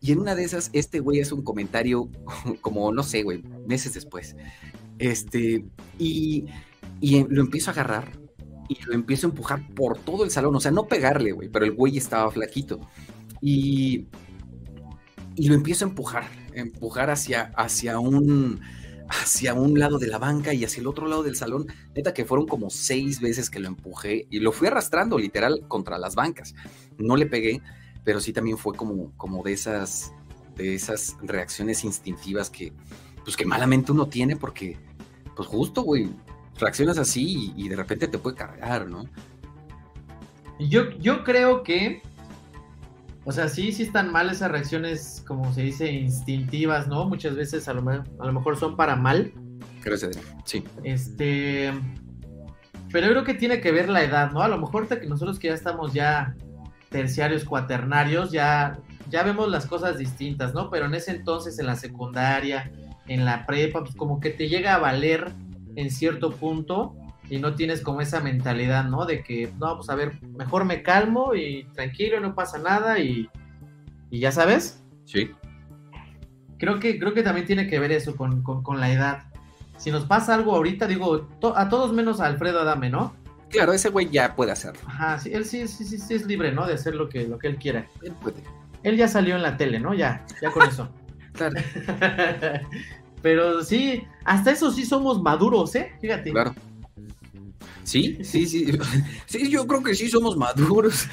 y 0.00 0.12
en 0.12 0.18
una 0.20 0.34
de 0.34 0.44
esas, 0.44 0.70
este 0.72 1.00
güey 1.00 1.20
hace 1.20 1.34
un 1.34 1.42
comentario 1.42 2.08
como, 2.60 2.92
no 2.92 3.02
sé, 3.02 3.22
güey, 3.22 3.42
meses 3.66 3.94
después. 3.94 4.36
Este, 4.98 5.64
y, 5.98 6.46
y 7.00 7.24
lo 7.28 7.40
empiezo 7.40 7.70
a 7.70 7.74
agarrar 7.74 8.12
y 8.68 8.82
lo 8.84 8.94
empiezo 8.94 9.26
a 9.26 9.30
empujar 9.30 9.66
por 9.74 9.98
todo 9.98 10.24
el 10.24 10.30
salón. 10.30 10.54
O 10.56 10.60
sea, 10.60 10.70
no 10.70 10.86
pegarle, 10.86 11.32
güey, 11.32 11.48
pero 11.48 11.64
el 11.64 11.72
güey 11.72 11.96
estaba 11.98 12.30
flaquito. 12.30 12.80
Y, 13.40 14.06
y 15.36 15.48
lo 15.48 15.54
empiezo 15.54 15.84
a 15.84 15.88
empujar, 15.88 16.24
a 16.56 16.60
empujar 16.60 17.10
hacia, 17.10 17.52
hacia 17.56 17.98
un 17.98 18.60
hacia 19.08 19.54
un 19.54 19.78
lado 19.78 19.98
de 19.98 20.06
la 20.06 20.18
banca 20.18 20.54
y 20.54 20.64
hacia 20.64 20.80
el 20.80 20.86
otro 20.86 21.06
lado 21.06 21.22
del 21.22 21.36
salón. 21.36 21.66
Neta 21.94 22.14
que 22.14 22.24
fueron 22.24 22.46
como 22.46 22.70
seis 22.70 23.20
veces 23.20 23.50
que 23.50 23.60
lo 23.60 23.68
empujé 23.68 24.26
y 24.30 24.40
lo 24.40 24.52
fui 24.52 24.68
arrastrando 24.68 25.18
literal 25.18 25.64
contra 25.68 25.98
las 25.98 26.14
bancas. 26.14 26.54
No 26.98 27.16
le 27.16 27.26
pegué, 27.26 27.60
pero 28.04 28.20
sí 28.20 28.32
también 28.32 28.58
fue 28.58 28.74
como, 28.74 29.12
como 29.16 29.42
de 29.42 29.52
esas 29.52 30.12
de 30.56 30.74
esas 30.74 31.16
reacciones 31.20 31.82
instintivas 31.82 32.48
que 32.48 32.72
pues 33.24 33.36
que 33.36 33.44
malamente 33.44 33.90
uno 33.90 34.06
tiene 34.06 34.36
porque 34.36 34.78
pues 35.34 35.48
justo, 35.48 35.82
güey, 35.82 36.08
reaccionas 36.58 36.98
así 36.98 37.52
y, 37.56 37.64
y, 37.64 37.68
de 37.68 37.76
repente 37.76 38.06
te 38.06 38.18
puede 38.18 38.36
cargar, 38.36 38.88
¿no? 38.88 39.08
Yo, 40.60 40.90
yo 40.98 41.24
creo 41.24 41.64
que, 41.64 42.02
o 43.24 43.32
sea, 43.32 43.48
sí, 43.48 43.72
sí 43.72 43.84
están 43.84 44.12
mal 44.12 44.30
esas 44.30 44.50
reacciones, 44.50 45.24
como 45.26 45.52
se 45.54 45.62
dice, 45.62 45.90
instintivas, 45.90 46.88
¿no? 46.88 47.06
Muchas 47.06 47.36
veces 47.36 47.68
a 47.68 47.72
lo, 47.72 47.88
a 47.90 48.26
lo 48.26 48.32
mejor 48.32 48.58
son 48.58 48.76
para 48.76 48.96
mal. 48.96 49.32
Creo 49.80 49.98
que 49.98 50.10
sí. 50.44 50.64
Este, 50.82 51.72
pero 52.92 53.06
yo 53.06 53.12
creo 53.12 53.24
que 53.24 53.34
tiene 53.34 53.60
que 53.60 53.72
ver 53.72 53.88
la 53.88 54.02
edad, 54.02 54.30
¿no? 54.32 54.42
A 54.42 54.48
lo 54.48 54.58
mejor 54.58 54.88
que 54.88 55.06
nosotros 55.06 55.38
que 55.38 55.48
ya 55.48 55.54
estamos 55.54 55.92
ya 55.94 56.36
terciarios, 56.90 57.44
cuaternarios, 57.44 58.30
ya, 58.30 58.78
ya 59.10 59.22
vemos 59.22 59.50
las 59.50 59.66
cosas 59.66 59.98
distintas, 59.98 60.54
¿no? 60.54 60.70
Pero 60.70 60.86
en 60.86 60.94
ese 60.94 61.10
entonces, 61.10 61.58
en 61.58 61.66
la 61.66 61.76
secundaria, 61.76 62.70
en 63.08 63.24
la 63.24 63.46
prepa, 63.46 63.80
pues 63.80 63.94
como 63.96 64.20
que 64.20 64.30
te 64.30 64.48
llega 64.48 64.74
a 64.74 64.78
valer 64.78 65.32
en 65.76 65.90
cierto 65.90 66.30
punto 66.30 66.94
y 67.30 67.38
no 67.38 67.54
tienes 67.54 67.80
como 67.80 68.00
esa 68.00 68.20
mentalidad, 68.20 68.84
¿no? 68.84 69.06
De 69.06 69.22
que, 69.22 69.52
no, 69.58 69.76
pues 69.76 69.88
a 69.90 69.94
ver, 69.94 70.20
mejor 70.36 70.64
me 70.64 70.82
calmo 70.82 71.34
y 71.34 71.64
tranquilo, 71.74 72.20
no 72.20 72.34
pasa 72.34 72.58
nada 72.58 72.98
y, 72.98 73.28
y 74.10 74.20
ya 74.20 74.32
sabes. 74.32 74.82
Sí. 75.04 75.30
Creo 76.58 76.78
que, 76.78 76.98
creo 76.98 77.14
que 77.14 77.22
también 77.22 77.46
tiene 77.46 77.66
que 77.66 77.78
ver 77.78 77.92
eso 77.92 78.16
con, 78.16 78.42
con, 78.42 78.62
con 78.62 78.80
la 78.80 78.92
edad. 78.92 79.24
Si 79.76 79.90
nos 79.90 80.04
pasa 80.04 80.34
algo 80.34 80.54
ahorita, 80.54 80.86
digo, 80.86 81.22
to, 81.40 81.56
a 81.56 81.68
todos 81.68 81.92
menos 81.92 82.20
a 82.20 82.26
Alfredo 82.26 82.60
Adame, 82.60 82.90
¿no? 82.90 83.14
Claro, 83.50 83.72
ese 83.72 83.88
güey 83.88 84.08
ya 84.10 84.34
puede 84.34 84.52
hacerlo. 84.52 84.80
Ajá, 84.86 85.18
sí, 85.18 85.30
él 85.32 85.44
sí, 85.44 85.66
sí, 85.68 85.84
sí, 85.84 85.98
sí, 85.98 86.14
es 86.14 86.26
libre, 86.26 86.52
¿no? 86.52 86.66
De 86.66 86.74
hacer 86.74 86.94
lo 86.94 87.08
que, 87.08 87.26
lo 87.26 87.38
que 87.38 87.48
él 87.48 87.56
quiera. 87.56 87.86
Él 88.02 88.12
puede. 88.20 88.42
Él 88.82 88.96
ya 88.96 89.08
salió 89.08 89.36
en 89.36 89.42
la 89.42 89.56
tele, 89.56 89.80
¿no? 89.80 89.94
Ya, 89.94 90.24
ya 90.42 90.50
con 90.50 90.68
eso. 90.68 90.88
claro. 91.32 91.54
Pero 93.22 93.62
sí, 93.62 94.04
hasta 94.24 94.50
eso 94.50 94.70
sí 94.70 94.84
somos 94.84 95.22
maduros, 95.22 95.74
¿eh? 95.74 95.92
Fíjate. 96.00 96.30
Claro. 96.30 96.54
Sí, 97.84 98.18
sí, 98.24 98.46
sí. 98.46 98.66
Sí, 99.26 99.50
yo 99.50 99.66
creo 99.66 99.82
que 99.82 99.94
sí 99.94 100.08
somos 100.08 100.36
maduros. 100.36 101.06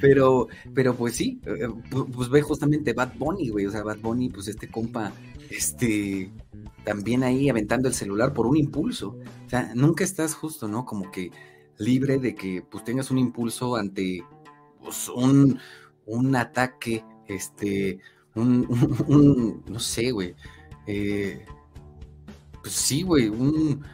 pero, 0.00 0.48
pero 0.74 0.94
pues 0.94 1.14
sí, 1.14 1.40
pues 2.14 2.28
ve 2.28 2.42
justamente 2.42 2.92
Bad 2.92 3.14
Bunny, 3.16 3.50
güey. 3.50 3.66
O 3.66 3.70
sea, 3.70 3.82
Bad 3.82 3.98
Bunny, 3.98 4.30
pues 4.30 4.48
este 4.48 4.68
compa, 4.68 5.12
este, 5.50 6.32
también 6.84 7.22
ahí 7.22 7.48
aventando 7.48 7.88
el 7.88 7.94
celular 7.94 8.32
por 8.32 8.46
un 8.46 8.56
impulso. 8.56 9.18
O 9.46 9.48
sea, 9.48 9.72
nunca 9.74 10.04
estás 10.04 10.34
justo, 10.34 10.68
¿no? 10.68 10.84
Como 10.84 11.10
que 11.10 11.30
libre 11.78 12.18
de 12.18 12.34
que 12.34 12.62
pues 12.68 12.84
tengas 12.84 13.10
un 13.10 13.18
impulso 13.18 13.76
ante 13.76 14.24
pues, 14.82 15.08
un, 15.08 15.58
un 16.06 16.36
ataque, 16.36 17.04
este, 17.26 18.00
un, 18.34 18.66
un, 18.68 19.04
un 19.08 19.64
no 19.66 19.78
sé, 19.78 20.10
güey. 20.10 20.34
Eh, 20.86 21.44
pues 22.62 22.72
sí, 22.72 23.02
güey, 23.02 23.28
un, 23.28 23.84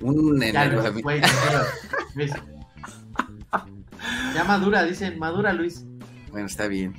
un 0.00 0.40
ya, 0.40 0.68
güey, 1.02 1.20
Luis. 2.14 2.32
ya 4.34 4.44
madura, 4.44 4.84
dicen, 4.84 5.18
madura 5.18 5.52
Luis. 5.52 5.84
Bueno, 6.30 6.46
está 6.46 6.68
bien. 6.68 6.94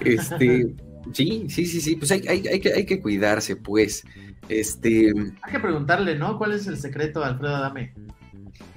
Este, 0.00 0.74
sí, 1.12 1.46
sí, 1.48 1.66
sí, 1.66 1.80
sí, 1.80 1.96
pues 1.96 2.10
hay, 2.10 2.26
hay, 2.28 2.46
hay, 2.46 2.60
que, 2.60 2.72
hay 2.72 2.86
que 2.86 3.00
cuidarse, 3.00 3.56
pues. 3.56 4.04
Este. 4.48 5.12
Hay 5.42 5.52
que 5.52 5.60
preguntarle, 5.60 6.16
¿no? 6.16 6.36
¿Cuál 6.36 6.52
es 6.52 6.66
el 6.66 6.76
secreto 6.76 7.24
Alfredo 7.24 7.56
Adame? 7.56 7.94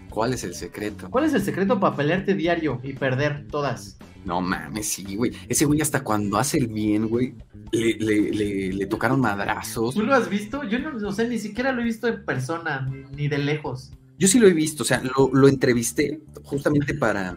¿Cuál 0.09 0.33
es 0.33 0.43
el 0.43 0.55
secreto? 0.55 1.09
¿Cuál 1.09 1.25
es 1.25 1.33
el 1.33 1.41
secreto 1.41 1.79
para 1.79 1.95
pelearte 1.95 2.35
diario 2.35 2.79
y 2.83 2.93
perder 2.93 3.47
todas? 3.47 3.97
No 4.23 4.41
mames, 4.41 4.87
sí, 4.87 5.15
güey. 5.15 5.33
Ese 5.49 5.65
güey 5.65 5.81
hasta 5.81 6.03
cuando 6.03 6.37
hace 6.37 6.57
el 6.57 6.67
bien, 6.67 7.07
güey, 7.09 7.35
le, 7.71 7.93
le, 7.99 8.31
le, 8.31 8.73
le, 8.73 8.85
tocaron 8.85 9.19
madrazos. 9.19 9.95
¿Tú 9.95 10.03
lo 10.03 10.13
has 10.13 10.29
visto? 10.29 10.63
Yo 10.63 10.79
no, 10.79 11.07
o 11.07 11.11
sea, 11.11 11.27
ni 11.27 11.39
siquiera 11.39 11.71
lo 11.71 11.81
he 11.81 11.85
visto 11.85 12.07
en 12.07 12.23
persona, 12.25 12.81
ni, 12.81 13.03
ni 13.15 13.27
de 13.27 13.37
lejos. 13.37 13.91
Yo 14.17 14.27
sí 14.27 14.39
lo 14.39 14.47
he 14.47 14.53
visto, 14.53 14.83
o 14.83 14.85
sea, 14.85 15.01
lo, 15.01 15.29
lo 15.33 15.47
entrevisté 15.47 16.21
justamente 16.43 16.93
para, 16.93 17.35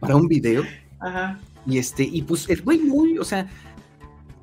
para 0.00 0.16
un 0.16 0.26
video. 0.26 0.64
Ajá. 0.98 1.38
Y 1.66 1.78
este, 1.78 2.02
y 2.02 2.22
pues 2.22 2.48
el 2.48 2.62
güey 2.62 2.78
muy, 2.78 3.18
o 3.18 3.24
sea, 3.24 3.48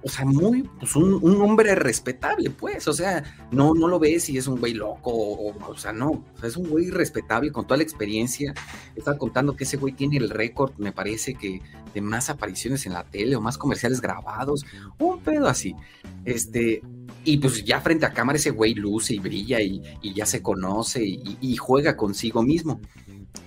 o 0.06 0.10
sea, 0.10 0.24
muy, 0.24 0.62
pues 0.80 0.96
un, 0.96 1.16
un, 1.16 1.42
hombre 1.42 1.74
respetable, 1.74 2.52
pues, 2.52 2.88
o 2.88 2.94
sea, 2.94 3.24
no, 3.50 3.74
no 3.74 3.88
lo 3.88 3.98
ves 3.98 4.30
y 4.30 4.38
es 4.38 4.46
un 4.46 4.60
güey 4.60 4.76
loco, 4.76 5.10
o, 5.10 5.68
o 5.68 5.78
sea, 5.78 5.94
no, 5.94 6.12
o 6.12 6.40
sea, 6.40 6.48
es 6.48 6.56
un 6.58 6.70
güey 6.70 6.92
respetable 6.92 7.52
con 7.52 7.66
toda 7.66 7.78
la 7.78 7.84
experiencia. 7.84 8.54
Estaba 8.96 9.18
contando 9.18 9.56
que 9.56 9.64
ese 9.64 9.78
güey 9.78 9.94
tiene 9.94 10.18
el 10.18 10.30
récord, 10.30 10.74
me 10.78 10.92
parece 10.92 11.34
que 11.34 11.60
de 11.92 12.02
más 12.02 12.30
apariciones 12.30 12.86
en 12.86 12.94
la 12.94 13.04
tele 13.04 13.36
o 13.36 13.42
más 13.42 13.58
comerciales 13.58 14.00
grabados, 14.00 14.64
un 15.00 15.22
pedo 15.22 15.48
así. 15.48 15.76
Este, 16.24 16.84
y 17.24 17.38
pues 17.38 17.66
ya 17.66 17.82
frente 17.82 18.06
a 18.06 18.14
cámara 18.14 18.38
ese 18.38 18.52
güey 18.52 18.76
luce 18.76 19.16
y 19.16 19.20
brilla 19.20 19.60
y, 19.60 19.82
y 20.04 20.14
ya 20.14 20.28
se 20.28 20.44
conoce 20.44 21.04
y, 21.04 21.36
y, 21.42 21.56
juega 21.56 21.98
consigo 21.98 22.44
mismo. 22.44 22.80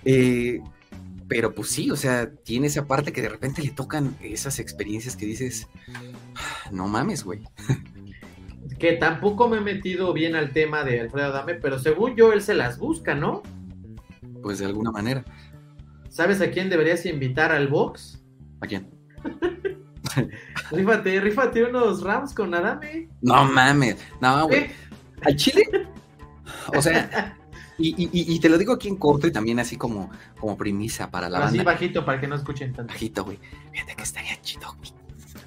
Eh, 0.05 0.61
pero 1.29 1.55
pues 1.55 1.69
sí, 1.69 1.91
o 1.91 1.97
sea, 1.97 2.33
tiene 2.33 2.69
esa 2.69 2.87
parte 2.87 3.13
que 3.13 3.21
de 3.21 3.29
repente 3.29 3.63
le 3.63 3.71
tocan 3.71 4.17
esas 4.23 4.59
experiencias 4.59 5.15
que 5.15 5.27
dices, 5.27 5.69
ah, 6.35 6.71
no 6.73 6.89
mames, 6.89 7.23
güey. 7.23 7.43
Que 8.79 8.95
tampoco 8.95 9.49
me 9.49 9.59
he 9.59 9.61
metido 9.61 10.13
bien 10.13 10.37
al 10.37 10.53
tema 10.53 10.85
de 10.85 11.01
Alfredo 11.01 11.27
Adame, 11.27 11.55
pero 11.55 11.79
según 11.79 12.17
yo 12.17 12.33
él 12.33 12.41
se 12.41 12.55
las 12.55 12.79
busca, 12.79 13.15
¿no? 13.15 13.43
Pues 14.43 14.59
de 14.59 14.67
alguna 14.67 14.91
manera. 14.91 15.25
¿Sabes 16.09 16.41
a 16.41 16.51
quién 16.51 16.71
deberías 16.71 17.05
invitar 17.05 17.53
al 17.53 17.69
box? 17.69 18.25
¿A 18.61 18.67
quién? 18.67 18.89
rífate, 20.71 21.21
rífate 21.21 21.65
unos 21.65 22.03
Rams 22.03 22.35
con 22.35 22.55
Adame. 22.55 23.09
No 23.21 23.45
mames, 23.45 23.97
no, 24.21 24.47
güey. 24.47 24.61
¿Eh? 24.61 24.71
¿Al 25.23 25.37
Chile? 25.37 25.65
O 26.75 26.81
sea, 26.81 27.38
y, 27.79 27.95
y, 27.97 28.09
y, 28.13 28.41
te 28.41 28.49
lo 28.49 28.59
digo 28.59 28.73
aquí 28.73 28.89
en 28.89 28.97
corto 28.97 29.29
y 29.29 29.33
también 29.33 29.61
así 29.61 29.77
como, 29.77 30.11
como 30.39 30.57
premisa 30.57 31.11
para 31.11 31.29
la 31.29 31.39
así 31.39 31.59
banda. 31.59 31.73
bajito 31.73 32.05
para 32.05 32.21
que 32.21 32.27
no 32.27 32.35
escuchen 32.35 32.73
tanto. 32.73 32.93
Bajito, 32.93 33.25
güey. 33.25 33.39
Fíjate 33.73 33.95
que 33.95 34.03
estaría 34.03 34.41
chido 34.43 34.75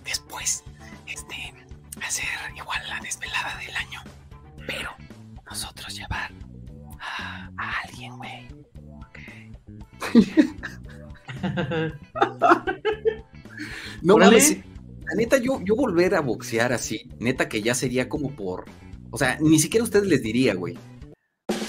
después 0.05 0.63
este, 1.07 1.53
hacer 2.01 2.25
igual 2.55 2.79
la 2.87 2.99
desvelada 3.01 3.57
del 3.57 3.75
año. 3.75 4.01
Pero 4.65 4.91
nosotros 5.49 5.93
llevar 5.95 6.31
a, 6.99 7.51
a 7.57 7.71
alguien, 7.83 8.15
güey. 8.17 8.47
no 14.01 14.17
mames. 14.17 14.57
La 15.05 15.15
neta, 15.17 15.37
yo, 15.37 15.59
yo 15.65 15.75
volver 15.75 16.15
a 16.15 16.21
boxear 16.21 16.71
así, 16.71 17.09
neta 17.19 17.49
que 17.49 17.61
ya 17.61 17.75
sería 17.75 18.07
como 18.07 18.33
por. 18.33 18.65
O 19.09 19.17
sea, 19.17 19.37
ni 19.41 19.59
siquiera 19.59 19.83
ustedes 19.83 20.07
les 20.07 20.23
diría, 20.23 20.55
güey. 20.55 20.77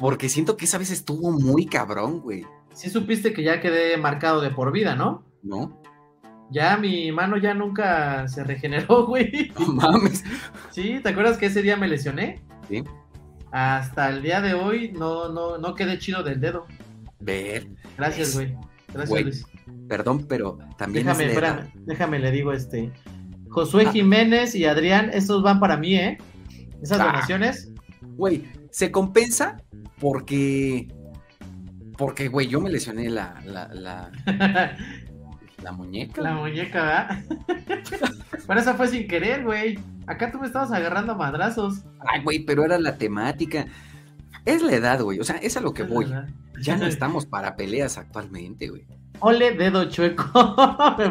Porque 0.00 0.28
siento 0.28 0.56
que 0.56 0.64
esa 0.64 0.78
vez 0.78 0.90
estuvo 0.90 1.30
muy 1.30 1.66
cabrón, 1.66 2.20
güey. 2.20 2.44
Sí 2.72 2.90
supiste 2.90 3.32
que 3.32 3.42
ya 3.44 3.60
quedé 3.60 3.96
marcado 3.98 4.40
de 4.40 4.50
por 4.50 4.72
vida, 4.72 4.96
¿no? 4.96 5.24
No. 5.42 5.78
Ya 6.50 6.76
mi 6.76 7.12
mano 7.12 7.36
ya 7.36 7.54
nunca 7.54 8.26
se 8.26 8.42
regeneró, 8.42 9.06
güey. 9.06 9.52
No 9.58 9.74
mames. 9.74 10.24
Sí, 10.70 10.98
¿te 11.02 11.10
acuerdas 11.10 11.38
que 11.38 11.46
ese 11.46 11.62
día 11.62 11.76
me 11.76 11.86
lesioné? 11.86 12.40
Sí. 12.68 12.82
Hasta 13.52 14.08
el 14.08 14.22
día 14.22 14.40
de 14.40 14.54
hoy 14.54 14.90
no, 14.92 15.28
no, 15.28 15.58
no 15.58 15.74
quedé 15.74 15.98
chido 15.98 16.22
del 16.22 16.40
dedo. 16.40 16.66
Ver. 17.20 17.68
Gracias, 17.98 18.34
güey. 18.34 18.56
Gracias, 18.88 19.08
Güey, 19.10 19.24
Luis. 19.24 19.46
Perdón, 19.88 20.26
pero 20.28 20.58
también 20.76 21.06
Déjame, 21.06 21.24
es 21.24 21.30
espérame, 21.30 21.70
déjame, 21.84 22.18
le 22.18 22.30
digo 22.32 22.52
este. 22.52 22.90
Josué 23.50 23.86
Jiménez 23.86 24.54
y 24.54 24.64
Adrián, 24.64 25.10
estos 25.12 25.42
van 25.42 25.60
para 25.60 25.76
mí, 25.76 25.94
¿eh? 25.94 26.18
Esas 26.82 26.98
Ah. 27.00 27.04
donaciones. 27.06 27.70
Güey, 28.16 28.44
se 28.70 28.90
compensa 28.90 29.58
porque. 30.00 30.88
Porque, 31.96 32.28
güey, 32.28 32.48
yo 32.48 32.60
me 32.60 32.70
lesioné 32.70 33.10
la, 33.10 33.40
la, 33.44 33.68
la, 33.74 34.10
la 35.62 35.72
muñeca. 35.72 36.22
La 36.22 36.34
muñeca, 36.34 36.82
¿verdad? 36.82 37.24
Pero 38.46 38.60
esa 38.60 38.74
fue 38.74 38.88
sin 38.88 39.06
querer, 39.06 39.44
güey. 39.44 39.78
Acá 40.06 40.32
tú 40.32 40.40
me 40.40 40.46
estabas 40.46 40.72
agarrando 40.72 41.12
a 41.12 41.16
madrazos. 41.16 41.84
Ay, 42.00 42.22
güey, 42.22 42.40
pero 42.40 42.64
era 42.64 42.78
la 42.78 42.96
temática. 42.96 43.66
Es 44.44 44.62
la 44.62 44.74
edad, 44.74 45.00
güey. 45.02 45.20
O 45.20 45.24
sea, 45.24 45.36
es 45.36 45.56
a 45.56 45.60
lo 45.60 45.72
que 45.72 45.84
voy. 45.84 46.12
Ya 46.62 46.76
no 46.76 46.86
estamos 46.88 47.26
para 47.26 47.54
peleas 47.54 47.98
actualmente, 47.98 48.68
güey. 48.68 48.84
Ole, 49.20 49.52
dedo 49.52 49.84
chueco. 49.84 50.56
me 50.98 51.10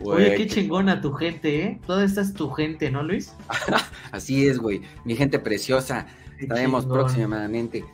Oye, 0.00 0.34
qué 0.34 0.46
chingona 0.46 1.00
tu 1.00 1.12
gente, 1.12 1.62
¿eh? 1.62 1.80
Toda 1.86 2.04
esta 2.04 2.20
es 2.20 2.34
tu 2.34 2.50
gente, 2.50 2.90
¿no, 2.90 3.02
Luis? 3.02 3.34
Así 4.12 4.46
es, 4.46 4.58
güey. 4.58 4.82
Mi 5.04 5.16
gente 5.16 5.38
preciosa. 5.38 6.06
Estaremos 6.38 6.84
próximamente. 6.86 7.84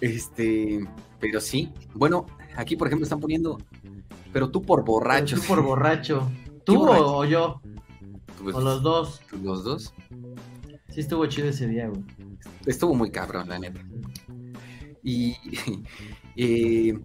Este. 0.00 0.80
Pero 1.20 1.40
sí. 1.40 1.72
Bueno, 1.94 2.26
aquí, 2.56 2.76
por 2.76 2.88
ejemplo, 2.88 3.04
están 3.04 3.20
poniendo. 3.20 3.58
Pero 4.32 4.50
tú 4.50 4.62
por 4.62 4.84
borracho. 4.84 5.36
Tú 5.36 5.42
por 5.42 5.62
borracho. 5.62 6.30
¿Qué 6.44 6.60
¿Tú 6.64 6.78
borracho? 6.78 7.16
o 7.16 7.24
yo? 7.24 7.60
Pues, 8.42 8.54
O 8.56 8.60
los 8.60 8.82
dos. 8.82 9.20
Los 9.42 9.64
dos. 9.64 9.94
Sí 10.90 11.00
estuvo 11.00 11.26
chido 11.26 11.48
ese 11.48 11.66
día, 11.66 11.88
güey. 11.88 12.02
Estuvo 12.66 12.94
muy 12.94 13.10
cabrón, 13.10 13.48
la 13.48 13.58
neta. 13.58 13.80
Y. 15.02 15.36
eh, 16.36 16.98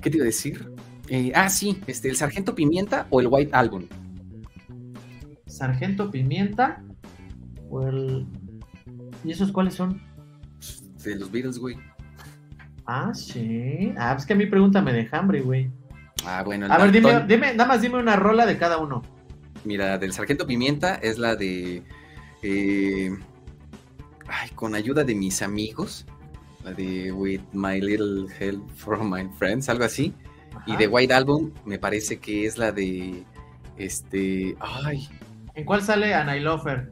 ¿Qué 0.00 0.10
te 0.10 0.16
iba 0.16 0.24
a 0.24 0.26
decir? 0.26 0.73
Eh, 1.14 1.30
ah, 1.32 1.48
sí, 1.48 1.80
este, 1.86 2.08
el 2.08 2.16
Sargento 2.16 2.56
Pimienta 2.56 3.06
o 3.08 3.20
el 3.20 3.28
White 3.30 3.54
Album. 3.54 3.86
Sargento 5.46 6.10
Pimienta 6.10 6.82
o 7.70 7.86
el... 7.86 8.26
¿Y 9.22 9.30
esos 9.30 9.52
cuáles 9.52 9.74
son? 9.74 10.02
De 11.04 11.14
los 11.14 11.30
Beatles, 11.30 11.60
güey. 11.60 11.76
Ah, 12.84 13.14
sí. 13.14 13.94
Ah, 13.96 14.14
pues 14.14 14.26
que 14.26 14.32
a 14.32 14.36
mí 14.36 14.46
pregúntame 14.46 14.92
de 14.92 15.08
hambre, 15.12 15.40
güey. 15.42 15.70
Ah, 16.26 16.42
bueno. 16.44 16.66
el 16.66 16.72
A 16.72 16.78
ver, 16.78 16.90
dime, 16.90 17.24
dime, 17.28 17.54
nada 17.54 17.66
más 17.66 17.80
dime 17.80 17.98
una 17.98 18.16
rola 18.16 18.44
de 18.44 18.58
cada 18.58 18.78
uno. 18.78 19.02
Mira, 19.62 19.96
del 19.98 20.12
Sargento 20.12 20.48
Pimienta 20.48 20.96
es 20.96 21.18
la 21.18 21.36
de. 21.36 21.84
eh, 22.42 23.16
ay, 24.26 24.50
con 24.56 24.74
ayuda 24.74 25.04
de 25.04 25.14
mis 25.14 25.42
amigos. 25.42 26.06
La 26.64 26.72
de 26.72 27.12
With 27.12 27.42
My 27.52 27.80
Little 27.80 28.26
Help 28.36 28.68
from 28.70 29.14
My 29.14 29.28
Friends, 29.38 29.68
algo 29.68 29.84
así. 29.84 30.12
Y 30.66 30.76
de 30.76 30.86
White 30.88 31.14
Album 31.14 31.52
me 31.64 31.78
parece 31.78 32.18
que 32.18 32.46
es 32.46 32.58
la 32.58 32.72
de. 32.72 33.24
Este. 33.76 34.56
Ay, 34.60 35.08
¿En 35.54 35.64
cuál 35.64 35.82
sale 35.82 36.14
Anailofer? 36.14 36.90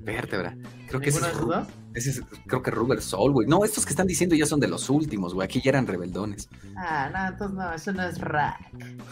vértebra. 0.00 0.54
Creo 0.88 1.00
que 1.00 1.08
ese 1.08 1.20
¿Ninguna 1.26 1.62
es, 1.62 1.66
Ru- 1.66 1.70
ese 1.94 2.10
es- 2.10 2.22
creo 2.46 2.62
que 2.62 2.70
Rubber 2.70 3.00
Soul, 3.00 3.32
güey. 3.32 3.48
No, 3.48 3.64
estos 3.64 3.84
que 3.86 3.90
están 3.90 4.06
diciendo 4.06 4.36
ya 4.36 4.44
son 4.46 4.60
de 4.60 4.68
los 4.68 4.90
últimos, 4.90 5.32
güey. 5.32 5.46
Aquí 5.46 5.60
ya 5.62 5.70
eran 5.70 5.86
rebeldones. 5.86 6.48
Ah, 6.76 7.10
no, 7.12 7.28
entonces 7.28 7.56
no, 7.56 7.72
eso 7.72 7.92
no 7.92 8.02
es 8.04 8.20
rock. 8.20 8.54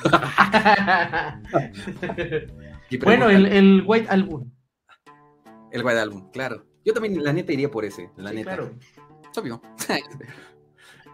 Y 2.91 2.97
bueno, 2.99 3.31
el 3.31 3.83
White 3.87 4.09
Album. 4.11 4.51
el 5.71 5.83
White 5.85 5.99
Album, 5.99 6.31
claro. 6.31 6.67
Yo 6.85 6.93
también, 6.93 7.23
la 7.25 7.33
neta, 7.33 7.53
iría 7.53 7.71
por 7.71 7.85
ese. 7.85 8.11
La 8.17 8.31
Sí, 8.31 8.37
neta. 8.37 8.57
claro. 8.57 8.75
Es 9.31 9.39
obvio. 9.39 9.63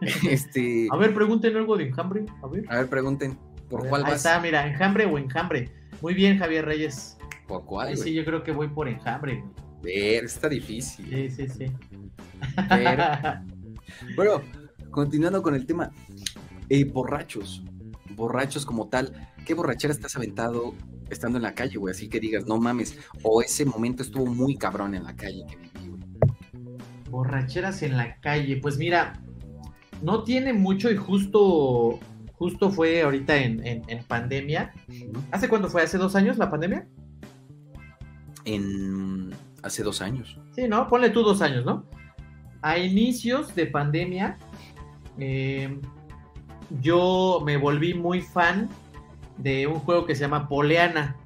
este. 0.28 0.88
A 0.90 0.96
ver, 0.96 1.14
pregunten 1.14 1.56
algo 1.56 1.76
de 1.76 1.88
enjambre. 1.88 2.24
A 2.42 2.46
ver. 2.48 2.64
A 2.68 2.76
ver, 2.78 2.88
pregunten. 2.88 3.38
¿Por 3.68 3.86
cuál 3.88 4.04
Ahí 4.04 4.12
vas? 4.12 4.24
está, 4.24 4.40
mira, 4.40 4.66
enjambre 4.66 5.04
o 5.06 5.18
enjambre. 5.18 5.70
Muy 6.00 6.14
bien, 6.14 6.38
Javier 6.38 6.64
Reyes. 6.64 7.18
¿Por 7.46 7.64
cuál, 7.64 7.96
sí, 7.96 8.14
yo 8.14 8.24
creo 8.24 8.42
que 8.42 8.52
voy 8.52 8.68
por 8.68 8.88
enjambre. 8.88 9.44
Ver, 9.82 10.24
está 10.24 10.48
difícil. 10.48 11.06
Sí, 11.08 11.30
sí, 11.30 11.48
sí. 11.48 11.72
Pero- 12.68 13.02
Bueno, 14.16 14.42
continuando 14.90 15.42
con 15.42 15.54
el 15.54 15.66
tema. 15.66 15.90
eh, 16.68 16.84
borrachos. 16.84 17.62
Borrachos 18.14 18.64
como 18.66 18.88
tal. 18.88 19.12
¿Qué 19.46 19.54
borrachera 19.54 19.92
estás 19.92 20.14
aventado 20.16 20.74
estando 21.10 21.38
en 21.38 21.42
la 21.42 21.54
calle, 21.54 21.78
güey? 21.78 21.92
Así 21.92 22.08
que 22.08 22.20
digas, 22.20 22.46
no 22.46 22.58
mames. 22.58 22.98
O 23.22 23.40
ese 23.42 23.64
momento 23.64 24.02
estuvo 24.02 24.26
muy 24.26 24.56
cabrón 24.56 24.94
en 24.94 25.04
la 25.04 25.16
calle 25.16 25.44
que 25.48 25.56
viví, 25.56 25.88
güey. 25.88 26.78
Borracheras 27.10 27.82
en 27.82 27.96
la 27.96 28.16
calle. 28.20 28.56
Pues 28.58 28.76
mira, 28.78 29.20
no 30.02 30.22
tiene 30.24 30.52
mucho 30.52 30.90
y 30.90 30.96
justo, 30.96 31.98
justo 32.34 32.70
fue 32.70 33.02
ahorita 33.02 33.36
en, 33.36 33.66
en- 33.66 33.82
en 33.88 34.04
pandemia. 34.04 34.72
¿Hace 35.30 35.48
cuándo 35.48 35.68
fue? 35.68 35.82
¿Hace 35.82 35.98
dos 35.98 36.14
años 36.16 36.38
la 36.38 36.50
pandemia? 36.50 36.86
En 38.44 39.34
hace 39.62 39.82
dos 39.82 40.00
años. 40.00 40.38
Sí, 40.54 40.68
¿no? 40.68 40.88
Ponle 40.88 41.10
tú 41.10 41.22
dos 41.22 41.42
años, 41.42 41.64
¿no? 41.64 41.84
A 42.62 42.78
inicios 42.78 43.54
de 43.54 43.66
pandemia, 43.66 44.38
eh, 45.18 45.78
yo 46.80 47.42
me 47.44 47.56
volví 47.56 47.94
muy 47.94 48.20
fan 48.22 48.68
de 49.36 49.66
un 49.66 49.76
juego 49.80 50.06
que 50.06 50.14
se 50.14 50.22
llama 50.22 50.48
Poleana, 50.48 51.16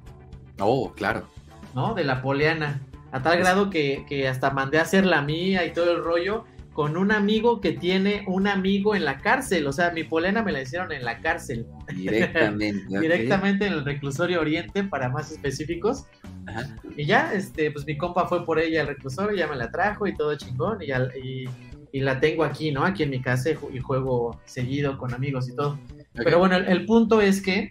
Oh, 0.59 0.91
claro. 0.93 1.25
¿no? 1.73 1.95
De 1.95 2.03
la 2.03 2.21
Poleana. 2.21 2.79
A 3.11 3.21
tal 3.23 3.39
grado 3.39 3.69
que, 3.71 4.05
que 4.07 4.27
hasta 4.27 4.51
mandé 4.51 4.77
a 4.77 4.83
hacer 4.83 5.03
la 5.05 5.21
mía 5.23 5.65
y 5.65 5.73
todo 5.73 5.91
el 5.91 6.03
rollo 6.03 6.45
con 6.73 6.97
un 6.97 7.11
amigo 7.11 7.61
que 7.61 7.71
tiene 7.73 8.23
un 8.27 8.47
amigo 8.47 8.95
en 8.95 9.05
la 9.05 9.19
cárcel. 9.19 9.67
O 9.67 9.71
sea, 9.71 9.91
mi 9.91 10.03
Poleana 10.03 10.41
me 10.43 10.51
la 10.51 10.61
hicieron 10.63 10.91
en 10.91 11.05
la 11.05 11.19
cárcel. 11.19 11.65
Directamente. 11.95 12.83
ok. 12.95 12.99
Directamente 13.01 13.67
en 13.67 13.73
el 13.73 13.85
reclusorio 13.85 14.41
Oriente, 14.41 14.83
para 14.83 15.09
más 15.09 15.31
específicos. 15.31 16.05
Ajá. 16.47 16.75
Y 16.97 17.05
ya, 17.05 17.31
este, 17.33 17.71
pues 17.71 17.85
mi 17.85 17.95
compa 17.97 18.27
fue 18.27 18.45
por 18.45 18.59
ella 18.59 18.81
al 18.81 18.87
reclusorio, 18.87 19.35
ya 19.37 19.47
me 19.47 19.55
la 19.55 19.71
trajo 19.71 20.07
y 20.07 20.15
todo 20.15 20.35
chingón, 20.35 20.81
y, 20.81 20.87
ya- 20.87 21.07
y, 21.23 21.45
y 21.91 21.99
la 22.01 22.19
tengo 22.19 22.43
aquí, 22.43 22.71
¿no? 22.71 22.83
Aquí 22.83 23.03
en 23.03 23.11
mi 23.11 23.21
casa 23.21 23.51
y 23.51 23.79
juego 23.79 24.41
seguido 24.45 24.97
con 24.97 25.13
amigos 25.13 25.47
y 25.49 25.55
todo. 25.55 25.77
Pero 26.15 26.39
bueno, 26.39 26.55
el, 26.57 26.65
el 26.65 26.85
punto 26.85 27.21
es 27.21 27.41
que 27.41 27.69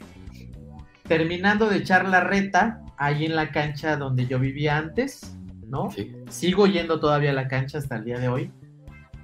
terminando 1.09 1.69
de 1.69 1.79
echar 1.79 2.09
la 2.09 2.21
reta, 2.21 2.81
ahí 2.97 3.25
en 3.27 3.35
la 3.35 3.51
cancha 3.51 3.97
donde 3.97 4.27
yo 4.27 4.39
vivía 4.39 4.77
antes, 4.79 5.37
¿no? 5.67 5.91
Sí. 5.91 6.13
Sigo 6.29 6.67
yendo 6.67 7.01
todavía 7.01 7.31
a 7.31 7.35
la 7.35 7.49
cancha 7.49 7.79
hasta 7.79 7.97
el 7.97 8.05
día 8.05 8.19
de 8.19 8.29
hoy. 8.29 8.51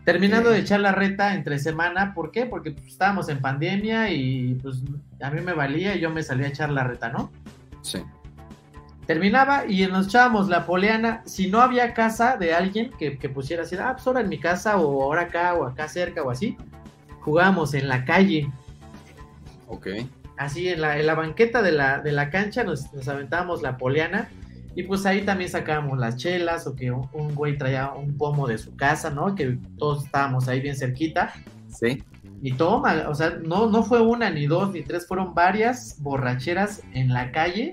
Terminando 0.09 0.49
de 0.49 0.61
echar 0.61 0.81
la 0.81 0.93
reta 0.93 1.35
entre 1.35 1.59
semana, 1.59 2.15
¿por 2.15 2.31
qué? 2.31 2.47
Porque 2.47 2.71
pues, 2.71 2.87
estábamos 2.87 3.29
en 3.29 3.43
pandemia 3.43 4.11
y 4.11 4.55
pues 4.55 4.79
a 5.21 5.31
mí 5.31 5.43
me 5.43 5.53
valía 5.53 5.95
y 5.95 6.01
yo 6.01 6.09
me 6.09 6.23
salía 6.23 6.47
a 6.47 6.49
echar 6.49 6.71
la 6.71 6.83
reta, 6.83 7.11
¿no? 7.11 7.31
Sí. 7.83 8.03
Terminaba 9.07 9.67
y 9.67 9.87
nos 9.87 10.07
echábamos 10.07 10.49
la 10.49 10.65
poleana. 10.65 11.21
Si 11.27 11.51
no 11.51 11.61
había 11.61 11.93
casa 11.93 12.39
de 12.39 12.55
alguien 12.55 12.91
que, 12.99 13.19
que 13.19 13.29
pusiera 13.29 13.65
así, 13.65 13.77
ah, 13.77 13.93
pues 13.97 14.07
ahora 14.07 14.23
en 14.23 14.31
mi 14.31 14.41
casa 14.41 14.79
o 14.79 15.03
ahora 15.03 15.25
acá 15.25 15.53
o 15.53 15.67
acá 15.67 15.89
cerca 15.89 16.23
o 16.23 16.31
así, 16.31 16.57
jugábamos 17.21 17.75
en 17.75 17.87
la 17.87 18.07
calle. 18.07 18.51
Ok. 19.67 19.89
Así 20.39 20.71
en 20.71 20.81
la, 20.81 20.99
en 20.99 21.07
la 21.07 21.17
banqueta 21.17 21.61
de 21.61 21.73
la, 21.73 22.01
de 22.01 22.13
la 22.13 22.31
cancha 22.31 22.65
nos, 22.65 22.95
nos 22.95 23.07
aventábamos 23.09 23.61
la 23.61 23.77
poleana 23.77 24.31
y 24.79 24.85
pues 24.85 25.05
ahí 25.07 25.23
también 25.23 25.51
sacábamos 25.51 25.99
las 25.99 26.19
chelas 26.19 26.69
o 26.69 26.77
que 26.77 26.93
un, 26.93 27.09
un 27.13 27.35
güey 27.35 27.59
traía 27.59 27.91
un 27.91 28.17
pomo 28.17 28.47
de 28.47 28.59
su 28.59 28.77
casa, 28.77 29.11
¿no? 29.11 29.35
Que 29.35 29.59
todos 29.77 30.05
estábamos 30.05 30.47
ahí 30.47 30.61
bien 30.61 30.77
cerquita. 30.77 31.35
Sí. 31.67 32.05
Y 32.43 32.53
toma, 32.53 33.07
o 33.09 33.15
sea, 33.17 33.41
no, 33.43 33.69
no 33.69 33.83
fue 33.83 34.01
una, 34.01 34.31
ni 34.31 34.47
dos, 34.47 34.71
ni 34.71 34.83
tres, 34.83 35.05
fueron 35.09 35.35
varias 35.35 35.97
borracheras 35.99 36.85
en 36.95 37.13
la 37.13 37.33
calle. 37.33 37.73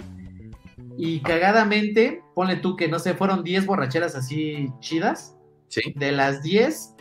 Y 0.97 1.19
cagadamente, 1.19 2.23
ponle 2.33 2.55
tú 2.55 2.75
que 2.75 2.87
no 2.87 2.97
sé, 2.97 3.13
fueron 3.13 3.43
10 3.43 3.67
borracheras 3.67 4.15
así 4.15 4.71
chidas. 4.79 5.37
Sí. 5.67 5.81
De 5.95 6.11
las 6.11 6.41
10, 6.41 6.95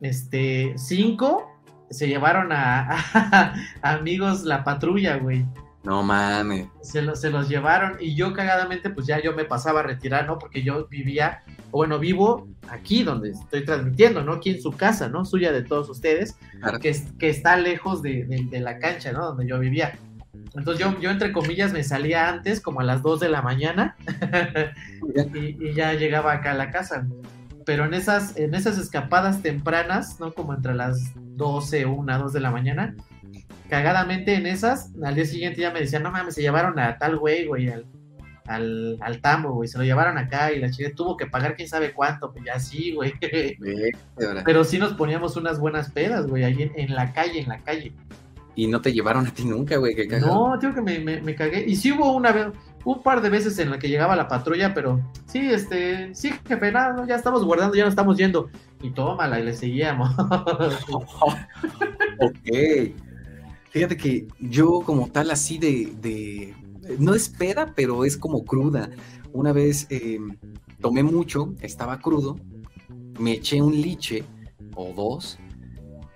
este, 0.00 0.72
5 0.78 1.46
se 1.90 2.08
llevaron 2.08 2.52
a, 2.52 2.88
a 3.82 3.92
amigos 3.92 4.44
la 4.44 4.64
patrulla, 4.64 5.18
güey. 5.18 5.44
No 5.86 6.02
mames. 6.02 6.66
Se, 6.82 7.00
los- 7.00 7.20
se 7.20 7.30
los 7.30 7.48
llevaron 7.48 7.96
y 8.00 8.14
yo 8.16 8.32
cagadamente 8.34 8.90
pues 8.90 9.06
ya 9.06 9.22
yo 9.22 9.34
me 9.34 9.44
pasaba 9.44 9.80
a 9.80 9.82
retirar, 9.84 10.26
¿no? 10.26 10.36
Porque 10.38 10.62
yo 10.64 10.86
vivía, 10.88 11.42
o 11.70 11.78
bueno, 11.78 11.98
vivo 12.00 12.48
aquí 12.68 13.04
donde 13.04 13.30
estoy 13.30 13.64
transmitiendo, 13.64 14.22
¿no? 14.24 14.32
Aquí 14.34 14.50
en 14.50 14.60
su 14.60 14.72
casa, 14.72 15.08
¿no? 15.08 15.24
Suya 15.24 15.52
de 15.52 15.62
todos 15.62 15.88
ustedes, 15.88 16.36
Claro. 16.60 16.80
que, 16.80 16.94
que 17.18 17.28
está 17.30 17.56
lejos 17.56 18.02
de, 18.02 18.24
de- 18.24 18.46
de 18.50 18.60
la 18.60 18.78
cancha, 18.78 19.12
¿no? 19.12 19.24
Donde 19.26 19.46
yo 19.46 19.58
vivía. 19.60 19.96
Entonces 20.56 20.84
yo, 20.84 20.98
yo 21.00 21.10
entre 21.10 21.32
comillas 21.32 21.72
me 21.72 21.84
salía 21.84 22.28
antes, 22.28 22.60
como 22.60 22.80
a 22.80 22.84
las 22.84 23.02
2 23.02 23.20
de 23.20 23.28
la 23.28 23.42
mañana, 23.42 23.94
y, 25.34 25.68
y 25.68 25.72
ya 25.74 25.92
llegaba 25.94 26.32
acá 26.32 26.52
a 26.52 26.54
la 26.54 26.70
casa. 26.70 27.06
Pero 27.64 27.84
en 27.84 27.94
esas, 27.94 28.36
en 28.36 28.54
esas 28.54 28.78
escapadas 28.78 29.42
tempranas, 29.42 30.18
¿no? 30.20 30.32
Como 30.32 30.54
entre 30.54 30.74
las 30.74 31.12
12, 31.16 31.84
1, 31.86 32.18
2 32.18 32.32
de 32.32 32.40
la 32.40 32.50
mañana, 32.50 32.94
cagadamente 33.68 34.34
en 34.34 34.46
esas, 34.46 34.92
al 35.02 35.14
día 35.14 35.24
siguiente 35.24 35.60
ya 35.60 35.72
me 35.72 35.80
decían, 35.80 36.02
no 36.02 36.10
mames, 36.10 36.34
se 36.34 36.42
llevaron 36.42 36.78
a 36.78 36.98
tal 36.98 37.18
güey, 37.18 37.46
güey, 37.46 37.68
al, 37.68 37.86
al, 38.46 38.98
al 39.00 39.20
tambo, 39.20 39.52
güey, 39.52 39.68
se 39.68 39.78
lo 39.78 39.84
llevaron 39.84 40.18
acá 40.18 40.52
y 40.52 40.60
la 40.60 40.70
chica 40.70 40.90
tuvo 40.94 41.16
que 41.16 41.26
pagar 41.26 41.56
quién 41.56 41.68
sabe 41.68 41.92
cuánto, 41.92 42.32
pues 42.32 42.44
ya 42.44 42.58
sí, 42.58 42.94
güey. 42.94 43.14
Pero 44.44 44.64
sí 44.64 44.78
nos 44.78 44.94
poníamos 44.94 45.36
unas 45.36 45.58
buenas 45.58 45.90
pedas, 45.90 46.26
güey, 46.26 46.44
ahí 46.44 46.62
en, 46.62 46.72
en 46.76 46.94
la 46.94 47.12
calle, 47.12 47.40
en 47.40 47.48
la 47.48 47.58
calle. 47.58 47.92
Y 48.54 48.68
no 48.68 48.80
te 48.80 48.92
llevaron 48.92 49.26
a 49.26 49.30
ti 49.30 49.44
nunca, 49.44 49.76
güey. 49.76 49.94
Cagado. 49.94 50.26
No, 50.26 50.58
tío, 50.58 50.74
que 50.74 50.80
me, 50.80 50.98
me, 50.98 51.20
me 51.20 51.34
cagué. 51.34 51.62
Y 51.68 51.76
sí 51.76 51.92
hubo 51.92 52.12
una 52.12 52.32
vez, 52.32 52.46
un 52.86 53.02
par 53.02 53.20
de 53.20 53.28
veces 53.28 53.58
en 53.58 53.70
la 53.70 53.78
que 53.78 53.88
llegaba 53.88 54.16
la 54.16 54.28
patrulla, 54.28 54.72
pero 54.72 54.98
sí, 55.26 55.40
este, 55.50 56.14
sí, 56.14 56.32
jefe, 56.48 56.72
nada, 56.72 56.94
no, 56.94 57.06
ya 57.06 57.16
estamos 57.16 57.44
guardando, 57.44 57.74
ya 57.76 57.84
nos 57.84 57.92
estamos 57.92 58.16
yendo. 58.16 58.48
Y 58.80 58.90
tómala, 58.90 59.38
y 59.40 59.44
le 59.44 59.52
seguíamos. 59.52 60.10
Ok. 62.18 62.48
Fíjate 63.76 63.96
que 63.98 64.26
yo 64.40 64.80
como 64.80 65.08
tal 65.08 65.30
así 65.30 65.58
de, 65.58 65.92
de- 66.00 66.54
no 66.98 67.14
es 67.14 67.28
peda, 67.28 67.72
pero 67.76 68.04
es 68.06 68.16
como 68.16 68.42
cruda. 68.44 68.88
Una 69.32 69.52
vez 69.52 69.86
eh, 69.90 70.18
tomé 70.80 71.02
mucho, 71.02 71.54
estaba 71.60 71.98
crudo, 72.00 72.36
me 73.18 73.32
eché 73.32 73.60
un 73.60 73.74
liche 73.78 74.24
o 74.74 74.94
dos 74.94 75.38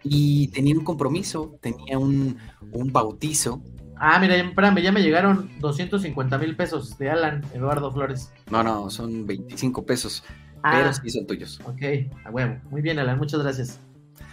y 0.03 0.49
tenía 0.49 0.75
un 0.75 0.85
compromiso, 0.85 1.55
tenía 1.61 1.99
un, 1.99 2.39
un 2.73 2.93
bautizo. 2.93 3.61
ah, 3.97 4.19
mira, 4.19 4.37
espérame, 4.37 4.81
ya 4.83 4.91
me 4.93 5.03
llegaron 5.03 5.51
250 5.61 6.39
mil 6.39 6.57
pesos 6.57 6.97
de 6.97 7.11
Alan 7.11 7.45
Eduardo 7.53 7.93
Flores. 7.93 8.33
No, 8.51 8.63
no, 8.63 8.89
son 8.89 9.27
25 9.27 9.85
pesos, 9.85 10.25
Ah, 10.63 10.73
pero 10.79 10.93
sí 10.95 11.11
son 11.11 11.27
tuyos. 11.27 11.61
ok, 11.67 11.83
a 12.25 12.31
huevo. 12.31 12.57
Muy 12.71 12.81
bien, 12.81 12.99
Alan, 12.99 13.19
muchas 13.19 13.43
gracias. 13.43 13.79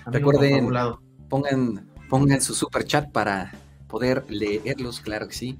Amigo 0.05 0.31
Recuerden, 0.31 0.69
pongan, 1.27 1.85
pongan 2.09 2.41
su 2.41 2.53
super 2.53 2.85
chat 2.85 3.11
para 3.11 3.51
poder 3.87 4.25
leerlos, 4.29 4.99
claro 4.99 5.27
que 5.27 5.35
sí. 5.35 5.57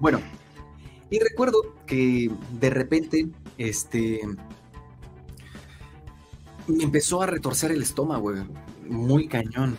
Bueno, 0.00 0.20
y 1.10 1.18
recuerdo 1.18 1.74
que 1.86 2.30
de 2.52 2.70
repente, 2.70 3.28
este, 3.58 4.20
me 6.66 6.84
empezó 6.84 7.22
a 7.22 7.26
retorcer 7.26 7.70
el 7.70 7.82
estómago, 7.82 8.32
muy 8.88 9.28
cañón. 9.28 9.76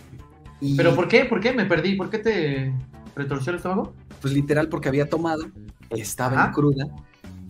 Y, 0.61 0.75
¿Pero 0.75 0.95
por 0.95 1.07
qué? 1.07 1.25
¿Por 1.25 1.41
qué? 1.41 1.51
Me 1.51 1.65
perdí. 1.65 1.95
¿Por 1.95 2.09
qué 2.09 2.19
te 2.19 2.73
retorció 3.15 3.51
el 3.51 3.57
estómago? 3.57 3.93
Pues 4.21 4.33
literal 4.33 4.69
porque 4.69 4.87
había 4.87 5.09
tomado, 5.09 5.45
estaba 5.89 6.45
en 6.45 6.51
cruda, 6.51 6.87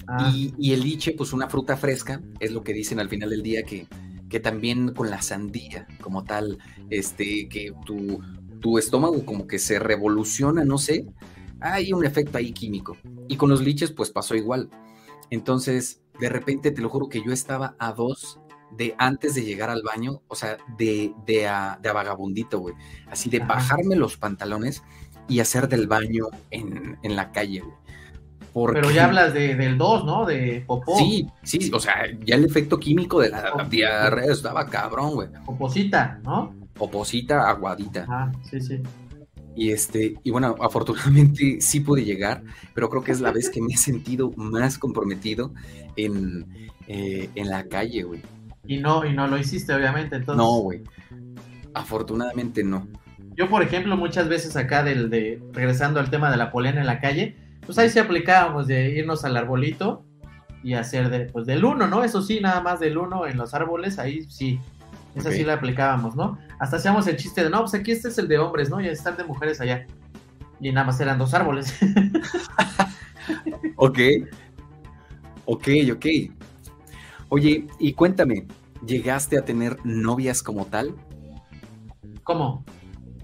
Ah, 0.07 0.31
y, 0.33 0.53
y 0.57 0.73
el 0.73 0.81
liche, 0.81 1.13
pues 1.13 1.33
una 1.33 1.49
fruta 1.49 1.77
fresca, 1.77 2.21
es 2.39 2.51
lo 2.51 2.63
que 2.63 2.73
dicen 2.73 2.99
al 2.99 3.09
final 3.09 3.29
del 3.29 3.41
día 3.41 3.63
que, 3.63 3.87
que 4.30 4.39
también 4.39 4.93
con 4.93 5.09
la 5.09 5.21
sandía, 5.21 5.88
como 6.01 6.23
tal, 6.23 6.57
este, 6.89 7.47
que 7.47 7.73
tu, 7.86 8.21
tu 8.59 8.78
estómago 8.78 9.26
como 9.26 9.47
que 9.47 9.59
se 9.59 9.80
revoluciona, 9.80 10.65
no 10.65 10.78
sé, 10.78 11.05
hay 11.59 11.93
un 11.93 12.05
efecto 12.05 12.38
ahí 12.38 12.51
químico. 12.51 12.97
Y 13.28 13.38
con 13.38 13.49
los 13.49 13.61
liches, 13.61 13.91
pues 13.91 14.09
pasó 14.09 14.36
igual. 14.36 14.69
Entonces, 15.30 16.01
de 16.19 16.30
repente, 16.30 16.71
te 16.71 16.82
lo 16.82 16.89
juro 16.89 17.09
que 17.09 17.23
yo 17.23 17.32
estaba 17.32 17.76
a 17.80 17.91
dos 17.93 18.39
de 18.71 18.95
antes 18.97 19.36
de 19.36 19.43
llegar 19.43 19.69
al 19.69 19.84
baño, 19.84 20.21
o 20.28 20.36
sea, 20.36 20.57
de, 20.78 21.13
de, 21.26 21.47
a, 21.47 21.80
de 21.82 21.89
a 21.89 21.93
vagabundito, 21.93 22.59
güey. 22.59 22.76
Así 23.07 23.30
de 23.30 23.39
bajarme 23.39 23.95
los 23.95 24.17
pantalones 24.17 24.84
y 25.28 25.39
hacer 25.39 25.67
del 25.67 25.88
baño 25.88 26.28
en, 26.51 26.97
en 27.03 27.15
la 27.15 27.32
calle, 27.32 27.61
güey. 27.61 27.84
Pero 28.73 28.89
ya 28.91 29.05
hablas 29.05 29.33
de, 29.33 29.55
del 29.55 29.77
2, 29.77 30.05
¿no? 30.05 30.25
De 30.25 30.63
popó. 30.65 30.97
Sí, 30.97 31.27
sí, 31.43 31.69
o 31.73 31.79
sea, 31.79 32.05
ya 32.23 32.35
el 32.35 32.45
efecto 32.45 32.79
químico 32.79 33.19
de 33.19 33.29
la 33.29 33.67
diarrea 33.69 34.31
estaba 34.31 34.65
cabrón, 34.67 35.15
güey. 35.15 35.27
Poposita, 35.45 36.19
¿no? 36.23 36.55
Poposita 36.73 37.49
aguadita. 37.49 38.05
Ah, 38.09 38.31
sí, 38.49 38.61
sí. 38.61 38.81
Y 39.57 39.71
este, 39.71 40.15
y 40.23 40.31
bueno, 40.31 40.55
afortunadamente 40.61 41.57
sí 41.59 41.79
pude 41.81 42.03
llegar, 42.03 42.43
pero 42.73 42.89
creo 42.89 43.03
que 43.03 43.11
es 43.11 43.21
la 43.21 43.31
vez 43.31 43.49
que 43.49 43.61
me 43.61 43.73
he 43.73 43.77
sentido 43.77 44.31
más 44.35 44.77
comprometido 44.77 45.53
en, 45.95 46.45
eh, 46.87 47.29
en 47.35 47.49
la 47.49 47.65
calle, 47.65 48.03
güey. 48.03 48.21
Y 48.67 48.77
no, 48.77 49.05
y 49.05 49.13
no 49.13 49.27
lo 49.27 49.37
hiciste, 49.37 49.73
obviamente. 49.73 50.15
Entonces, 50.15 50.37
No, 50.37 50.59
güey. 50.59 50.81
Afortunadamente 51.73 52.63
no. 52.63 52.87
Yo, 53.35 53.49
por 53.49 53.61
ejemplo, 53.61 53.97
muchas 53.97 54.29
veces 54.29 54.55
acá 54.55 54.81
del 54.81 55.09
de 55.09 55.41
regresando 55.51 55.99
al 55.99 56.09
tema 56.09 56.31
de 56.31 56.37
la 56.37 56.51
polena 56.51 56.79
en 56.79 56.87
la 56.87 57.01
calle, 57.01 57.35
pues 57.66 57.78
ahí 57.78 57.89
sí 57.89 57.99
aplicábamos 57.99 58.68
de 58.68 58.89
irnos 58.91 59.26
al 59.26 59.38
arbolito 59.38 60.05
y 60.63 60.74
hacer 60.74 61.09
de, 61.09 61.26
pues 61.26 61.45
del 61.45 61.63
uno, 61.66 61.88
¿no? 61.88 62.03
Eso 62.03 62.22
sí, 62.22 62.39
nada 62.39 62.61
más 62.61 62.80
del 62.80 62.97
uno 62.97 63.28
en 63.28 63.38
los 63.38 63.53
árboles, 63.53 63.99
ahí 63.99 64.24
sí. 64.30 64.59
Esa 65.16 65.30
Ok. 65.30 65.36
sí 65.36 65.43
la 65.43 65.53
aplicábamos, 65.53 66.16
¿no? 66.16 66.38
Hasta 66.59 66.78
hacíamos 66.78 67.07
el 67.07 67.16
chiste 67.18 67.43
de, 67.43 67.49
no, 67.49 67.61
pues 67.61 67.74
aquí 67.74 67.91
este 67.91 68.09
es 68.09 68.18
el 68.18 68.28
de 68.28 68.38
hombres, 68.38 68.70
¿no? 68.70 68.82
Y 68.82 68.88
está 68.88 69.11
el 69.11 69.18
de 69.18 69.24
mujeres 69.24 69.61
allá. 69.61 69.86
Y 70.59 70.72
nada 70.72 70.88
más 70.88 70.99
eran 70.99 71.18
dos 71.18 71.34
árboles. 71.34 71.74
Ok. 73.78 73.99
Ok, 75.45 75.68
ok. 75.91 76.05
Oye, 77.30 77.68
y 77.80 77.93
cuéntame, 77.93 78.47
¿llegaste 78.86 79.38
a 79.38 79.45
tener 79.45 79.78
novias 79.84 80.43
como 80.43 80.66
tal? 80.68 80.95
¿Cómo? 82.24 82.63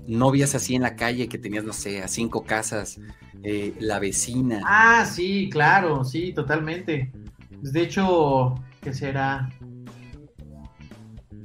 novias 0.07 0.55
así 0.55 0.75
en 0.75 0.81
la 0.81 0.95
calle 0.95 1.29
que 1.29 1.37
tenías, 1.37 1.63
no 1.63 1.73
sé, 1.73 2.01
a 2.01 2.07
cinco 2.07 2.43
casas, 2.43 2.99
eh, 3.43 3.73
la 3.79 3.99
vecina. 3.99 4.61
Ah, 4.65 5.05
sí, 5.05 5.49
claro, 5.51 6.03
sí, 6.03 6.33
totalmente. 6.33 7.11
Pues, 7.59 7.73
De 7.73 7.81
hecho, 7.81 8.55
¿qué 8.81 8.93
será? 8.93 9.49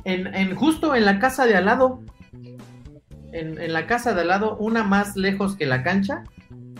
En, 0.04 0.32
en 0.34 0.54
justo 0.54 0.94
en 0.94 1.04
la 1.04 1.18
casa 1.18 1.46
de 1.46 1.56
al 1.56 1.64
lado, 1.64 2.02
en, 3.32 3.60
en 3.60 3.72
la 3.72 3.86
casa 3.86 4.14
de 4.14 4.20
al 4.20 4.28
lado, 4.28 4.56
una 4.58 4.84
más 4.84 5.16
lejos 5.16 5.56
que 5.56 5.66
la 5.66 5.82
cancha, 5.82 6.22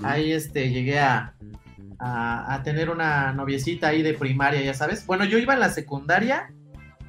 ahí 0.03 0.33
este, 0.33 0.71
llegué 0.71 1.01
a, 1.01 1.35
a, 1.99 2.55
a 2.55 2.63
tener 2.63 2.91
una 2.91 3.33
noviecita 3.33 3.89
ahí 3.89 4.03
de 4.03 4.15
primaria, 4.15 4.61
ya 4.63 4.75
sabes. 4.75 5.07
Bueno, 5.07 5.25
yo 5.25 5.39
iba 5.39 5.55
en 5.55 5.61
la 5.61 5.71
secundaria 5.71 6.53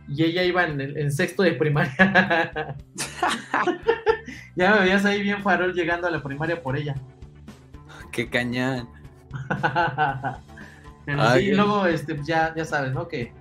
y 0.08 0.24
ella 0.24 0.44
iba 0.44 0.66
en, 0.66 0.80
en 0.80 1.12
sexto 1.12 1.44
de 1.44 1.54
primaria. 1.54 1.96
ya 4.56 4.72
me 4.76 4.80
veías 4.82 5.06
ahí 5.06 5.22
bien 5.22 5.44
farol 5.44 5.74
llegando 5.74 6.08
a 6.08 6.12
la 6.12 6.24
primaria 6.24 6.62
por 6.62 6.78
ella. 6.78 6.96
Qué 8.18 8.28
cañán. 8.28 8.90
Pero 11.06 11.22
Ay, 11.22 11.44
sí, 11.46 11.50
ay. 11.52 11.56
luego 11.56 11.86
este, 11.86 12.16
pues, 12.16 12.28
ya, 12.28 12.52
ya 12.56 12.66
sabes, 12.66 12.92
¿no? 12.94 13.08
Que, 13.08 13.32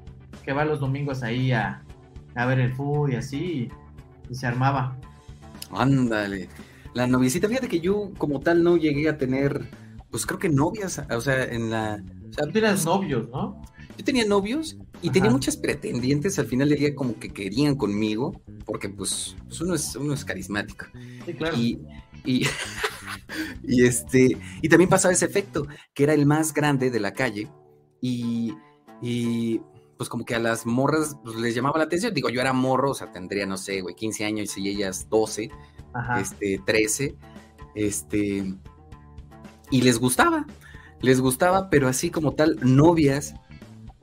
que 0.44 0.52
va 0.52 0.66
los 0.66 0.80
domingos 0.80 1.22
ahí 1.22 1.50
a, 1.50 1.82
a 2.34 2.46
ver 2.46 2.60
el 2.60 2.74
fútbol 2.74 3.14
y 3.14 3.16
así, 3.16 3.38
y, 3.38 4.32
y 4.32 4.34
se 4.34 4.46
armaba. 4.46 4.96
Ándale. 5.72 6.48
La 6.92 7.06
noviecita, 7.06 7.48
fíjate 7.48 7.68
que 7.68 7.80
yo 7.80 8.10
como 8.18 8.40
tal 8.40 8.62
no 8.62 8.76
llegué 8.76 9.08
a 9.08 9.16
tener, 9.16 9.66
pues 10.10 10.26
creo 10.26 10.38
que 10.38 10.50
novias, 10.50 11.02
o 11.10 11.20
sea, 11.22 11.42
en 11.44 11.70
la... 11.70 12.02
o 12.28 12.32
sea, 12.34 12.44
Tú 12.44 12.52
tenías 12.52 12.84
novios, 12.84 13.28
¿no? 13.30 13.60
Yo 13.98 14.04
tenía 14.04 14.26
novios 14.26 14.76
y 15.00 15.06
Ajá. 15.08 15.12
tenía 15.14 15.30
muchas 15.30 15.56
pretendientes, 15.56 16.38
al 16.38 16.46
final 16.46 16.68
del 16.68 16.78
día 16.78 16.94
como 16.94 17.18
que 17.18 17.30
querían 17.30 17.76
conmigo, 17.76 18.40
porque 18.66 18.90
pues, 18.90 19.34
pues 19.48 19.60
uno, 19.62 19.74
es, 19.74 19.96
uno 19.96 20.12
es 20.12 20.22
carismático. 20.24 20.84
Sí, 21.24 21.32
claro. 21.32 21.56
Y, 21.56 21.80
y, 22.24 22.46
y 23.62 23.84
este, 23.84 24.36
y 24.62 24.68
también 24.68 24.90
pasaba 24.90 25.12
ese 25.12 25.26
efecto, 25.26 25.66
que 25.94 26.04
era 26.04 26.14
el 26.14 26.26
más 26.26 26.52
grande 26.54 26.90
de 26.90 27.00
la 27.00 27.12
calle, 27.12 27.48
y, 28.00 28.54
y 29.02 29.60
pues 29.96 30.08
como 30.08 30.24
que 30.24 30.34
a 30.34 30.38
las 30.38 30.66
morras 30.66 31.16
pues, 31.24 31.36
les 31.36 31.54
llamaba 31.54 31.78
la 31.78 31.84
atención. 31.84 32.14
Digo, 32.14 32.28
yo 32.28 32.40
era 32.40 32.52
morro, 32.52 32.90
o 32.90 32.94
sea, 32.94 33.10
tendría, 33.12 33.46
no 33.46 33.56
sé, 33.56 33.80
güey, 33.80 33.94
15 33.94 34.24
años 34.24 34.56
y 34.58 34.68
ellas 34.68 35.08
12, 35.08 35.50
Ajá. 35.94 36.20
este, 36.20 36.60
13, 36.64 37.16
este, 37.74 38.54
y 39.70 39.82
les 39.82 39.98
gustaba, 39.98 40.46
les 41.00 41.20
gustaba, 41.20 41.70
pero 41.70 41.88
así 41.88 42.10
como 42.10 42.32
tal, 42.32 42.58
novias, 42.62 43.34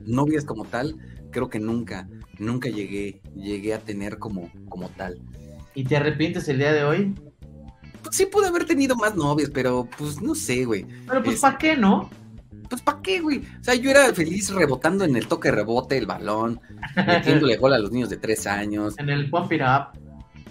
novias 0.00 0.44
como 0.44 0.64
tal, 0.64 0.96
creo 1.30 1.48
que 1.48 1.60
nunca, 1.60 2.08
nunca 2.38 2.68
llegué, 2.68 3.20
llegué 3.34 3.74
a 3.74 3.78
tener 3.78 4.18
como, 4.18 4.50
como 4.68 4.88
tal. 4.90 5.20
¿Y 5.74 5.84
te 5.84 5.96
arrepientes 5.96 6.48
el 6.48 6.58
día 6.58 6.72
de 6.72 6.84
hoy? 6.84 7.14
Sí 8.14 8.26
pude 8.26 8.46
haber 8.46 8.64
tenido 8.64 8.94
más 8.94 9.16
novias, 9.16 9.50
pero 9.52 9.88
pues 9.98 10.22
no 10.22 10.36
sé, 10.36 10.64
güey. 10.64 10.86
Pero 11.08 11.20
pues, 11.22 11.34
Es- 11.36 11.40
¿para 11.42 11.58
qué, 11.58 11.76
no? 11.76 12.08
Pues 12.70 12.80
¿para 12.80 13.02
qué, 13.02 13.20
güey? 13.20 13.38
O 13.60 13.64
sea, 13.64 13.74
yo 13.74 13.90
era 13.90 14.14
feliz 14.14 14.50
rebotando 14.54 15.04
en 15.04 15.16
el 15.16 15.26
toque 15.26 15.50
rebote, 15.50 15.98
el 15.98 16.06
balón, 16.06 16.60
metiéndole 16.94 17.56
gol 17.56 17.72
a 17.72 17.78
los 17.78 17.90
niños 17.90 18.10
de 18.10 18.16
tres 18.16 18.46
años, 18.46 18.94
En 18.98 19.10
el 19.10 19.28
Pump 19.30 19.52
It 19.52 19.62
Up. 19.62 19.98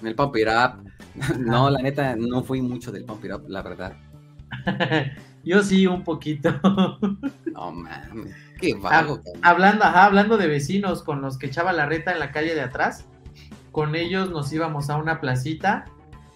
en 0.01 0.07
el 0.07 0.15
pump 0.15 0.35
it 0.35 0.47
up. 0.47 0.83
No, 1.39 1.69
la 1.69 1.79
neta, 1.81 2.15
no 2.17 2.43
fui 2.43 2.61
mucho 2.61 2.91
del 2.91 3.05
pump 3.05 3.23
it 3.23 3.31
up, 3.31 3.45
la 3.47 3.61
verdad. 3.61 3.93
Yo 5.45 5.63
sí, 5.63 5.87
un 5.87 6.03
poquito. 6.03 6.49
No 7.53 7.71
mames, 7.71 8.35
qué 8.59 8.73
vago, 8.73 9.21
hablando, 9.41 9.85
ajá, 9.85 10.05
hablando 10.05 10.37
de 10.37 10.47
vecinos 10.47 11.03
con 11.03 11.21
los 11.21 11.37
que 11.37 11.45
echaba 11.45 11.71
la 11.71 11.85
reta 11.85 12.11
en 12.11 12.19
la 12.19 12.31
calle 12.31 12.55
de 12.55 12.61
atrás, 12.61 13.05
con 13.71 13.95
ellos 13.95 14.31
nos 14.31 14.51
íbamos 14.51 14.89
a 14.89 14.97
una 14.97 15.21
placita, 15.21 15.85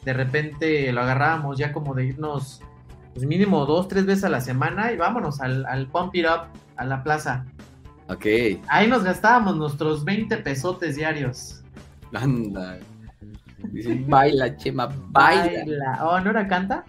de 0.08 0.14
repente 0.14 0.90
lo 0.94 1.02
agarrábamos 1.02 1.58
ya 1.58 1.74
como 1.74 1.94
de 1.94 2.06
irnos, 2.06 2.62
pues 3.14 3.26
mínimo 3.26 3.66
dos, 3.66 3.90
tres 3.90 4.06
veces 4.06 4.24
a 4.24 4.30
la 4.30 4.40
semana 4.40 4.94
y 4.94 4.96
vámonos 4.96 5.42
al, 5.42 5.66
al 5.66 5.88
Pump 5.88 6.16
It 6.16 6.26
Up, 6.26 6.48
a 6.78 6.86
la 6.86 7.04
plaza. 7.04 7.46
Ok, 8.08 8.26
Ahí 8.70 8.88
nos 8.88 9.04
gastábamos 9.04 9.58
nuestros 9.58 10.06
20 10.06 10.38
pesotes 10.38 10.96
diarios. 10.96 11.62
anda. 12.14 12.80
Dice, 13.74 14.02
baila, 14.08 14.56
Chema, 14.56 14.88
baila. 15.10 16.00
Oh, 16.02 16.22
¿no 16.22 16.30
era 16.30 16.48
canta? 16.48 16.86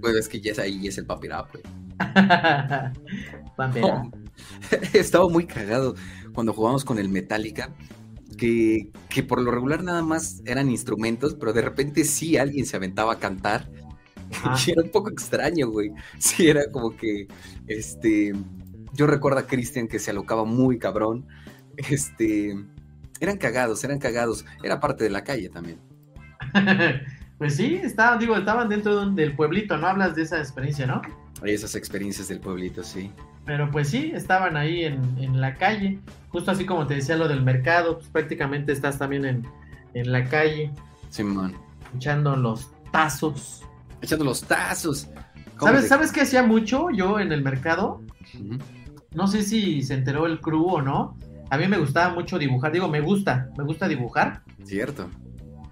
Pues 0.00 0.16
es 0.16 0.26
que 0.26 0.40
ya 0.40 0.52
es 0.52 0.58
ahí, 0.58 0.88
es 0.88 0.96
el 0.96 1.04
pump 1.04 1.22
it 1.26 1.32
up, 1.38 1.48
güey. 1.52 1.62
Pump 3.58 3.76
It 3.76 3.84
Up. 3.84 3.90
No, 3.90 4.10
Estaba 4.94 5.28
muy 5.28 5.44
cagado 5.46 5.96
cuando 6.32 6.54
jugábamos 6.54 6.82
con 6.82 6.98
el 6.98 7.10
Metallica, 7.10 7.68
que, 8.34 8.90
que 9.08 9.22
por 9.22 9.40
lo 9.40 9.50
regular 9.50 9.82
nada 9.82 10.02
más 10.02 10.42
eran 10.44 10.70
instrumentos, 10.70 11.34
pero 11.34 11.52
de 11.52 11.62
repente 11.62 12.04
sí 12.04 12.36
alguien 12.36 12.66
se 12.66 12.76
aventaba 12.76 13.14
a 13.14 13.18
cantar. 13.18 13.70
Y 14.66 14.72
era 14.72 14.82
un 14.82 14.90
poco 14.90 15.10
extraño, 15.10 15.68
güey. 15.68 15.92
Sí, 16.18 16.48
era 16.48 16.70
como 16.70 16.96
que, 16.96 17.28
este, 17.68 18.32
yo 18.92 19.06
recuerdo 19.06 19.38
a 19.38 19.46
Cristian 19.46 19.86
que 19.86 19.98
se 19.98 20.10
alocaba 20.10 20.44
muy 20.44 20.78
cabrón. 20.78 21.26
Este, 21.76 22.56
eran 23.20 23.36
cagados, 23.36 23.84
eran 23.84 23.98
cagados. 23.98 24.44
Era 24.62 24.80
parte 24.80 25.04
de 25.04 25.10
la 25.10 25.24
calle 25.24 25.48
también. 25.48 25.78
Pues 27.36 27.56
sí, 27.56 27.80
estaban, 27.82 28.20
digo, 28.20 28.36
estaban 28.36 28.68
dentro 28.68 29.10
del 29.10 29.34
pueblito, 29.34 29.76
¿no? 29.76 29.88
Hablas 29.88 30.14
de 30.14 30.22
esa 30.22 30.38
experiencia, 30.38 30.86
¿no? 30.86 31.02
Hay 31.42 31.52
esas 31.52 31.74
experiencias 31.74 32.28
del 32.28 32.38
pueblito, 32.38 32.84
sí. 32.84 33.10
Pero 33.46 33.70
pues 33.70 33.88
sí, 33.88 34.10
estaban 34.14 34.56
ahí 34.56 34.84
en, 34.84 35.00
en 35.18 35.40
la 35.40 35.54
calle. 35.54 35.98
Justo 36.30 36.50
así 36.50 36.64
como 36.64 36.86
te 36.86 36.94
decía 36.94 37.16
lo 37.16 37.28
del 37.28 37.42
mercado, 37.42 37.98
pues 37.98 38.08
prácticamente 38.08 38.72
estás 38.72 38.98
también 38.98 39.24
en, 39.24 39.46
en 39.92 40.10
la 40.12 40.24
calle, 40.24 40.70
Simón. 41.10 41.54
echando 41.96 42.36
los 42.36 42.70
tazos. 42.90 43.62
Echando 44.00 44.24
los 44.24 44.42
tazos. 44.44 45.08
¿Cómo 45.56 45.68
¿Sabes, 45.70 45.82
te- 45.82 45.88
¿Sabes 45.88 46.12
qué 46.12 46.22
hacía 46.22 46.42
mucho 46.42 46.88
yo 46.90 47.20
en 47.20 47.32
el 47.32 47.42
mercado? 47.42 48.00
No 49.12 49.26
sé 49.28 49.42
si 49.42 49.82
se 49.82 49.94
enteró 49.94 50.26
el 50.26 50.40
crew 50.40 50.64
o 50.66 50.82
no. 50.82 51.16
A 51.50 51.58
mí 51.58 51.68
me 51.68 51.78
gustaba 51.78 52.12
mucho 52.12 52.38
dibujar. 52.38 52.72
Digo, 52.72 52.88
me 52.88 53.00
gusta, 53.00 53.50
me 53.56 53.62
gusta 53.64 53.86
dibujar. 53.86 54.42
Cierto. 54.64 55.08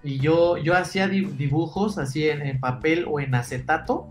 Y 0.03 0.19
yo, 0.19 0.57
yo 0.57 0.75
hacía 0.77 1.07
di- 1.07 1.25
dibujos 1.25 1.97
así 1.97 2.27
en, 2.29 2.41
en 2.41 2.59
papel 2.59 3.05
o 3.09 3.19
en 3.19 3.35
acetato 3.35 4.07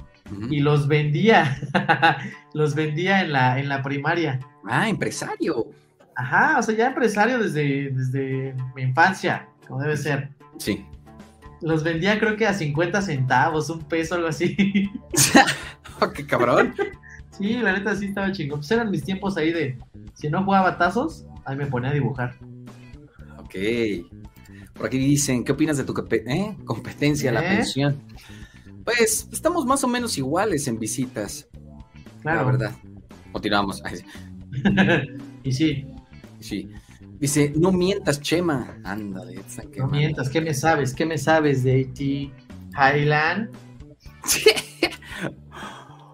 Y 0.50 0.60
los 0.60 0.88
vendía. 0.88 1.58
los 2.54 2.74
vendía 2.74 3.22
en 3.22 3.32
la, 3.32 3.58
en 3.58 3.68
la 3.68 3.82
primaria. 3.82 4.40
Ah, 4.64 4.88
empresario. 4.88 5.66
Ajá, 6.14 6.58
o 6.58 6.62
sea, 6.62 6.74
ya 6.74 6.88
empresario 6.88 7.38
desde, 7.38 7.90
desde 7.90 8.54
mi 8.74 8.82
infancia, 8.82 9.48
como 9.66 9.80
debe 9.80 9.96
ser. 9.96 10.30
Sí. 10.58 10.84
Los 11.60 11.82
vendía 11.84 12.18
creo 12.18 12.36
que 12.36 12.46
a 12.46 12.54
50 12.54 13.02
centavos, 13.02 13.70
un 13.70 13.80
peso, 13.80 14.14
algo 14.14 14.28
así. 14.28 14.56
Oh, 16.00 16.10
qué 16.10 16.26
cabrón. 16.26 16.74
sí, 17.38 17.58
la 17.58 17.74
neta 17.74 17.94
sí 17.94 18.06
estaba 18.06 18.32
chingón. 18.32 18.58
Pues 18.58 18.70
eran 18.72 18.90
mis 18.90 19.04
tiempos 19.04 19.36
ahí 19.36 19.52
de, 19.52 19.78
si 20.14 20.28
no 20.28 20.42
jugaba 20.42 20.76
tazos, 20.76 21.24
ahí 21.44 21.56
me 21.56 21.66
ponía 21.66 21.90
a 21.90 21.92
dibujar. 21.92 22.34
ok. 23.38 23.54
Por 24.74 24.86
aquí 24.86 24.98
dicen, 24.98 25.44
¿qué 25.44 25.52
opinas 25.52 25.76
de 25.76 25.84
tu 25.84 25.94
eh? 26.10 26.56
competencia, 26.64 27.30
la 27.30 27.44
¿Eh? 27.44 27.56
pensión? 27.56 28.02
Pues 28.84 29.28
estamos 29.32 29.64
más 29.66 29.84
o 29.84 29.88
menos 29.88 30.16
iguales 30.18 30.66
en 30.68 30.78
visitas, 30.78 31.48
Claro. 32.20 32.40
la 32.40 32.44
verdad. 32.44 32.72
Continuamos. 33.32 33.82
Y 35.44 35.50
sí, 35.52 35.86
sí. 36.38 36.68
Dice, 37.18 37.52
no 37.56 37.72
mientas, 37.72 38.20
Chema. 38.20 38.78
Ándale, 38.84 39.40
están 39.40 39.70
no 39.76 39.88
mientas, 39.88 40.28
¿qué 40.28 40.40
me 40.40 40.54
sabes? 40.54 40.94
¿Qué 40.94 41.04
me 41.06 41.18
sabes 41.18 41.64
de 41.64 41.80
AT 41.90 42.94
Highland? 42.94 43.50
Sí. 44.24 44.50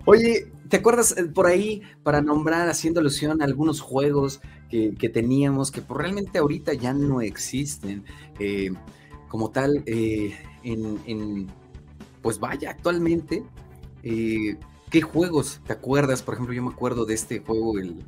Oye, 0.07 0.51
¿te 0.69 0.79
acuerdas 0.79 1.15
eh, 1.19 1.25
por 1.25 1.47
ahí 1.47 1.83
para 2.03 2.23
nombrar, 2.23 2.69
haciendo 2.69 3.01
alusión 3.01 3.43
a 3.43 3.45
algunos 3.45 3.81
juegos 3.81 4.41
que, 4.71 4.95
que 4.95 5.09
teníamos 5.11 5.71
que 5.71 5.83
pues, 5.83 5.99
realmente 6.01 6.39
ahorita 6.39 6.73
ya 6.75 6.93
no 6.95 7.21
existen? 7.21 8.05
eh, 8.39 8.71
como 9.29 9.51
tal, 9.51 9.83
eh, 9.85 10.35
en, 10.63 10.99
en, 11.07 11.49
pues 12.29 12.41
vaya, 12.41 12.69
actualmente, 12.69 13.43
eh, 14.03 14.59
¿qué 14.91 15.01
juegos 15.01 15.63
te 15.67 15.73
acuerdas? 15.73 16.21
Por 16.21 16.35
ejemplo, 16.35 16.55
yo 16.55 16.63
me 16.63 16.69
acuerdo 16.69 17.07
de 17.07 17.15
este 17.15 17.39
juego, 17.39 17.79
el, 17.79 18.05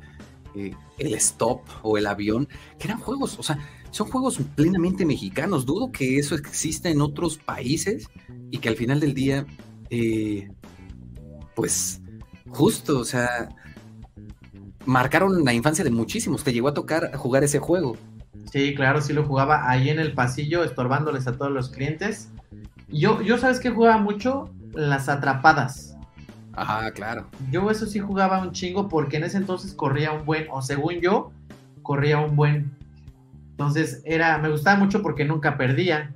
eh, 0.53 0.75
el 0.99 1.15
Stop 1.15 1.61
o 1.81 1.97
el 1.97 2.05
Avión, 2.05 2.47
que 2.77 2.87
eran 2.87 2.99
juegos, 2.99 3.39
o 3.39 3.41
sea, 3.41 3.57
son 3.89 4.09
juegos 4.09 4.39
plenamente 4.55 5.07
mexicanos. 5.07 5.65
Dudo 5.65 5.91
que 5.91 6.19
eso 6.19 6.35
exista 6.35 6.87
en 6.89 7.01
otros 7.01 7.39
países 7.39 8.05
y 8.51 8.59
que 8.59 8.69
al 8.69 8.75
final 8.75 8.99
del 8.99 9.15
día 9.15 9.47
eh, 9.89 10.51
pues 11.55 11.99
justo, 12.47 12.99
o 12.99 13.05
sea, 13.05 13.49
marcaron 14.85 15.43
la 15.43 15.53
infancia 15.55 15.83
de 15.83 15.89
muchísimos. 15.89 16.43
Te 16.43 16.53
llegó 16.53 16.67
a 16.67 16.75
tocar 16.75 17.15
jugar 17.15 17.43
ese 17.43 17.57
juego. 17.57 17.97
Sí, 18.51 18.75
claro, 18.75 19.01
sí 19.01 19.13
lo 19.13 19.25
jugaba 19.25 19.67
ahí 19.67 19.89
en 19.89 19.97
el 19.97 20.13
pasillo, 20.13 20.63
estorbándoles 20.63 21.25
a 21.25 21.35
todos 21.35 21.51
los 21.51 21.69
clientes. 21.71 22.29
Yo, 22.91 23.21
yo 23.21 23.37
sabes 23.37 23.59
que 23.59 23.69
jugaba 23.69 23.97
mucho 23.97 24.49
las 24.73 25.09
atrapadas. 25.09 25.95
Ajá, 26.53 26.91
claro. 26.91 27.27
Yo 27.49 27.69
eso 27.71 27.85
sí 27.85 27.99
jugaba 27.99 28.41
un 28.41 28.51
chingo 28.51 28.89
porque 28.89 29.17
en 29.17 29.23
ese 29.23 29.37
entonces 29.37 29.73
corría 29.73 30.11
un 30.11 30.25
buen, 30.25 30.47
o 30.51 30.61
según 30.61 30.95
yo, 30.95 31.31
corría 31.81 32.19
un 32.19 32.35
buen. 32.35 32.71
Entonces 33.51 34.01
era, 34.05 34.37
me 34.37 34.49
gustaba 34.49 34.77
mucho 34.77 35.01
porque 35.01 35.23
nunca 35.23 35.57
perdía. 35.57 36.13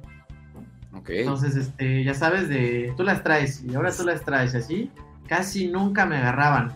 Ok. 0.94 1.10
Entonces, 1.12 1.56
este, 1.56 2.04
ya 2.04 2.14
sabes, 2.14 2.50
de 2.50 2.94
tú 2.98 3.04
las 3.04 3.24
traes 3.24 3.64
y 3.64 3.76
ahora 3.76 3.92
tú 3.92 4.04
las 4.04 4.24
traes, 4.26 4.56
así. 4.56 4.92
Casi 5.28 5.68
nunca 5.68 6.06
me 6.06 6.18
agarraban. 6.18 6.74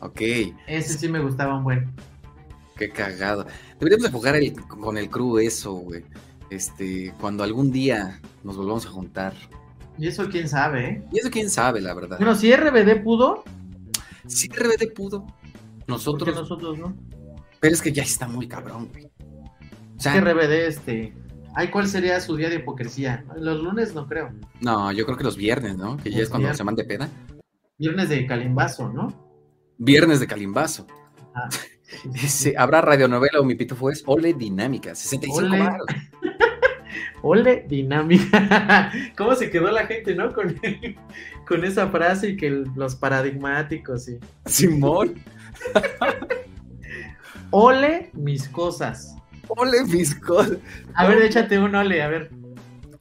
Ok. 0.00 0.20
Ese 0.66 0.96
sí 0.98 1.08
me 1.08 1.18
gustaba 1.18 1.56
un 1.56 1.64
buen. 1.64 1.90
Qué 2.76 2.90
cagado. 2.90 3.46
Deberíamos 3.80 4.04
de 4.04 4.12
jugar 4.16 4.36
el- 4.36 4.54
con 4.54 4.96
el 4.96 5.10
crew 5.10 5.38
eso, 5.38 5.72
güey. 5.74 6.04
Este, 6.50 7.12
cuando 7.20 7.42
algún 7.42 7.72
día 7.72 8.20
nos 8.48 8.56
volvamos 8.56 8.86
a 8.86 8.88
juntar. 8.88 9.34
Y 9.98 10.08
eso 10.08 10.26
quién 10.30 10.48
sabe, 10.48 10.88
¿eh? 10.88 11.04
Y 11.12 11.18
eso 11.18 11.30
quién 11.30 11.50
sabe, 11.50 11.82
la 11.82 11.92
verdad. 11.92 12.16
Bueno, 12.18 12.34
si 12.34 12.50
RBD 12.54 13.02
pudo, 13.04 13.44
Sí, 14.26 14.48
RBD 14.48 14.92
pudo. 14.94 15.26
¿por 15.26 15.34
qué 15.36 15.84
Nosotros. 15.86 16.34
nosotros 16.34 16.78
no? 16.78 16.96
Pero 17.60 17.74
es 17.74 17.82
que 17.82 17.92
ya 17.92 18.02
está 18.02 18.26
muy 18.26 18.48
cabrón, 18.48 18.88
güey. 18.90 19.04
O 19.96 20.00
sea, 20.00 20.12
¿Qué 20.14 20.20
RBD, 20.20 20.66
este? 20.66 21.12
Ay, 21.54 21.68
¿cuál 21.68 21.88
sería 21.88 22.20
su 22.20 22.36
día 22.36 22.48
de 22.48 22.56
hipocresía? 22.56 23.24
Los 23.36 23.62
lunes 23.62 23.94
no 23.94 24.06
creo. 24.06 24.30
no, 24.60 24.92
yo 24.92 25.04
creo 25.04 25.16
que 25.18 25.24
los 25.24 25.36
viernes, 25.36 25.76
¿no? 25.76 25.96
Que 25.98 26.10
ya 26.10 26.22
es 26.22 26.30
cuando 26.30 26.54
se 26.54 26.64
mande 26.64 26.84
peda. 26.84 27.08
Viernes 27.78 28.08
de 28.08 28.26
Calimbazo, 28.26 28.88
¿no? 28.90 29.12
Viernes 29.76 30.20
de 30.20 30.26
Calimbazo. 30.26 30.86
Ah. 31.34 31.48
Dice, 32.04 32.54
¿habrá 32.58 32.80
radionovela 32.80 33.40
o 33.40 33.44
mi 33.44 33.56
pitufo 33.56 33.90
es? 33.90 34.02
Ole 34.06 34.32
Dinámica, 34.34 34.94
65 34.94 35.38
Ole. 35.38 35.58
Ole, 37.22 37.64
dinámica. 37.68 38.92
¿Cómo 39.16 39.34
se 39.34 39.50
quedó 39.50 39.70
la 39.70 39.86
gente, 39.86 40.14
no? 40.14 40.32
Con, 40.32 40.54
con 41.46 41.64
esa 41.64 41.88
frase 41.88 42.30
y 42.30 42.36
que 42.36 42.46
el- 42.46 42.70
los 42.76 42.94
paradigmáticos 42.94 44.08
y. 44.08 44.18
Simón. 44.46 45.14
Ole, 47.50 48.10
mis 48.12 48.48
cosas. 48.48 49.16
Ole 49.48 49.84
mis 49.84 50.14
cosas. 50.14 50.58
A 50.94 51.06
ver, 51.06 51.22
échate 51.22 51.58
un 51.58 51.74
ole, 51.74 52.02
a 52.02 52.08
ver. 52.08 52.30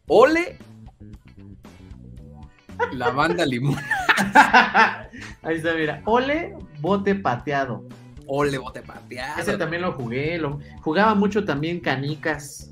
Ole. 0.07 0.57
La 2.93 3.09
banda 3.09 3.45
limón. 3.45 3.75
Ahí 5.43 5.55
está, 5.57 5.73
mira. 5.73 6.01
Ole, 6.05 6.55
bote 6.79 7.15
pateado. 7.15 7.85
Ole, 8.27 8.57
bote 8.57 8.81
pateado. 8.81 9.41
Ese 9.41 9.57
también 9.57 9.81
lo 9.81 9.91
jugué. 9.93 10.37
Lo, 10.37 10.59
jugaba 10.81 11.13
mucho 11.15 11.43
también 11.43 11.79
canicas. 11.79 12.71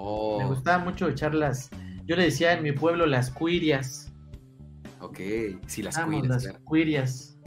Oh, 0.00 0.38
Me 0.40 0.46
gustaba 0.46 0.84
mucho 0.84 1.08
echarlas. 1.08 1.70
Yo 2.06 2.16
le 2.16 2.24
decía 2.24 2.52
en 2.54 2.62
mi 2.62 2.72
pueblo 2.72 3.06
las 3.06 3.30
cuirias. 3.30 4.12
ok. 5.00 5.18
Sí, 5.66 5.82
las 5.82 5.96
Vamos, 5.96 6.20
cuidas, 6.20 6.28
las 6.28 6.42
claro. 6.44 6.64
cuirias. 6.64 7.38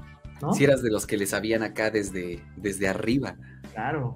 ¿No? 0.42 0.54
Si 0.54 0.64
eras 0.64 0.82
de 0.82 0.92
los 0.92 1.06
que 1.06 1.18
le 1.18 1.26
sabían 1.28 1.64
acá 1.64 1.92
desde, 1.92 2.44
desde 2.58 2.88
arriba. 2.88 3.36
Claro. 3.74 4.16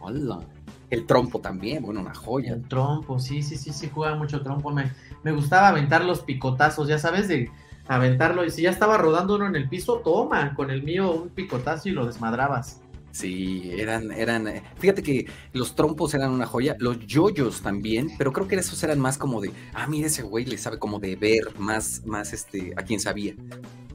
Hola. 0.00 0.40
El 0.88 1.04
trompo 1.06 1.40
también, 1.40 1.82
bueno, 1.82 2.00
una 2.00 2.14
joya. 2.14 2.52
El 2.54 2.68
trompo, 2.68 3.18
sí, 3.18 3.42
sí, 3.42 3.56
sí, 3.56 3.72
sí, 3.72 3.90
jugaba 3.92 4.16
mucho 4.16 4.42
trompo. 4.42 4.70
Me, 4.70 4.92
me 5.24 5.32
gustaba 5.32 5.68
aventar 5.68 6.04
los 6.04 6.20
picotazos, 6.20 6.86
ya 6.88 6.98
sabes, 6.98 7.26
de 7.28 7.50
aventarlo. 7.88 8.44
Y 8.44 8.50
si 8.50 8.62
ya 8.62 8.70
estaba 8.70 8.96
rodando 8.96 9.34
uno 9.34 9.46
en 9.46 9.56
el 9.56 9.68
piso, 9.68 10.00
toma, 10.04 10.54
con 10.54 10.70
el 10.70 10.82
mío 10.84 11.10
un 11.12 11.28
picotazo 11.30 11.88
y 11.88 11.92
lo 11.92 12.06
desmadrabas. 12.06 12.80
Sí, 13.18 13.70
eran, 13.78 14.10
eran. 14.12 14.46
eh, 14.48 14.62
Fíjate 14.78 15.02
que 15.02 15.26
los 15.52 15.74
trompos 15.74 16.12
eran 16.14 16.32
una 16.32 16.44
joya, 16.46 16.76
los 16.80 16.98
yoyos 17.06 17.62
también, 17.62 18.10
pero 18.18 18.32
creo 18.32 18.46
que 18.46 18.56
esos 18.56 18.82
eran 18.82 18.98
más 19.00 19.16
como 19.16 19.40
de, 19.40 19.52
ah, 19.72 19.86
mira 19.86 20.08
ese 20.08 20.22
güey 20.22 20.44
le 20.44 20.58
sabe 20.58 20.78
como 20.78 21.00
de 21.00 21.16
ver, 21.16 21.56
más, 21.58 22.02
más 22.04 22.32
este, 22.32 22.72
a 22.76 22.82
quien 22.82 23.00
sabía. 23.00 23.34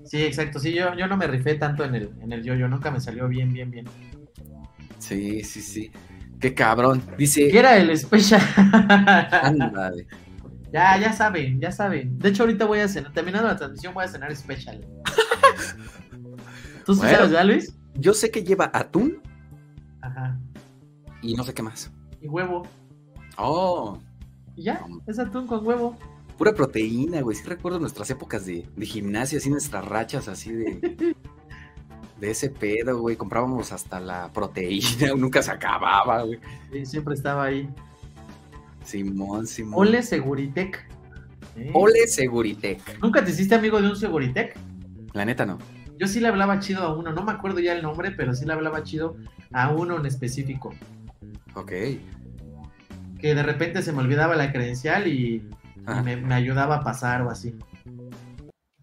Sí, 0.03 0.21
exacto. 0.23 0.59
Sí, 0.59 0.73
yo, 0.73 0.93
yo 0.95 1.07
no 1.07 1.17
me 1.17 1.27
rifé 1.27 1.55
tanto 1.55 1.83
en 1.83 1.95
el, 1.95 2.15
en 2.21 2.31
el 2.33 2.43
yo-yo, 2.43 2.67
nunca 2.67 2.91
me 2.91 2.99
salió 2.99 3.27
bien, 3.27 3.51
bien, 3.53 3.71
bien. 3.71 3.95
Sí, 4.97 5.43
sí, 5.43 5.61
sí. 5.61 5.91
Qué 6.39 6.53
cabrón. 6.53 7.03
Dice, 7.17 7.49
¿Qué 7.49 7.59
era 7.59 7.77
el 7.77 7.95
special? 7.97 8.41
ándale. 9.41 10.07
ya, 10.73 10.97
ya 10.97 11.13
saben, 11.13 11.59
ya 11.59 11.71
saben. 11.71 12.17
De 12.19 12.29
hecho, 12.29 12.43
ahorita 12.43 12.65
voy 12.65 12.79
a 12.79 12.87
cenar, 12.87 13.13
terminando 13.13 13.47
la 13.47 13.57
transmisión, 13.57 13.93
voy 13.93 14.05
a 14.05 14.07
cenar 14.07 14.35
special. 14.35 14.85
¿Tú 16.85 16.95
sí 16.95 16.99
Bueno. 16.99 17.07
sabes, 17.07 17.29
verdad, 17.31 17.45
Luis? 17.45 17.75
Yo 17.95 18.13
sé 18.13 18.31
que 18.31 18.43
lleva 18.43 18.71
atún 18.73 19.21
Ajá. 20.01 20.37
y 21.21 21.35
no 21.35 21.43
sé 21.43 21.53
qué 21.53 21.61
más. 21.61 21.91
Y 22.21 22.27
huevo. 22.27 22.63
Oh, 23.37 23.97
Y 24.55 24.63
ya, 24.63 24.85
es 25.07 25.17
atún 25.19 25.47
con 25.47 25.65
huevo. 25.65 25.95
pura 26.37 26.53
proteína, 26.53 27.21
güey. 27.21 27.35
Sí 27.35 27.43
recuerdo 27.45 27.79
nuestras 27.79 28.09
épocas 28.09 28.45
de, 28.45 28.67
de 28.75 28.85
gimnasia, 28.85 29.37
así 29.37 29.49
nuestras 29.49 29.85
rachas 29.85 30.27
así 30.27 30.51
de... 30.53 31.15
De 32.21 32.29
ese 32.29 32.51
pedo, 32.51 32.99
güey. 32.99 33.15
Comprábamos 33.15 33.71
hasta 33.71 33.99
la 33.99 34.31
proteína, 34.31 35.13
nunca 35.17 35.41
se 35.41 35.49
acababa, 35.49 36.21
güey. 36.21 36.39
Sí, 36.71 36.85
siempre 36.85 37.15
estaba 37.15 37.45
ahí. 37.45 37.67
Simón, 38.83 39.47
Simón. 39.47 39.87
Ole 39.87 40.03
Seguritec. 40.03 40.85
¿Eh? 41.55 41.71
Ole 41.73 42.07
Seguritec. 42.07 42.99
¿Nunca 43.01 43.25
te 43.25 43.31
hiciste 43.31 43.55
amigo 43.55 43.81
de 43.81 43.89
un 43.89 43.95
Seguritec? 43.95 44.55
La 45.13 45.25
neta 45.25 45.47
no. 45.47 45.57
Yo 46.01 46.07
sí 46.07 46.19
le 46.19 46.29
hablaba 46.29 46.57
chido 46.57 46.81
a 46.81 46.95
uno, 46.95 47.11
no 47.11 47.21
me 47.21 47.31
acuerdo 47.31 47.59
ya 47.59 47.73
el 47.73 47.83
nombre, 47.83 48.09
pero 48.09 48.33
sí 48.33 48.43
le 48.43 48.53
hablaba 48.53 48.81
chido 48.81 49.17
a 49.53 49.69
uno 49.69 49.99
en 49.99 50.07
específico. 50.07 50.73
Ok. 51.53 51.71
Que 53.19 53.35
de 53.35 53.43
repente 53.43 53.83
se 53.83 53.93
me 53.93 53.99
olvidaba 53.99 54.35
la 54.35 54.51
credencial 54.51 55.05
y, 55.05 55.35
y 55.35 55.49
Ajá. 55.85 56.01
me, 56.01 56.17
me 56.17 56.33
ayudaba 56.33 56.77
a 56.77 56.81
pasar 56.81 57.21
o 57.21 57.29
así. 57.29 57.53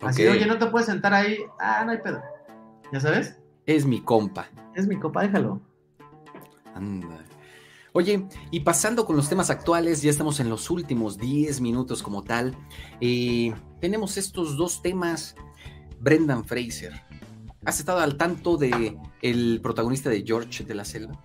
Así, 0.00 0.26
oye, 0.26 0.46
no 0.46 0.58
te 0.58 0.66
puedes 0.66 0.86
sentar 0.86 1.12
ahí. 1.14 1.38
Ah, 1.58 1.82
no 1.84 1.92
hay 1.92 1.98
pedo. 1.98 2.22
¿Ya 2.92 3.00
sabes? 3.00 3.36
Es 3.66 3.84
mi 3.84 4.00
compa. 4.00 4.48
Es 4.74 4.86
mi 4.86 4.96
copa, 4.96 5.22
déjalo. 5.22 5.60
Anda. 6.74 7.24
Oye, 7.92 8.26
y 8.50 8.60
pasando 8.60 9.04
con 9.04 9.16
los 9.16 9.28
temas 9.28 9.50
actuales, 9.50 10.02
ya 10.02 10.10
estamos 10.10 10.38
en 10.40 10.48
los 10.48 10.70
últimos 10.70 11.18
10 11.18 11.60
minutos 11.60 12.02
como 12.02 12.22
tal. 12.22 12.54
eh, 13.00 13.52
tenemos 13.80 14.16
estos 14.16 14.56
dos 14.56 14.82
temas. 14.82 15.34
Brendan 16.00 16.44
Fraser. 16.44 16.92
¿Has 17.64 17.80
estado 17.80 17.98
al 17.98 18.16
tanto 18.16 18.56
de 18.56 18.96
el 19.20 19.60
protagonista 19.62 20.08
de 20.08 20.22
George 20.24 20.62
de 20.64 20.74
la 20.74 20.84
Selva? 20.84 21.20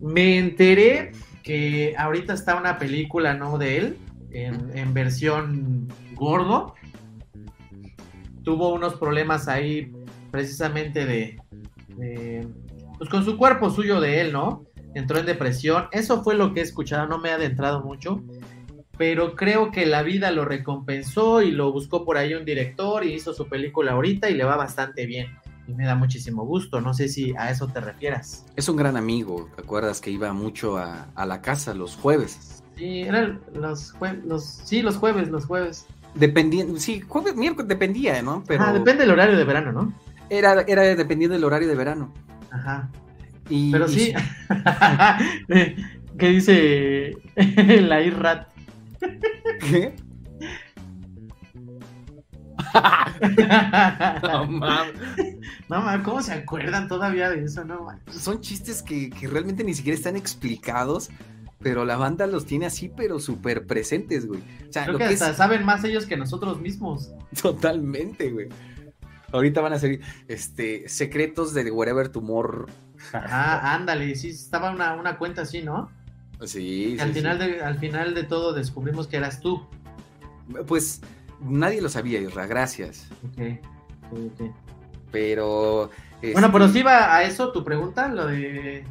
Me 0.00 0.38
enteré 0.38 1.12
que 1.42 1.94
ahorita 1.98 2.32
está 2.32 2.54
una 2.56 2.78
película, 2.78 3.34
¿no? 3.34 3.58
De 3.58 3.76
él, 3.78 3.98
en, 4.30 4.76
en 4.78 4.94
versión 4.94 5.88
gordo. 6.14 6.74
Tuvo 8.48 8.72
unos 8.72 8.94
problemas 8.94 9.46
ahí, 9.46 9.92
precisamente 10.30 11.04
de, 11.04 11.38
de- 11.98 12.48
Pues 12.96 13.10
con 13.10 13.22
su 13.22 13.36
cuerpo 13.36 13.68
suyo 13.68 14.00
de 14.00 14.22
él, 14.22 14.32
¿no? 14.32 14.64
Entró 14.94 15.18
en 15.18 15.26
depresión. 15.26 15.84
Eso 15.92 16.22
fue 16.24 16.34
lo 16.34 16.54
que 16.54 16.60
he 16.60 16.62
escuchado, 16.62 17.06
no 17.06 17.18
me 17.18 17.28
he 17.28 17.32
adentrado 17.32 17.82
mucho. 17.84 18.22
Pero 18.96 19.34
creo 19.36 19.70
que 19.70 19.84
la 19.84 20.02
vida 20.02 20.30
lo 20.30 20.46
recompensó 20.46 21.42
y 21.42 21.50
lo 21.50 21.72
buscó 21.72 22.06
por 22.06 22.16
ahí 22.16 22.32
un 22.32 22.46
director 22.46 23.04
y 23.04 23.12
hizo 23.12 23.34
su 23.34 23.46
película 23.50 23.92
ahorita 23.92 24.30
y 24.30 24.34
le 24.34 24.44
va 24.44 24.56
bastante 24.56 25.04
bien. 25.04 25.26
Y 25.66 25.74
me 25.74 25.84
da 25.84 25.94
muchísimo 25.94 26.46
gusto. 26.46 26.80
No 26.80 26.94
sé 26.94 27.08
si 27.08 27.34
a 27.36 27.50
eso 27.50 27.66
te 27.68 27.80
refieras. 27.80 28.46
Es 28.56 28.66
un 28.70 28.76
gran 28.78 28.96
amigo, 28.96 29.50
¿te 29.56 29.60
acuerdas 29.60 30.00
que 30.00 30.10
iba 30.10 30.32
mucho 30.32 30.78
a, 30.78 31.08
a 31.14 31.26
la 31.26 31.42
casa 31.42 31.74
los 31.74 31.96
jueves? 31.96 32.64
Sí, 32.78 33.02
eran 33.02 33.42
los 33.52 33.92
jueves, 33.92 34.24
los, 34.24 34.44
sí, 34.46 34.80
los 34.80 34.96
jueves, 34.96 35.28
los 35.28 35.44
jueves. 35.44 35.86
Dependiendo, 36.14 36.78
sí, 36.80 37.00
jueves, 37.06 37.36
miércoles, 37.36 37.68
dependía, 37.68 38.22
¿no? 38.22 38.42
Pero 38.46 38.64
Ah, 38.64 38.72
depende 38.72 39.02
del 39.02 39.10
horario 39.12 39.36
de 39.36 39.44
verano, 39.44 39.72
¿no? 39.72 39.92
era, 40.30 40.62
era 40.66 40.82
dependiendo 40.94 41.34
del 41.34 41.44
horario 41.44 41.68
de 41.68 41.74
verano. 41.74 42.12
Ajá. 42.50 42.90
Y, 43.48 43.72
Pero 43.72 43.86
y 43.86 43.94
sí, 43.94 44.12
¿qué 46.18 46.28
dice 46.28 47.12
la 47.80 48.02
IRAT? 48.02 48.48
¿Qué? 49.60 49.94
No 54.22 54.46
mames. 54.46 54.94
No, 55.68 55.80
mames, 55.82 56.04
¿cómo 56.04 56.22
se 56.22 56.32
acuerdan 56.32 56.88
todavía 56.88 57.30
de 57.30 57.44
eso? 57.44 57.64
No, 57.64 57.82
mames. 57.84 58.02
Son 58.10 58.40
chistes 58.40 58.82
que, 58.82 59.10
que 59.10 59.26
realmente 59.28 59.64
ni 59.64 59.74
siquiera 59.74 59.96
están 59.96 60.16
explicados, 60.16 61.10
pero 61.60 61.84
la 61.84 61.96
banda 61.96 62.26
los 62.26 62.46
tiene 62.46 62.66
así, 62.66 62.88
pero 62.88 63.18
súper 63.18 63.66
presentes, 63.66 64.26
güey. 64.26 64.40
O 64.68 64.72
sea, 64.72 64.84
Creo 64.84 64.92
lo 64.94 64.98
que 64.98 65.06
que 65.06 65.14
hasta 65.14 65.30
es 65.30 65.36
saben 65.36 65.64
más 65.64 65.82
ellos 65.84 66.06
que 66.06 66.16
nosotros 66.16 66.60
mismos. 66.60 67.10
totalmente, 67.42 68.30
güey. 68.30 68.48
Ahorita 69.32 69.60
van 69.60 69.74
a 69.74 69.78
ser 69.78 70.00
este, 70.28 70.88
secretos 70.88 71.52
de 71.54 71.70
Wherever 71.70 72.08
Tumor. 72.08 72.66
Ah, 73.12 73.74
ándale, 73.74 74.14
sí, 74.14 74.30
estaba 74.30 74.70
una, 74.70 74.94
una 74.94 75.18
cuenta 75.18 75.42
así, 75.42 75.62
¿no? 75.62 75.90
Sí, 76.44 76.94
Y 76.96 76.98
al, 77.00 77.08
sí, 77.08 77.14
final 77.14 77.38
de, 77.38 77.60
al 77.60 77.78
final 77.78 78.14
de 78.14 78.24
todo 78.24 78.52
descubrimos 78.52 79.06
que 79.06 79.16
eras 79.16 79.40
tú. 79.40 79.66
sí. 80.48 80.54
Pues 80.66 81.00
nadie 81.40 81.82
lo 81.82 81.88
sabía, 81.88 82.20
Isra, 82.20 82.46
gracias. 82.46 83.06
Ok, 83.32 83.60
ok, 84.12 84.18
ok. 84.40 84.54
Pero. 85.10 85.90
Bueno, 86.32 86.50
pero 86.50 86.64
este, 86.66 86.78
sí 86.78 86.82
va 86.84 87.14
a 87.16 87.22
eso 87.24 87.52
tu 87.52 87.64
pregunta, 87.64 88.08
lo 88.08 88.26
de... 88.26 88.84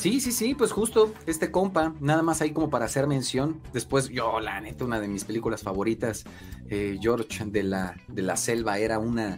Sí, 0.00 0.18
sí, 0.20 0.32
sí, 0.32 0.54
pues 0.54 0.72
justo 0.72 1.12
este 1.26 1.50
compa, 1.50 1.92
nada 2.00 2.22
más 2.22 2.40
ahí 2.40 2.52
como 2.52 2.70
para 2.70 2.86
hacer 2.86 3.06
mención. 3.06 3.60
Después, 3.74 4.08
yo, 4.08 4.40
la 4.40 4.58
neta, 4.60 4.84
una 4.86 4.98
de 4.98 5.08
mis 5.08 5.24
películas 5.24 5.62
favoritas, 5.62 6.24
eh, 6.70 6.96
George 7.02 7.44
de 7.44 7.62
la, 7.62 7.94
de 8.08 8.22
la 8.22 8.36
Selva, 8.36 8.78
era 8.78 8.98
una, 8.98 9.36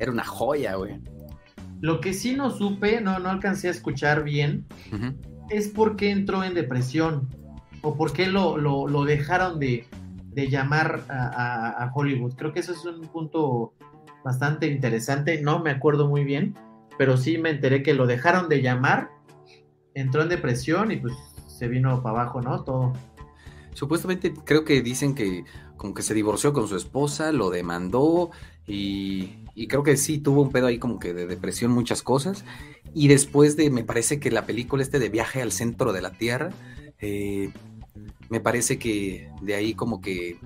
era 0.00 0.10
una 0.10 0.24
joya, 0.24 0.74
güey. 0.74 0.98
Lo 1.80 2.00
que 2.00 2.12
sí 2.12 2.34
no 2.34 2.50
supe, 2.50 3.00
no, 3.00 3.20
no 3.20 3.28
alcancé 3.30 3.68
a 3.68 3.70
escuchar 3.70 4.24
bien, 4.24 4.66
es 5.48 5.68
por 5.68 5.94
qué 5.94 6.10
entró 6.10 6.42
en 6.42 6.54
depresión 6.54 7.28
o 7.82 7.96
por 7.96 8.12
qué 8.12 8.26
lo, 8.26 8.56
lo, 8.58 8.88
lo 8.88 9.04
dejaron 9.04 9.60
de, 9.60 9.86
de 10.34 10.48
llamar 10.48 11.04
a, 11.08 11.28
a- 11.28 11.84
a 11.84 11.92
Hollywood. 11.94 12.34
Creo 12.34 12.52
que 12.52 12.60
eso 12.60 12.72
es 12.72 12.84
un 12.84 13.00
punto 13.02 13.74
bastante 14.24 14.66
interesante, 14.66 15.40
no 15.40 15.60
me 15.60 15.70
acuerdo 15.70 16.08
muy 16.08 16.24
bien, 16.24 16.54
pero 16.98 17.16
sí 17.16 17.38
me 17.38 17.50
enteré 17.50 17.82
que 17.84 17.94
lo 17.94 18.06
dejaron 18.08 18.48
de 18.48 18.60
llamar, 18.60 19.08
entró 19.94 20.22
en 20.22 20.28
depresión 20.28 20.92
y 20.92 20.96
pues 20.96 21.14
se 21.46 21.68
vino 21.68 22.02
para 22.02 22.20
abajo, 22.22 22.40
¿no? 22.40 22.62
Todo. 22.62 22.92
Supuestamente 23.74 24.32
creo 24.44 24.64
que 24.64 24.82
dicen 24.82 25.14
que 25.14 25.44
como 25.76 25.94
que 25.94 26.02
se 26.02 26.14
divorció 26.14 26.52
con 26.52 26.68
su 26.68 26.76
esposa, 26.76 27.32
lo 27.32 27.50
demandó 27.50 28.30
y, 28.66 29.46
y 29.54 29.66
creo 29.66 29.82
que 29.82 29.96
sí 29.96 30.18
tuvo 30.18 30.42
un 30.42 30.50
pedo 30.50 30.66
ahí 30.66 30.78
como 30.78 30.98
que 30.98 31.14
de 31.14 31.26
depresión, 31.26 31.70
muchas 31.70 32.02
cosas. 32.02 32.44
Y 32.94 33.08
después 33.08 33.56
de, 33.56 33.70
me 33.70 33.84
parece 33.84 34.20
que 34.20 34.30
la 34.30 34.46
película 34.46 34.82
este 34.82 34.98
de 34.98 35.08
viaje 35.08 35.42
al 35.42 35.52
centro 35.52 35.92
de 35.92 36.02
la 36.02 36.12
Tierra, 36.12 36.50
eh, 36.98 37.52
me 38.28 38.40
parece 38.40 38.78
que 38.78 39.30
de 39.42 39.54
ahí 39.54 39.74
como 39.74 40.00
que 40.00 40.38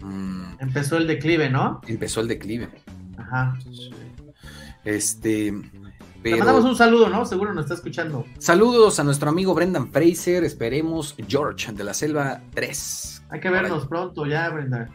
mm, 0.00 0.60
Empezó 0.60 0.96
el 0.96 1.06
declive, 1.06 1.50
¿no? 1.50 1.80
empezó 1.86 2.20
el 2.20 2.28
declive. 2.28 2.68
Ajá. 3.18 3.58
Este, 4.84 5.52
Le 6.22 6.36
mandamos 6.36 6.64
un 6.64 6.76
saludo, 6.76 7.08
¿no? 7.08 7.24
Seguro 7.24 7.54
nos 7.54 7.64
está 7.64 7.74
escuchando. 7.74 8.24
saludos 8.38 8.98
a 8.98 9.04
nuestro 9.04 9.30
amigo 9.30 9.54
Brendan 9.54 9.92
Fraser, 9.92 10.44
esperemos 10.44 11.14
George 11.28 11.72
de 11.72 11.84
la 11.84 11.94
Selva 11.94 12.40
3. 12.54 13.24
Hay 13.30 13.40
que 13.40 13.50
vernos 13.50 13.86
pronto 13.86 14.26
ya, 14.26 14.48
Brenda. 14.48 14.88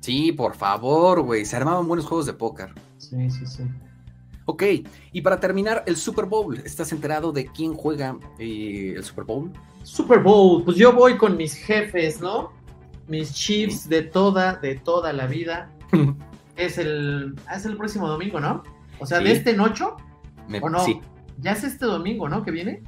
Sí, 0.00 0.32
por 0.32 0.56
favor, 0.56 1.22
güey, 1.22 1.44
se 1.44 1.56
armaban 1.56 1.86
buenos 1.86 2.06
juegos 2.06 2.26
de 2.26 2.32
póker. 2.32 2.70
Sí, 2.98 3.30
sí, 3.30 3.46
sí. 3.46 3.64
Ok, 4.46 4.64
y 5.12 5.20
para 5.20 5.38
terminar, 5.38 5.84
el 5.86 5.96
Super 5.96 6.24
Bowl. 6.24 6.58
¿Estás 6.58 6.90
enterado 6.90 7.30
de 7.30 7.46
quién 7.46 7.74
juega 7.74 8.18
eh, 8.38 8.94
el 8.96 9.04
Super 9.04 9.24
Bowl? 9.24 9.52
Super 9.84 10.20
Bowl, 10.20 10.64
pues 10.64 10.76
yo 10.76 10.92
voy 10.92 11.16
con 11.16 11.36
mis 11.36 11.54
jefes, 11.54 12.20
¿no? 12.20 12.52
Mis 13.06 13.32
Chiefs 13.32 13.88
de 13.88 14.02
toda, 14.02 14.54
de 14.56 14.74
toda 14.76 15.12
la 15.12 15.26
vida. 15.26 15.70
Es 16.56 16.76
el, 16.76 17.36
es 17.56 17.64
el 17.64 17.74
próximo 17.78 18.06
domingo, 18.06 18.38
¿no? 18.38 18.62
O 18.98 19.06
sea, 19.06 19.20
de 19.20 19.32
este 19.32 19.52
en 19.52 19.60
ocho, 19.60 19.96
Me- 20.50 20.58
¿o 20.60 20.68
no? 20.68 20.84
Sí. 20.84 21.00
Ya 21.38 21.52
es 21.52 21.64
este 21.64 21.86
domingo, 21.86 22.28
¿no? 22.28 22.42
Que 22.44 22.50
viene. 22.50 22.82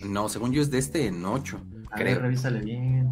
No, 0.00 0.28
según 0.28 0.52
yo 0.52 0.60
es 0.60 0.70
de 0.70 0.78
este 0.78 1.06
en 1.06 1.24
8, 1.24 1.58
A 1.90 1.94
creo. 1.96 2.14
ver, 2.16 2.22
revísale 2.22 2.60
bien. 2.60 3.10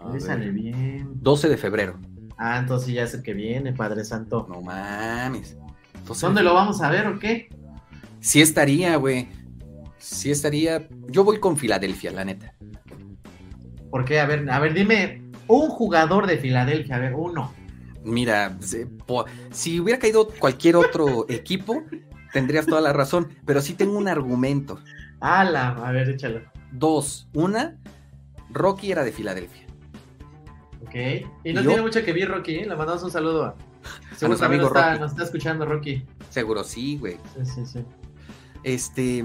A 0.00 0.06
Revísale 0.08 0.46
ver. 0.46 0.54
bien. 0.54 1.08
12 1.16 1.48
de 1.48 1.56
febrero. 1.56 1.98
Ah, 2.38 2.58
entonces 2.58 2.94
ya 2.94 3.02
es 3.02 3.12
el 3.14 3.22
que 3.22 3.34
viene, 3.34 3.72
Padre 3.72 4.04
Santo. 4.04 4.46
No 4.48 4.62
mames. 4.62 5.56
12 6.06 6.20
de 6.20 6.26
¿Dónde 6.28 6.42
lo 6.42 6.54
vamos 6.54 6.80
a 6.80 6.88
ver 6.90 7.06
o 7.08 7.18
qué? 7.18 7.48
Sí 8.20 8.40
estaría, 8.40 8.96
güey. 8.96 9.28
Sí 9.98 10.30
estaría. 10.30 10.88
Yo 11.08 11.24
voy 11.24 11.38
con 11.38 11.56
Filadelfia, 11.56 12.10
la 12.12 12.24
neta. 12.24 12.54
¿Por 13.90 14.04
qué? 14.04 14.20
A 14.20 14.26
ver, 14.26 14.48
a 14.50 14.58
ver, 14.58 14.72
dime 14.74 15.22
un 15.48 15.68
jugador 15.68 16.26
de 16.26 16.38
Filadelfia, 16.38 16.96
a 16.96 16.98
ver, 17.00 17.14
uno. 17.14 17.52
Mira, 18.04 18.56
si 19.50 19.78
hubiera 19.78 19.98
caído 20.00 20.28
cualquier 20.38 20.76
otro 20.76 21.26
equipo, 21.28 21.84
tendrías 22.32 22.66
toda 22.66 22.80
la 22.80 22.92
razón. 22.92 23.28
Pero 23.46 23.60
sí 23.60 23.74
tengo 23.74 23.96
un 23.98 24.08
argumento. 24.08 24.78
Ala, 25.20 25.68
a 25.68 25.92
ver, 25.92 26.08
échalo. 26.10 26.40
Dos. 26.72 27.28
Una, 27.34 27.76
Rocky 28.50 28.92
era 28.92 29.04
de 29.04 29.12
Filadelfia. 29.12 29.66
Ok. 30.82 30.94
Y 31.44 31.52
no 31.52 31.62
Yo- 31.62 31.68
tiene 31.68 31.82
mucho 31.82 32.04
que 32.04 32.12
ver, 32.12 32.28
Rocky, 32.28 32.56
¿eh? 32.56 32.66
Le 32.66 32.76
mandamos 32.76 33.02
un 33.02 33.10
saludo 33.10 33.44
a. 33.44 33.54
Seguro 34.16 34.28
nuestro 34.28 34.36
también 34.38 34.60
amigo 34.60 34.66
está, 34.74 34.88
Rocky. 34.90 35.00
nos 35.00 35.10
está 35.12 35.24
escuchando, 35.24 35.64
Rocky. 35.66 36.04
Seguro 36.30 36.64
sí, 36.64 36.98
güey. 36.98 37.16
Sí, 37.36 37.44
sí, 37.46 37.66
sí. 37.66 37.84
Este. 38.62 39.24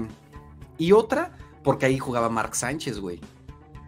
Y 0.78 0.92
otra, 0.92 1.32
porque 1.62 1.86
ahí 1.86 1.98
jugaba 1.98 2.28
Mark 2.28 2.54
Sánchez, 2.54 2.98
güey. 3.00 3.20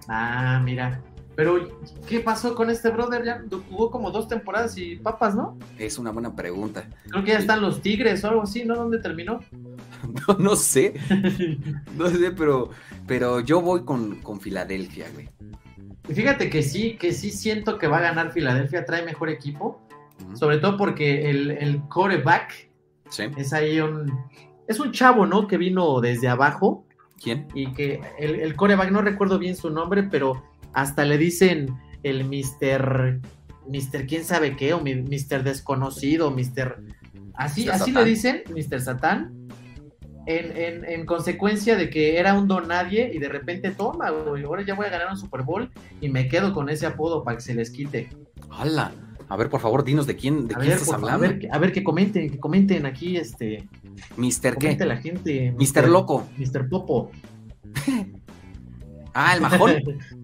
Ah, 0.09 0.61
mira. 0.65 1.01
Pero, 1.41 1.59
¿qué 2.07 2.21
pasó 2.21 2.55
con 2.55 2.69
este 2.69 2.91
brother? 2.91 3.25
Ya 3.25 3.43
jugó 3.71 3.91
como 3.91 4.11
dos 4.11 4.29
temporadas 4.29 4.77
y 4.77 4.97
papas, 4.97 5.35
¿no? 5.35 5.57
Es 5.79 5.97
una 5.97 6.11
buena 6.11 6.37
pregunta. 6.37 6.87
Creo 7.09 7.25
que 7.25 7.31
ya 7.31 7.39
están 7.39 7.63
los 7.63 7.81
Tigres 7.81 8.23
o 8.25 8.29
algo 8.29 8.43
así, 8.43 8.67
¿no? 8.67 8.77
¿Dónde 8.77 8.99
terminó? 8.99 9.41
No, 10.29 10.35
no 10.39 10.57
sé, 10.57 10.95
no 11.97 12.09
sé, 12.09 12.31
pero, 12.33 12.71
pero 13.07 13.41
yo 13.41 13.63
voy 13.63 13.85
con, 13.85 14.17
con 14.17 14.39
Filadelfia, 14.39 15.07
güey. 15.15 15.31
Y 16.11 16.15
fíjate 16.15 16.51
que 16.51 16.63
sí, 16.63 16.97
que 16.99 17.13
sí 17.15 17.31
siento 17.31 17.79
que 17.79 17.87
va 17.87 17.99
a 17.99 18.03
ganar 18.03 18.33
Filadelfia, 18.33 18.85
trae 18.85 19.03
mejor 19.03 19.31
equipo. 19.31 19.81
Sobre 20.35 20.59
todo 20.59 20.77
porque 20.77 21.31
el, 21.31 21.53
el 21.53 21.81
coreback 21.89 22.69
¿Sí? 23.09 23.25
es 23.39 23.55
ahí 23.55 23.81
un. 23.81 24.13
Es 24.69 24.79
un 24.79 24.93
chavo, 24.93 25.25
¿no? 25.25 25.47
Que 25.47 25.57
vino 25.57 26.01
desde 26.03 26.29
abajo 26.29 26.85
¿Quién? 27.23 27.49
y 27.55 27.73
que 27.73 28.03
el, 28.19 28.37
el 28.41 28.57
coreback, 28.57 28.91
no 28.91 29.01
recuerdo 29.01 29.39
bien 29.39 29.57
su 29.57 29.71
nombre, 29.71 30.03
pero 30.03 30.43
hasta 30.73 31.05
le 31.05 31.19
dicen 31.19 31.69
el 32.03 32.25
Mister. 32.25 33.21
Mister 33.69 34.07
quién 34.07 34.25
sabe 34.25 34.57
qué, 34.57 34.73
o 34.75 34.81
mi- 34.81 34.95
Mister 34.97 35.45
desconocido, 35.45 36.31
Mister. 36.31 36.79
Así, 37.35 37.65
Mr. 37.67 37.71
así 37.73 37.91
Satán. 37.91 38.05
le 38.05 38.11
dicen, 38.11 38.43
Mister 38.55 38.81
Satán. 38.81 39.35
En, 40.27 40.57
en- 40.57 40.85
en 40.85 41.07
consecuencia 41.07 41.77
de 41.77 41.89
que 41.89 42.19
era 42.19 42.39
un 42.39 42.47
don 42.47 42.69
nadie 42.69 43.11
y 43.13 43.19
de 43.19 43.29
repente 43.29 43.71
toma, 43.71 44.11
güey, 44.11 44.45
ahora 44.45 44.63
ya 44.65 44.75
voy 44.75 44.87
a 44.87 44.91
ganar 44.91 45.09
un 45.11 45.17
Super 45.17 45.43
Bowl 45.43 45.71
y 46.01 46.09
me 46.09 46.29
quedo 46.29 46.53
con 46.53 46.69
ese 46.69 46.87
apodo 46.87 47.25
para 47.25 47.37
que 47.39 47.43
se 47.43 47.55
les 47.55 47.71
quite. 47.71 48.09
¡Hala! 48.51 48.93
A 49.29 49.37
ver, 49.37 49.49
por 49.49 49.61
favor, 49.61 49.83
dinos 49.85 50.07
de 50.07 50.17
quién, 50.17 50.47
de 50.49 50.55
A 50.55 50.59
quién 50.59 50.71
ver, 50.71 50.79
estás 50.79 51.03
a 51.03 51.17
ver, 51.17 51.49
a 51.51 51.59
ver 51.59 51.73
que 51.73 51.83
comenten, 51.85 52.29
que 52.31 52.39
comenten 52.39 52.85
aquí, 52.85 53.17
este, 53.17 53.67
¿Mister 54.17 54.55
comente 54.55 54.79
qué? 54.85 54.89
la 54.89 54.97
gente. 54.97 55.55
Mister 55.57 55.89
Loco. 55.89 56.27
Mister 56.37 56.69
Popo. 56.69 57.11
Ah, 59.13 59.35
el 59.35 59.41
majón. 59.41 59.75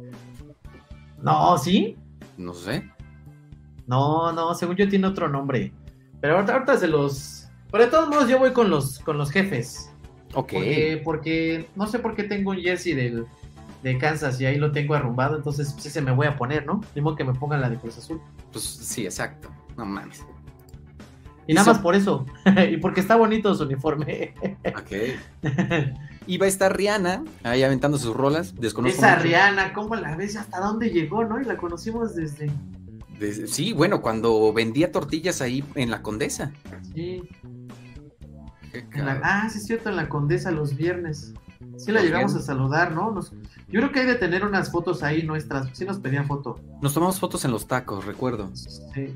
no, 1.27 1.59
¿sí? 1.59 1.97
no 2.37 2.55
sé. 2.55 2.91
No, 3.87 4.33
no, 4.33 4.55
según 4.55 4.77
yo 4.77 4.89
tiene 4.89 5.07
otro 5.07 5.29
nombre. 5.29 5.72
Pero 6.20 6.35
ahorita, 6.37 6.55
ahorita 6.55 6.79
se 6.79 6.89
los. 6.89 7.49
Pero 7.70 7.85
de 7.85 7.91
todos 7.91 8.09
modos, 8.09 8.29
yo 8.29 8.39
voy 8.39 8.53
con 8.53 8.70
los, 8.70 8.99
con 9.01 9.18
los 9.18 9.31
jefes. 9.31 9.93
Ok. 10.35 10.53
Porque, 10.53 11.03
porque 11.05 11.68
no 11.77 11.87
sé 11.87 11.99
por 11.99 12.14
qué 12.14 12.24
tengo 12.24 12.51
un 12.51 12.59
jersey 12.59 12.95
del, 12.95 13.27
de 13.83 13.99
Kansas 13.99 14.41
y 14.41 14.47
ahí 14.47 14.57
lo 14.57 14.72
tengo 14.72 14.95
arrumbado. 14.95 15.37
Entonces, 15.37 15.74
sí 15.79 15.91
se 15.91 16.01
me 16.01 16.12
voy 16.12 16.27
a 16.27 16.37
poner, 16.37 16.66
¿no? 16.66 16.81
Mismo 16.95 17.14
que 17.14 17.24
me 17.24 17.35
pongan 17.35 17.61
la 17.61 17.70
de 17.70 17.77
Cruz 17.77 17.99
Azul. 17.99 18.20
Pues 18.53 18.64
sí, 18.64 19.05
exacto. 19.05 19.49
No 19.77 19.85
mames. 19.85 20.24
Y 21.47 21.55
nada 21.55 21.72
más 21.72 21.79
por 21.79 21.95
eso. 21.95 22.27
y 22.70 22.77
porque 22.79 23.01
está 23.01 23.16
bonito 23.16 23.55
su 23.55 23.64
uniforme. 23.64 24.35
Ok. 24.64 24.93
Va 26.27 26.47
a 26.47 26.49
estar 26.49 26.77
Rihanna 26.77 27.24
ahí 27.45 27.62
aventando 27.62 27.99
sus 27.99 28.14
rolas. 28.16 28.55
Desconozco 28.57 28.99
Esa 28.99 29.12
mucho. 29.12 29.22
Rihanna, 29.24 29.72
¿cómo 29.72 29.95
la 29.97 30.16
ves? 30.16 30.37
¿Hasta 30.37 30.59
dónde 30.61 30.91
llegó, 30.91 31.24
no? 31.24 31.41
Y 31.41 31.45
la 31.45 31.57
conocimos 31.57 32.14
desde. 32.16 32.51
Des- 33.20 33.51
Sí, 33.51 33.72
bueno, 33.72 34.03
cuando 34.03 34.53
vendía 34.53 34.91
tortillas 34.93 35.41
ahí 35.41 35.64
en 35.77 35.91
la 35.91 36.03
Condesa. 36.03 36.53
Sí, 36.95 37.22
en 38.72 39.07
la- 39.07 39.20
ah, 39.22 39.49
sí, 39.49 39.59
es 39.59 39.66
cierto, 39.66 39.89
en 39.89 39.97
la 39.97 40.09
Condesa, 40.09 40.51
los 40.51 40.77
viernes. 40.77 41.33
Sí 41.79 41.93
la 41.93 42.03
llegamos 42.03 42.35
a 42.35 42.41
saludar, 42.43 42.93
¿no? 42.93 43.11
Nos- 43.12 43.31
yo 43.68 43.81
creo 43.81 43.93
que 43.93 44.01
hay 44.01 44.07
de 44.07 44.14
tener 44.16 44.45
unas 44.45 44.70
fotos 44.70 45.03
ahí 45.03 45.22
nuestras. 45.22 45.68
Sí 45.72 45.85
nos 45.85 45.99
pedían 45.99 46.27
foto. 46.27 46.59
Nos 46.83 46.93
tomamos 46.93 47.18
fotos 47.20 47.45
en 47.45 47.51
los 47.53 47.66
tacos, 47.66 48.05
recuerdo. 48.05 48.51
Sí. 48.55 49.14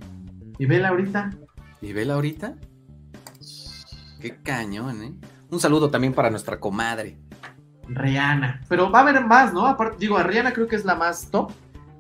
Y 0.59 0.67
vela 0.67 0.89
ahorita. 0.89 1.31
¿Y 1.83 1.93
vela 1.93 2.15
ahorita? 2.15 2.55
Qué 4.21 4.37
cañón, 4.43 5.03
¿eh? 5.03 5.13
Un 5.51 5.61
saludo 5.61 5.91
también 5.91 6.13
para 6.13 6.31
nuestra 6.31 6.59
comadre. 6.61 7.17
Rihanna. 7.89 8.61
Pero 8.69 8.91
va 8.91 9.01
a 9.01 9.03
haber 9.03 9.25
más, 9.25 9.53
¿no? 9.53 9.67
Aparte, 9.67 9.97
digo, 9.99 10.17
a 10.17 10.23
Rihanna 10.23 10.53
creo 10.53 10.69
que 10.69 10.77
es 10.77 10.85
la 10.85 10.95
más 10.95 11.31
top, 11.31 11.51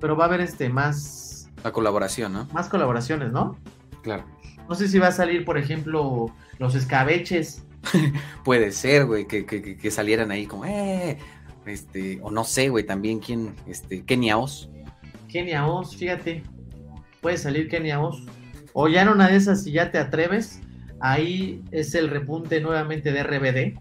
pero 0.00 0.16
va 0.16 0.24
a 0.24 0.28
haber 0.28 0.40
este 0.40 0.68
más, 0.68 1.50
La 1.64 1.72
colaboración, 1.72 2.32
¿no? 2.32 2.46
más 2.52 2.68
colaboraciones, 2.68 3.32
¿no? 3.32 3.56
Claro. 4.02 4.24
No 4.68 4.74
sé 4.76 4.86
si 4.88 4.98
va 4.98 5.08
a 5.08 5.12
salir, 5.12 5.44
por 5.44 5.58
ejemplo, 5.58 6.26
los 6.58 6.74
escabeches. 6.76 7.64
Puede 8.44 8.70
ser, 8.72 9.06
güey, 9.06 9.26
que, 9.26 9.44
que- 9.44 9.60
que- 9.62 9.76
que 9.76 9.90
salieran 9.90 10.30
ahí 10.30 10.46
como, 10.46 10.64
eh, 10.64 11.18
este, 11.66 12.20
o 12.22 12.30
no 12.30 12.44
sé, 12.44 12.68
güey, 12.68 12.84
también 12.86 13.18
quién, 13.18 13.54
este, 13.66 14.04
Kenia 14.04 14.38
Oz. 14.38 14.70
Kenia 15.28 15.66
Oz, 15.66 15.96
fíjate. 15.96 16.44
Puede 17.20 17.36
salir 17.36 17.68
Kenia 17.68 18.00
Oz. 18.00 18.22
O 18.74 18.86
ya 18.86 19.02
en 19.02 19.08
una 19.08 19.28
de 19.28 19.36
esas, 19.36 19.64
si 19.64 19.72
ya 19.72 19.90
te 19.90 19.98
atreves, 19.98 20.60
ahí 21.00 21.62
es 21.70 21.94
el 21.94 22.08
repunte 22.10 22.60
nuevamente 22.60 23.12
de 23.12 23.22
RBD, 23.22 23.78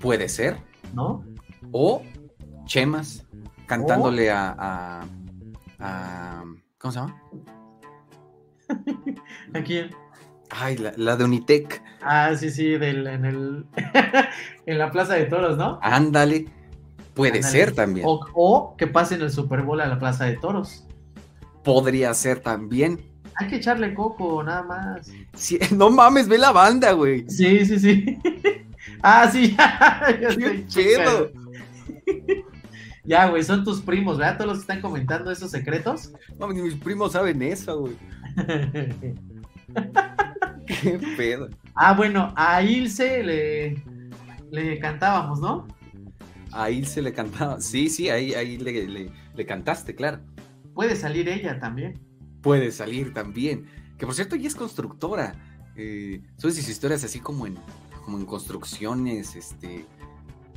Puede 0.00 0.28
ser. 0.28 0.56
¿no? 0.94 1.24
O 1.72 2.02
Chemas. 2.66 3.24
cantándole 3.66 4.30
a, 4.30 4.54
a, 4.58 5.04
a- 5.78 6.44
¿Cómo 6.78 6.92
se 6.92 6.98
llama? 7.00 7.22
¿A 9.54 9.62
quién? 9.62 9.90
Ay, 10.50 10.76
la, 10.76 10.92
la 10.96 11.16
de 11.16 11.24
Unitec. 11.24 11.82
Ah, 12.02 12.34
sí, 12.36 12.50
sí, 12.50 12.76
del, 12.78 13.06
en 13.06 13.24
el 13.24 13.66
en 14.66 14.78
la 14.78 14.90
Plaza 14.90 15.14
de 15.14 15.24
Toros, 15.24 15.56
¿no? 15.56 15.78
Ándale. 15.82 16.46
Puede 17.14 17.38
Ándale. 17.38 17.52
ser 17.52 17.74
también. 17.74 18.06
O, 18.08 18.20
o 18.34 18.76
que 18.76 18.86
pasen 18.86 19.22
el 19.22 19.30
Super 19.30 19.62
Bowl 19.62 19.80
a 19.80 19.86
la 19.86 19.98
Plaza 19.98 20.26
de 20.26 20.36
Toros. 20.36 20.86
Podría 21.64 22.12
ser 22.14 22.40
también. 22.40 23.00
Hay 23.38 23.48
que 23.48 23.56
echarle 23.56 23.92
coco, 23.94 24.42
nada 24.42 24.62
más. 24.62 25.10
Sí, 25.34 25.58
no 25.74 25.90
mames, 25.90 26.28
ve 26.28 26.38
la 26.38 26.52
banda, 26.52 26.92
güey. 26.92 27.28
Sí, 27.28 27.64
sí, 27.66 27.78
sí. 27.78 28.18
ah, 29.02 29.28
sí, 29.30 29.54
ya. 29.58 30.18
ya 30.20 30.36
Qué 30.36 30.66
checando. 30.66 31.32
Ya, 33.04 33.28
güey, 33.28 33.44
son 33.44 33.62
tus 33.62 33.80
primos, 33.82 34.18
¿verdad? 34.18 34.36
Todos 34.36 34.48
los 34.48 34.56
que 34.58 34.62
están 34.62 34.80
comentando 34.80 35.30
esos 35.30 35.50
secretos. 35.50 36.12
No, 36.38 36.52
ni 36.52 36.60
mis 36.62 36.74
primos 36.74 37.12
saben 37.12 37.40
eso, 37.42 37.80
güey. 37.80 37.94
Qué 40.66 40.98
pedo. 41.16 41.48
ah, 41.74 41.94
bueno, 41.94 42.32
a 42.36 42.62
Ilse 42.62 43.22
le, 43.22 43.82
le 44.50 44.78
cantábamos, 44.80 45.40
¿no? 45.40 45.66
A 46.52 46.68
se 46.84 47.02
le 47.02 47.12
cantaba. 47.12 47.60
Sí, 47.60 47.88
sí, 47.88 48.08
ahí, 48.08 48.34
ahí 48.34 48.56
le, 48.56 48.86
le- 48.86 49.12
le 49.34 49.46
cantaste, 49.46 49.94
claro. 49.94 50.20
Puede 50.74 50.96
salir 50.96 51.28
ella 51.28 51.60
también. 51.60 52.00
Puede 52.42 52.70
salir 52.72 53.12
también. 53.14 53.66
Que 53.98 54.06
por 54.06 54.14
cierto, 54.14 54.34
ella 54.36 54.48
es 54.48 54.54
constructora. 54.54 55.34
Eh, 55.76 56.22
sus 56.36 56.56
historias 56.56 57.04
así 57.04 57.20
como 57.20 57.46
en, 57.46 57.56
como 58.04 58.18
en 58.18 58.24
construcciones, 58.26 59.36
este, 59.36 59.84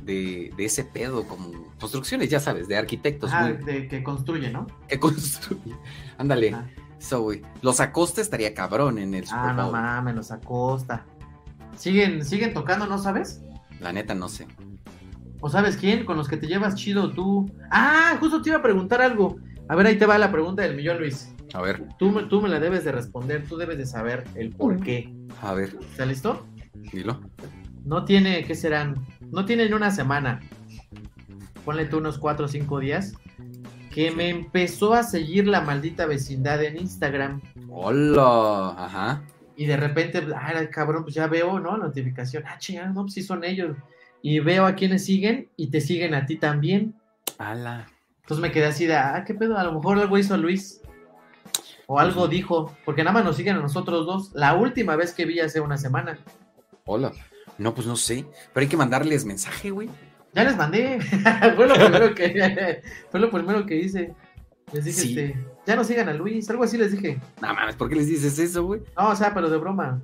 de, 0.02 0.52
de 0.56 0.64
ese 0.64 0.84
pedo, 0.84 1.26
como 1.26 1.50
construcciones, 1.78 2.30
ya 2.30 2.40
sabes, 2.40 2.68
de 2.68 2.76
arquitectos. 2.76 3.30
Ah, 3.32 3.52
muy- 3.54 3.64
de 3.64 3.88
que 3.88 4.02
construye, 4.02 4.50
¿no? 4.50 4.66
que 4.88 4.98
construye. 4.98 5.74
Ándale. 6.18 6.54
Ah. 6.54 6.66
So, 6.98 7.22
güey. 7.22 7.42
Los 7.62 7.80
Acosta 7.80 8.20
estaría 8.20 8.54
cabrón 8.54 8.98
en 8.98 9.14
el 9.14 9.24
Super 9.26 9.40
Ah, 9.42 9.52
no 9.54 9.72
mames, 9.72 10.14
los 10.14 10.30
acosta. 10.30 11.06
Siguen, 11.76 12.24
siguen 12.26 12.52
tocando, 12.52 12.86
¿no 12.86 12.98
sabes? 12.98 13.40
La 13.80 13.92
neta, 13.92 14.14
no 14.14 14.28
sé. 14.28 14.46
¿O 15.40 15.48
sabes 15.48 15.78
quién? 15.78 16.04
Con 16.04 16.18
los 16.18 16.28
que 16.28 16.36
te 16.36 16.46
llevas 16.46 16.74
chido 16.74 17.10
tú. 17.12 17.50
Ah, 17.70 18.16
justo 18.20 18.42
te 18.42 18.50
iba 18.50 18.58
a 18.58 18.62
preguntar 18.62 19.00
algo. 19.00 19.36
A 19.68 19.74
ver, 19.76 19.86
ahí 19.86 19.96
te 19.98 20.04
va 20.04 20.18
la 20.18 20.30
pregunta 20.30 20.62
del 20.62 20.76
millón, 20.76 20.98
Luis. 20.98 21.32
A 21.54 21.60
ver, 21.60 21.84
Tú, 21.98 22.10
me- 22.10 22.24
tú 22.24 22.40
me 22.40 22.48
la 22.48 22.60
debes 22.60 22.84
de 22.84 22.92
responder, 22.92 23.44
tú 23.48 23.56
debes 23.56 23.76
de 23.78 23.86
saber 23.86 24.24
el 24.34 24.50
por 24.50 24.80
qué. 24.80 25.12
a 25.42 25.52
ver, 25.54 25.76
¿Está 25.80 26.06
listo? 26.06 26.46
dilo. 26.92 27.20
No 27.84 28.04
tiene, 28.04 28.44
¿qué 28.44 28.54
serán? 28.54 28.94
No 29.32 29.44
tiene 29.44 29.66
ni 29.66 29.72
una 29.72 29.90
semana. 29.90 30.40
Ponle 31.64 31.86
tú 31.86 31.98
unos 31.98 32.18
cuatro 32.18 32.46
o 32.46 32.48
cinco 32.48 32.78
días. 32.80 33.14
Que 33.90 34.10
me 34.12 34.28
empezó 34.28 34.94
a 34.94 35.02
seguir 35.02 35.48
la 35.48 35.60
maldita 35.62 36.06
vecindad 36.06 36.62
en 36.62 36.76
Instagram. 36.76 37.40
Hola. 37.68 38.74
Ajá. 38.78 39.22
Y 39.56 39.66
de 39.66 39.76
repente, 39.76 40.22
ah, 40.36 40.52
cabrón, 40.70 41.02
pues 41.02 41.14
ya 41.14 41.26
veo, 41.26 41.58
¿no? 41.58 41.76
Notificación. 41.76 42.44
Ah, 42.46 42.56
chingada, 42.58 42.88
no, 42.90 43.02
pues 43.02 43.14
sí 43.14 43.22
son 43.22 43.42
ellos. 43.44 43.76
Y 44.22 44.38
veo 44.40 44.64
a 44.66 44.74
quienes 44.74 45.04
siguen 45.04 45.48
y 45.56 45.68
te 45.70 45.80
siguen 45.80 46.14
a 46.14 46.24
ti 46.26 46.36
también. 46.36 46.94
Ala. 47.38 47.86
Entonces 48.22 48.40
me 48.42 48.52
quedé 48.52 48.66
así 48.66 48.86
de, 48.86 48.94
ah, 48.96 49.24
qué 49.26 49.34
pedo, 49.34 49.58
a 49.58 49.64
lo 49.64 49.72
mejor 49.72 49.98
algo 49.98 50.16
hizo 50.18 50.36
Luis. 50.36 50.80
O 51.92 51.98
algo 51.98 52.28
dijo, 52.28 52.72
porque 52.84 53.02
nada 53.02 53.14
más 53.14 53.24
nos 53.24 53.34
siguen 53.36 53.56
a 53.56 53.60
nosotros 53.60 54.06
dos. 54.06 54.30
La 54.32 54.54
última 54.54 54.94
vez 54.94 55.12
que 55.12 55.24
vi 55.24 55.40
hace 55.40 55.60
una 55.60 55.76
semana. 55.76 56.20
Hola. 56.84 57.10
No, 57.58 57.74
pues 57.74 57.84
no 57.88 57.96
sé. 57.96 58.26
Pero 58.54 58.62
hay 58.62 58.68
que 58.68 58.76
mandarles 58.76 59.24
mensaje, 59.24 59.72
güey. 59.72 59.90
Ya 60.32 60.44
les 60.44 60.56
mandé. 60.56 61.00
fue 61.56 61.66
lo 61.66 61.74
primero 61.74 62.14
que 62.14 62.80
fue 63.10 63.18
lo 63.18 63.28
primero 63.28 63.66
que 63.66 63.74
hice. 63.74 64.14
Les 64.72 64.84
dije, 64.84 65.00
Sí. 65.00 65.18
este, 65.18 65.44
ya 65.66 65.74
no 65.74 65.82
sigan 65.82 66.08
a 66.08 66.12
Luis, 66.14 66.48
algo 66.48 66.62
así 66.62 66.78
les 66.78 66.92
dije. 66.92 67.18
No 67.42 67.52
mames, 67.52 67.74
¿por 67.74 67.88
qué 67.88 67.96
les 67.96 68.06
dices 68.06 68.38
eso, 68.38 68.62
güey? 68.62 68.82
No, 68.96 69.08
o 69.08 69.16
sea, 69.16 69.34
pero 69.34 69.50
de 69.50 69.58
broma. 69.58 70.00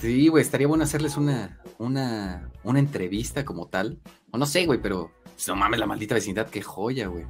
Sí, 0.00 0.28
güey, 0.28 0.40
estaría 0.40 0.68
bueno 0.68 0.84
hacerles 0.84 1.18
una, 1.18 1.60
una, 1.76 2.50
una 2.62 2.78
entrevista 2.78 3.44
como 3.44 3.66
tal. 3.68 3.98
O 4.30 4.38
no 4.38 4.46
sé, 4.46 4.64
güey, 4.64 4.80
pero 4.80 5.10
no 5.46 5.54
mames, 5.54 5.80
la 5.80 5.86
maldita 5.86 6.14
vecindad, 6.14 6.48
qué 6.48 6.62
joya, 6.62 7.08
güey. 7.08 7.26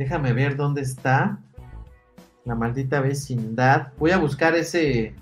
Déjame 0.00 0.32
ver 0.32 0.56
dónde 0.56 0.80
está 0.80 1.38
la 2.46 2.54
maldita 2.54 3.02
vecindad. 3.02 3.92
Voy 3.98 4.12
a 4.12 4.16
buscar 4.16 4.54
ese 4.54 5.14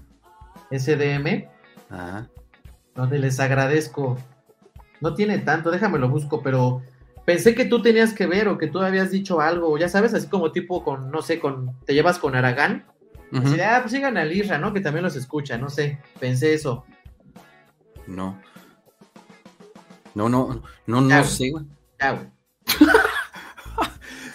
ese 0.71 0.95
DM 0.95 1.49
Ajá. 1.91 2.29
donde 2.95 3.19
les 3.19 3.41
agradezco. 3.41 4.17
No 5.01 5.15
tiene 5.15 5.39
tanto, 5.39 5.73
déjame 5.73 5.99
lo 5.99 6.09
busco, 6.09 6.43
pero 6.45 6.81
pensé 7.25 7.57
que 7.57 7.65
tú 7.65 7.83
tenías 7.83 8.15
que 8.15 8.29
ver 8.29 8.47
o 8.47 8.57
que 8.57 8.69
tú 8.69 8.79
habías 8.79 9.11
dicho 9.11 9.41
algo, 9.41 9.77
ya 9.79 9.89
sabes, 9.89 10.15
así 10.15 10.29
como 10.29 10.53
tipo 10.53 10.85
con, 10.85 11.11
no 11.11 11.23
sé, 11.23 11.41
con, 11.41 11.77
te 11.85 11.93
llevas 11.93 12.21
con 12.21 12.37
Aragán. 12.37 12.87
Así 13.33 13.57
de, 13.57 13.65
ah, 13.65 13.81
pues 13.81 13.91
sigan 13.91 14.17
a 14.17 14.25
Lirra, 14.25 14.59
¿no? 14.59 14.73
Que 14.73 14.81
también 14.81 15.03
los 15.03 15.17
escucha, 15.17 15.59
no 15.59 15.71
sé, 15.71 15.99
pensé 16.21 16.55
eso. 16.55 16.85
No. 18.07 18.41
No, 20.15 20.29
no, 20.29 20.63
no, 20.87 21.01
no 21.01 21.09
Ya, 21.09 21.25
sé, 21.25 21.51
güey. 21.51 21.65
Ya, 21.99 22.13
güey. 22.13 22.38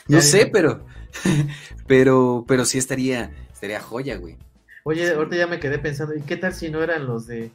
No 0.07 0.17
Ya, 0.17 0.21
sé, 0.21 0.45
pero, 0.47 0.85
pero, 1.87 2.45
pero 2.47 2.65
sí 2.65 2.77
estaría, 2.77 3.31
estaría 3.51 3.79
joya, 3.81 4.17
güey. 4.17 4.37
Oye, 4.83 5.11
ahorita 5.13 5.35
ya 5.37 5.47
me 5.47 5.59
quedé 5.59 5.79
pensando, 5.79 6.13
¿y 6.15 6.21
qué 6.21 6.35
tal 6.37 6.53
si 6.53 6.69
no 6.69 6.83
eran 6.83 7.07
los 7.07 7.25
de, 7.25 7.51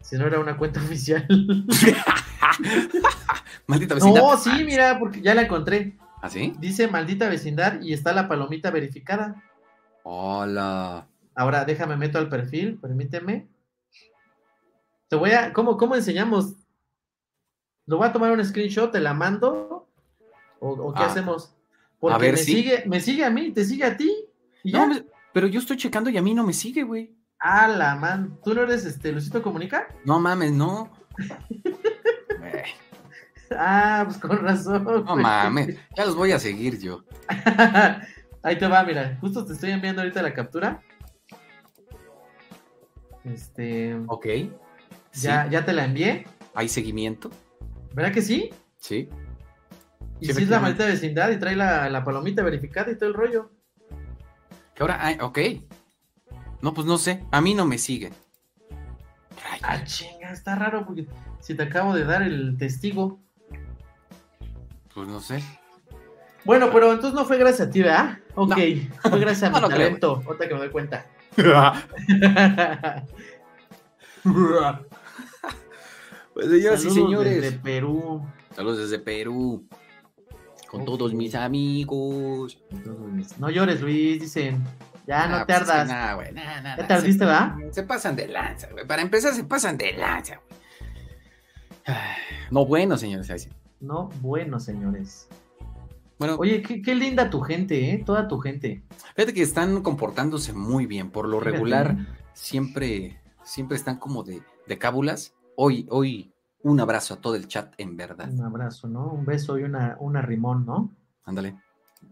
si 0.00 0.16
no 0.16 0.26
era 0.26 0.38
una 0.38 0.56
cuenta 0.56 0.80
oficial? 0.84 1.26
Maldita 3.66 3.94
vecindad. 3.94 4.20
no, 4.22 4.36
sí, 4.36 4.64
mira, 4.64 4.98
porque 4.98 5.20
ya 5.20 5.34
la 5.34 5.42
encontré. 5.42 5.96
¿Ah, 6.22 6.30
sí? 6.30 6.54
Dice 6.58 6.88
maldita 6.88 7.28
vecindad 7.28 7.80
y 7.82 7.92
está 7.92 8.12
la 8.12 8.28
palomita 8.28 8.70
verificada. 8.70 9.42
Hola. 10.04 11.06
Ahora 11.34 11.64
déjame 11.64 11.96
meto 11.96 12.18
al 12.18 12.28
perfil, 12.28 12.78
permíteme. 12.78 13.48
Te 15.08 15.16
voy 15.16 15.32
a, 15.32 15.52
¿cómo, 15.52 15.76
cómo 15.76 15.96
enseñamos? 15.96 16.54
Lo 17.86 17.98
voy 17.98 18.06
a 18.08 18.12
tomar 18.12 18.32
un 18.32 18.44
screenshot, 18.44 18.90
te 18.92 19.00
la 19.00 19.12
mando. 19.12 19.88
¿O, 20.60 20.70
o 20.70 20.94
qué 20.94 21.02
Ah, 21.02 21.06
hacemos? 21.06 21.53
Porque 22.12 22.26
ver, 22.26 22.32
me 22.34 22.38
sí. 22.38 22.52
sigue, 22.52 22.84
me 22.86 23.00
sigue 23.00 23.24
a 23.24 23.30
mí, 23.30 23.52
te 23.52 23.64
sigue 23.64 23.84
a 23.84 23.96
ti. 23.96 24.12
Y 24.62 24.72
No, 24.72 24.92
ya. 24.92 25.02
pero 25.32 25.46
yo 25.46 25.60
estoy 25.60 25.76
checando 25.76 26.10
y 26.10 26.16
a 26.18 26.22
mí 26.22 26.34
no 26.34 26.44
me 26.44 26.52
sigue, 26.52 26.82
güey. 26.82 27.14
Ah, 27.38 27.68
la 27.68 27.94
man. 27.96 28.38
¿Tú 28.44 28.54
no 28.54 28.62
eres 28.62 28.84
este 28.86 29.12
Lucito 29.12 29.42
Comunica? 29.42 29.86
No 30.04 30.18
mames, 30.20 30.52
no. 30.52 30.90
Ah, 33.56 34.02
pues 34.06 34.18
con 34.18 34.38
razón. 34.38 34.82
No 34.84 35.02
güey. 35.04 35.22
mames, 35.22 35.76
ya 35.96 36.06
los 36.06 36.16
voy 36.16 36.32
a 36.32 36.38
seguir 36.38 36.78
yo. 36.80 37.04
Ahí 38.42 38.58
te 38.58 38.66
va, 38.66 38.82
mira. 38.84 39.16
Justo 39.20 39.44
te 39.44 39.52
estoy 39.52 39.70
enviando 39.70 40.00
ahorita 40.02 40.22
la 40.22 40.34
captura. 40.34 40.82
Este. 43.24 43.94
Ok. 44.06 44.26
Sí, 45.12 45.26
Ya, 45.26 45.48
ya 45.48 45.64
te 45.64 45.72
la 45.72 45.84
envié. 45.84 46.26
hay 46.54 46.68
seguimiento. 46.68 47.30
¿Verdad 47.94 48.12
que 48.12 48.22
sí? 48.22 48.50
Sí. 48.78 49.08
Y 50.24 50.28
Sí, 50.28 50.32
si 50.32 50.42
es 50.44 50.48
la 50.48 50.58
maldita 50.58 50.86
vecindad 50.86 51.28
y 51.30 51.36
trae 51.38 51.54
la, 51.54 51.90
la 51.90 52.02
palomita 52.02 52.42
verificada 52.42 52.90
y 52.90 52.96
todo 52.96 53.10
el 53.10 53.14
rollo. 53.14 53.50
Que 54.74 54.82
ahora, 54.82 54.96
ay, 55.00 55.18
ok. 55.20 55.38
No, 56.62 56.72
pues 56.72 56.86
no 56.86 56.96
sé. 56.96 57.22
A 57.30 57.42
mí 57.42 57.52
no 57.52 57.66
me 57.66 57.76
sigue. 57.76 58.10
Ah, 59.60 59.84
chinga, 59.84 60.32
está 60.32 60.54
raro 60.54 60.86
porque 60.86 61.06
si 61.40 61.54
te 61.54 61.64
acabo 61.64 61.94
de 61.94 62.04
dar 62.06 62.22
el 62.22 62.56
testigo. 62.56 63.20
Pues 64.94 65.06
no 65.08 65.20
sé. 65.20 65.44
Bueno, 66.46 66.70
pero 66.72 66.90
entonces 66.90 67.12
no 67.14 67.26
fue 67.26 67.36
gracias 67.36 67.68
a 67.68 67.70
ti, 67.70 67.82
¿verdad? 67.82 68.18
Ok, 68.34 68.56
fue 69.02 69.20
gracias 69.20 69.42
a 69.42 69.50
mi 69.54 69.60
no 69.60 69.66
creo, 69.68 69.78
talento. 69.78 70.22
Ahorita 70.24 70.48
que 70.48 70.54
me 70.54 70.60
doy 70.60 70.70
cuenta. 70.70 71.04
Pues 76.34 76.48
señoras 76.48 76.84
y 76.84 76.90
señores. 76.90 77.42
desde 77.42 77.58
Perú. 77.58 78.26
Saludos 78.56 78.78
desde 78.78 78.98
Perú. 78.98 79.68
Con 80.74 80.84
todos 80.84 81.14
mis 81.14 81.34
amigos. 81.34 82.58
No 83.38 83.48
llores, 83.50 83.80
Luis, 83.80 84.20
dicen. 84.20 84.62
Ya 85.06 85.26
no 85.28 85.36
Ah, 85.36 85.46
te 85.46 85.52
pues 85.52 85.60
es 85.60 85.64
que 85.66 85.72
ardas. 85.72 85.88
nah, 85.88 86.14
güey, 86.14 86.32
nah, 86.32 86.44
nah, 86.62 86.76
¿Ya 86.76 86.76
nah, 86.82 86.86
te 86.88 86.94
ardiste, 86.94 87.18
se- 87.20 87.24
verdad? 87.26 87.54
Se 87.72 87.82
pasan 87.82 88.16
de 88.16 88.26
lanza, 88.28 88.68
güey. 88.72 88.86
Para 88.86 89.02
empezar, 89.02 89.34
se 89.34 89.44
pasan 89.44 89.76
de 89.76 89.92
lanza, 89.92 90.40
güey. 90.48 91.96
No, 92.50 92.64
bueno, 92.66 92.96
señores. 92.96 93.30
así. 93.30 93.48
No, 93.80 94.08
bueno, 94.20 94.58
señores. 94.60 95.28
Bueno, 96.18 96.36
Oye, 96.38 96.62
qué, 96.62 96.80
qué 96.80 96.94
linda 96.94 97.28
tu 97.28 97.40
gente, 97.40 97.90
¿eh? 97.90 98.02
Toda 98.04 98.28
tu 98.28 98.38
gente. 98.38 98.82
fíjate 99.14 99.34
que 99.34 99.42
están 99.42 99.82
comportándose 99.82 100.52
muy 100.54 100.86
bien. 100.86 101.10
Por 101.10 101.28
lo 101.28 101.38
Fíjate. 101.38 101.52
regular, 101.56 101.96
siempre, 102.32 103.20
siempre 103.42 103.76
están 103.76 103.98
como 103.98 104.22
de, 104.24 104.42
de 104.66 104.78
cábulas. 104.78 105.34
Hoy, 105.56 105.86
hoy, 105.90 106.32
un 106.64 106.80
abrazo 106.80 107.14
a 107.14 107.16
todo 107.18 107.36
el 107.36 107.46
chat, 107.46 107.72
en 107.78 107.96
verdad. 107.96 108.28
Un 108.32 108.42
abrazo, 108.42 108.88
¿no? 108.88 109.06
Un 109.12 109.24
beso 109.24 109.56
y 109.58 109.62
una, 109.62 109.96
una 110.00 110.20
rimón, 110.22 110.66
¿no? 110.66 110.90
Ándale. 111.24 111.54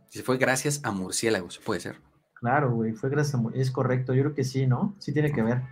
Se 0.08 0.22
fue 0.22 0.36
gracias 0.38 0.80
a 0.84 0.92
murciélagos, 0.92 1.58
puede 1.58 1.80
ser. 1.80 1.96
Claro, 2.34 2.72
güey, 2.72 2.92
fue 2.92 3.10
gracias 3.10 3.34
a... 3.34 3.38
mu- 3.38 3.50
Es 3.54 3.70
correcto, 3.70 4.14
yo 4.14 4.22
creo 4.22 4.34
que 4.34 4.44
sí, 4.44 4.66
¿no? 4.66 4.94
Sí 4.98 5.12
tiene 5.12 5.32
que 5.32 5.42
ver. 5.42 5.62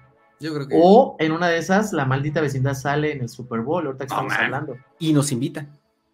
Yo 0.41 0.55
creo 0.55 0.66
que. 0.66 0.78
O 0.83 1.16
en 1.18 1.33
una 1.33 1.49
de 1.49 1.59
esas, 1.59 1.93
la 1.93 2.05
maldita 2.07 2.41
vecindad 2.41 2.74
sale 2.74 3.12
en 3.12 3.20
el 3.22 3.28
Super 3.28 3.61
Bowl, 3.61 3.85
ahorita 3.87 4.07
que 4.07 4.12
estamos 4.12 4.33
man. 4.33 4.45
hablando. 4.45 4.76
Y 4.99 5.12
nos 5.12 5.31
invita. 5.33 5.66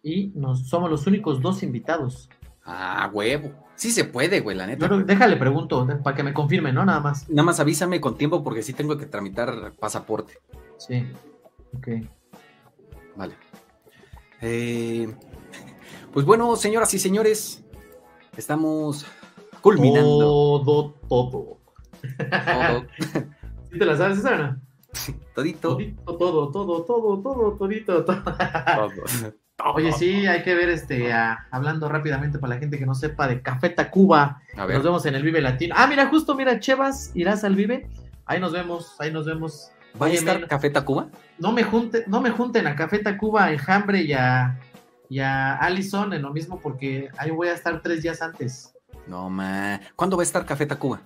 y 0.03 0.31
nos 0.35 0.67
somos 0.67 0.89
los 0.89 1.07
únicos 1.07 1.41
dos 1.41 1.63
invitados. 1.63 2.29
Ah, 2.65 3.09
huevo. 3.13 3.51
Sí 3.75 3.91
se 3.91 4.03
puede, 4.03 4.41
güey, 4.41 4.57
la 4.57 4.67
neta. 4.67 4.79
Pero 4.89 5.03
déjale 5.03 5.37
pregunto, 5.37 5.87
para 6.03 6.15
que 6.15 6.23
me 6.23 6.33
confirme, 6.33 6.73
¿no? 6.73 6.83
Nada 6.83 6.99
más. 6.99 7.29
Nada 7.29 7.43
más 7.43 7.59
avísame 7.61 8.01
con 8.01 8.17
tiempo 8.17 8.43
porque 8.43 8.63
sí 8.63 8.73
tengo 8.73 8.97
que 8.97 9.05
tramitar 9.05 9.71
pasaporte. 9.79 10.33
Sí. 10.77 11.05
Ok. 11.77 11.87
Vale. 13.17 13.33
Eh, 14.41 15.13
pues 16.13 16.25
bueno, 16.25 16.55
señoras 16.55 16.93
y 16.93 16.99
señores, 16.99 17.63
estamos 18.37 19.05
culminando 19.61 20.61
Todo, 20.63 20.93
todo. 21.09 21.57
todo, 21.99 22.85
¿Sí 23.71 23.79
te 23.79 23.85
la 23.85 23.97
sabes 23.97 24.23
no? 24.23 24.61
todito. 25.33 25.69
Todito, 25.73 26.17
todo, 26.17 26.51
todo, 26.51 26.83
todo, 26.83 27.21
todo, 27.21 27.57
todito, 27.57 28.05
todo. 28.05 28.23
Oye, 29.73 29.91
sí, 29.91 30.27
hay 30.27 30.43
que 30.43 30.53
ver, 30.53 30.69
este, 30.69 31.11
a- 31.11 31.47
hablando 31.49 31.89
rápidamente 31.89 32.37
para 32.37 32.53
la 32.53 32.59
gente 32.59 32.77
que 32.77 32.85
no 32.85 32.93
sepa 32.93 33.27
de 33.27 33.41
Café 33.41 33.71
Tacuba. 33.71 34.41
A 34.55 34.65
ver, 34.67 34.75
Nos 34.77 34.85
vemos 34.85 35.05
en 35.07 35.15
el 35.15 35.23
Vive 35.23 35.41
Latino. 35.41 35.73
Ah, 35.77 35.87
mira, 35.87 36.05
justo, 36.07 36.35
mira, 36.35 36.59
Chevas, 36.59 37.11
irás 37.15 37.43
al 37.43 37.55
Vive. 37.55 37.89
Ahí 38.25 38.39
nos 38.39 38.51
vemos, 38.51 38.95
ahí 38.99 39.11
nos 39.11 39.25
vemos. 39.25 39.71
¿Va 40.01 40.07
a 40.07 40.09
estar 40.11 40.47
Café 40.47 40.69
Tacuba? 40.69 41.07
no 41.39 41.51
me 41.51 41.63
junten, 41.63 42.03
no 42.07 42.19
me 42.21 42.29
junten 42.31 42.65
a 42.67 42.75
Café 42.75 42.99
Tacuba, 42.99 43.45
a 43.45 43.53
Enjambre 43.53 44.01
y 44.01 44.13
a, 44.13 44.59
y 45.09 45.19
a 45.19 45.55
Allison 45.57 46.13
en 46.13 46.21
lo 46.23 46.33
mismo 46.33 46.59
porque 46.59 47.09
ahí 47.17 47.31
voy 47.31 47.47
a 47.49 47.53
estar 47.53 47.81
tres 47.81 48.01
días 48.03 48.21
antes. 48.21 48.73
No, 49.07 49.29
ma. 49.29 49.79
¿Cuándo 49.95 50.17
va 50.17 50.23
a 50.23 50.25
estar 50.25 50.45
Café 50.45 50.65
Tacuba? 50.65 51.01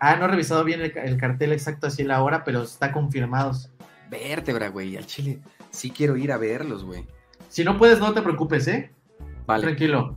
Ah, 0.00 0.16
no 0.16 0.26
he 0.26 0.28
revisado 0.28 0.64
bien 0.64 0.80
el, 0.82 0.92
ca- 0.92 1.02
el 1.04 1.16
cartel 1.16 1.52
exacto 1.52 1.86
así 1.86 2.04
la 2.04 2.22
hora, 2.22 2.44
pero 2.44 2.62
está 2.62 2.92
confirmados. 2.92 3.70
Vértebra, 4.10 4.68
güey, 4.68 4.96
al 4.96 5.06
chile. 5.06 5.40
Sí 5.70 5.90
quiero 5.90 6.16
ir 6.16 6.30
a 6.30 6.36
verlos, 6.36 6.84
güey. 6.84 7.06
Si 7.48 7.64
no 7.64 7.78
puedes, 7.78 7.98
no 8.00 8.12
te 8.12 8.20
preocupes, 8.22 8.68
¿eh? 8.68 8.92
Vale. 9.46 9.62
Tranquilo. 9.64 10.16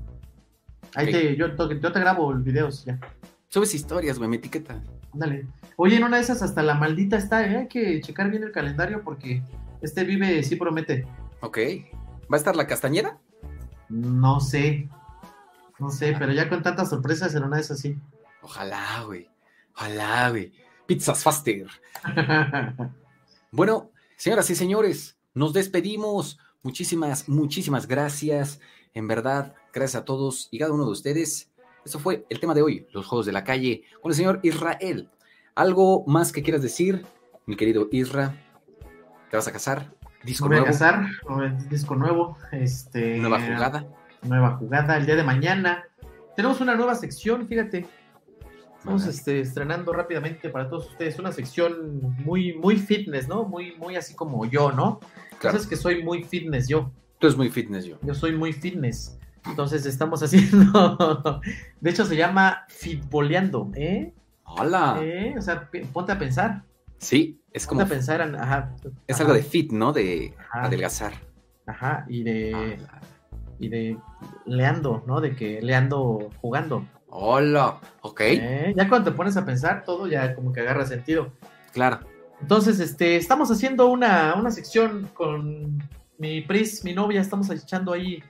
Ahí 0.96 1.06
Ok. 1.08 1.12
te, 1.12 1.36
yo, 1.36 1.56
te 1.92 2.00
grabo 2.00 2.34
videos, 2.34 2.84
ya. 2.86 3.00
Subes 3.48 3.74
historias, 3.74 4.18
güey, 4.18 4.30
me 4.30 4.36
etiqueta. 4.38 4.82
Dale. 5.18 5.48
Oye, 5.76 5.98
en 5.98 6.04
una 6.04 6.18
de 6.18 6.24
esas 6.24 6.42
hasta 6.42 6.64
la 6.64 6.76
maldita 6.76 7.18
está, 7.18 7.46
¿eh? 7.46 7.58
Hay 7.58 7.68
que 7.68 8.02
checar 8.02 8.30
bien 8.30 8.44
el 8.44 8.52
calendario 8.52 9.04
porque 9.04 9.42
este 9.82 10.04
vive 10.04 10.44
sí 10.44 10.56
promete. 10.56 11.08
Ok. 11.42 11.58
¿Va 12.32 12.36
a 12.36 12.38
estar 12.38 12.56
la 12.56 12.68
castañera? 12.68 13.18
No 13.90 14.40
sé. 14.40 14.90
No 15.80 15.90
sé, 15.90 16.16
pero 16.18 16.32
ya 16.34 16.50
con 16.50 16.64
tantas 16.64 16.90
sorpresas 16.90 17.34
en 17.36 17.44
una 17.44 17.58
de 17.58 17.62
esas 17.62 17.80
sí. 17.80 17.98
Ojalá, 18.42 19.04
güey. 19.06 19.30
Ojalá, 19.76 20.30
güey. 20.30 20.52
Pizzas 20.86 21.24
Faster. 21.24 21.68
Bueno, 23.50 23.92
señoras 24.18 24.50
y 24.50 24.56
señores, 24.56 25.18
nos 25.34 25.54
despedimos. 25.54 26.38
Muchísimas, 26.64 27.30
muchísimas 27.30 27.88
gracias. 27.88 28.60
En 28.94 29.08
verdad, 29.08 29.56
gracias 29.74 30.02
a 30.02 30.06
todos 30.06 30.50
y 30.52 30.60
cada 30.60 30.74
uno 30.74 30.86
de 30.86 30.92
ustedes. 30.92 31.50
Eso 31.88 32.00
fue 32.00 32.26
el 32.30 32.42
tema 32.42 32.54
de 32.54 32.62
hoy, 32.62 32.86
los 32.92 33.08
juegos 33.08 33.26
de 33.26 33.32
la 33.32 33.46
calle, 33.46 33.84
con 34.02 34.12
el 34.12 34.16
señor 34.18 34.42
Israel. 34.44 35.10
¿Algo 35.56 36.04
más 36.06 36.34
que 36.34 36.44
quieras 36.44 36.62
decir, 36.62 37.06
mi 37.46 37.56
querido 37.56 37.88
Isra? 37.94 38.36
¿Te 39.32 39.38
vas 39.38 39.48
a 39.48 39.54
casar? 39.54 39.94
¿Disco 40.22 40.50
Me 40.50 40.58
voy 40.58 40.66
a 40.66 40.68
casar, 40.68 41.08
disco 41.70 41.96
nuevo, 41.96 42.38
este... 42.52 43.18
¿Nueva 43.20 43.40
jugada? 43.40 43.88
Nueva 44.22 44.58
jugada, 44.58 44.98
el 44.98 45.06
día 45.06 45.16
de 45.16 45.24
mañana. 45.24 45.86
Tenemos 46.36 46.60
una 46.60 46.76
nueva 46.76 46.94
sección, 46.94 47.48
fíjate. 47.48 47.88
Estamos 48.80 49.06
este, 49.06 49.40
estrenando 49.40 49.94
rápidamente 49.94 50.50
para 50.50 50.70
todos 50.70 50.90
ustedes 50.90 51.18
una 51.20 51.32
sección 51.32 52.02
muy, 52.26 52.52
muy 52.56 52.76
fitness, 52.76 53.30
¿no? 53.30 53.46
Muy, 53.46 53.78
muy 53.78 53.96
así 53.96 54.14
como 54.14 54.44
yo, 54.46 54.74
¿no? 54.74 55.00
Claro. 55.40 55.58
Sabes 55.58 55.68
que 55.68 55.78
soy 55.78 56.04
muy 56.04 56.26
fitness 56.26 56.68
yo. 56.68 56.92
Tú 57.18 57.28
eres 57.28 57.38
muy 57.38 57.50
fitness, 57.50 57.86
yo. 57.86 57.98
Yo 58.02 58.14
soy 58.14 58.36
muy 58.36 58.52
fitness. 58.52 59.18
Entonces 59.50 59.86
estamos 59.86 60.22
haciendo. 60.24 61.42
De 61.82 61.90
hecho, 61.90 62.06
se 62.06 62.16
llama 62.16 62.66
fitboleando, 62.68 63.72
¿eh? 63.76 64.14
¡Hola! 64.44 65.00
¿Eh? 65.02 65.36
O 65.38 65.42
sea, 65.42 65.70
ponte 65.94 66.12
a 66.12 66.20
pensar. 66.20 66.64
Sí, 66.98 67.40
es 67.52 67.66
Ponte 67.68 67.84
como. 67.84 67.86
a 67.86 67.96
pensar. 67.96 68.22
en- 68.22 68.36
Ajá. 68.36 68.74
Es 69.08 69.16
ajá, 69.16 69.24
algo 69.24 69.34
de 69.36 69.44
fit, 69.44 69.72
¿no? 69.72 69.94
De 69.94 70.34
Ajá. 70.38 70.64
adelgazar. 70.66 71.14
Ajá. 71.66 72.06
Y 72.08 72.24
de. 72.24 72.54
Hola. 72.56 73.02
Y 73.60 73.70
de 73.70 73.98
leando, 74.46 75.04
¿no? 75.08 75.20
De 75.22 75.36
que 75.36 75.62
leando 75.62 76.30
jugando. 76.42 76.86
Hola. 77.10 77.80
Ok, 78.02 78.22
¿eh? 78.22 78.74
Ya 78.76 78.88
cuando 78.90 79.12
te 79.12 79.18
pones 79.18 79.36
a 79.38 79.46
pensar, 79.46 79.84
todo 79.86 80.08
ya 80.08 80.36
como 80.36 80.52
que 80.54 80.62
agarra 80.62 80.86
sentido. 80.86 81.32
claro. 81.74 82.00
Entonces, 82.40 82.80
este, 82.80 83.16
estamos 83.16 83.50
haciendo 83.50 83.88
una, 83.88 84.36
una 84.36 84.52
sección 84.52 85.10
con 85.16 85.82
mi 86.20 86.42
Pris, 86.42 86.84
mi 86.84 86.94
novia, 86.94 87.20
estamos 87.20 87.50
echando 87.50 87.94
ahí 87.94 88.22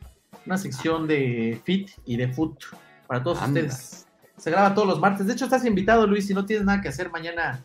una 0.47 0.57
sección 0.57 1.07
de 1.07 1.61
fit 1.63 1.91
y 2.05 2.17
de 2.17 2.29
foot 2.29 2.63
para 3.05 3.21
todos 3.21 3.41
Anda. 3.41 3.61
ustedes. 3.61 4.07
Se 4.37 4.49
graba 4.49 4.73
todos 4.73 4.87
los 4.87 4.99
martes. 4.99 5.27
De 5.27 5.33
hecho, 5.33 5.45
estás 5.45 5.65
invitado, 5.65 6.07
Luis, 6.07 6.27
si 6.27 6.33
no 6.33 6.45
tienes 6.45 6.65
nada 6.65 6.81
que 6.81 6.87
hacer 6.87 7.11
mañana 7.11 7.63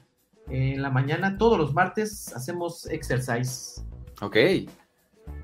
en 0.48 0.82
la 0.82 0.90
mañana, 0.90 1.38
todos 1.38 1.56
los 1.58 1.72
martes 1.72 2.34
hacemos 2.34 2.86
exercise. 2.86 3.82
Ok. 4.20 4.36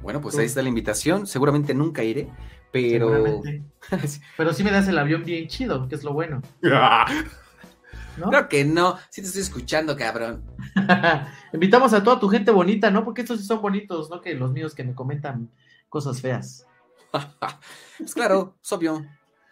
Bueno, 0.02 0.20
pues 0.20 0.36
ahí 0.38 0.46
está 0.46 0.62
la 0.62 0.68
invitación. 0.68 1.26
Seguramente 1.26 1.74
nunca 1.74 2.02
iré, 2.02 2.28
pero. 2.72 3.42
Pero 4.36 4.52
sí 4.52 4.64
me 4.64 4.70
das 4.70 4.88
el 4.88 4.98
avión 4.98 5.24
bien 5.24 5.46
chido, 5.48 5.88
que 5.88 5.94
es 5.94 6.04
lo 6.04 6.12
bueno. 6.12 6.42
¿no? 6.60 8.28
Creo 8.28 8.48
que 8.48 8.64
no. 8.64 8.98
Sí 9.08 9.22
te 9.22 9.28
estoy 9.28 9.42
escuchando, 9.42 9.96
cabrón. 9.96 10.44
Invitamos 11.52 11.92
a 11.94 12.02
toda 12.02 12.20
tu 12.20 12.28
gente 12.28 12.50
bonita, 12.50 12.90
¿no? 12.90 13.04
Porque 13.04 13.22
estos 13.22 13.40
sí 13.40 13.46
son 13.46 13.62
bonitos, 13.62 14.10
¿no? 14.10 14.20
Que 14.20 14.34
los 14.34 14.52
míos 14.52 14.74
que 14.74 14.84
me 14.84 14.94
comentan 14.94 15.50
cosas 15.88 16.20
feas. 16.20 16.67
Pues 17.98 18.14
claro, 18.14 18.56
es 18.62 18.72
obvio. 18.72 19.04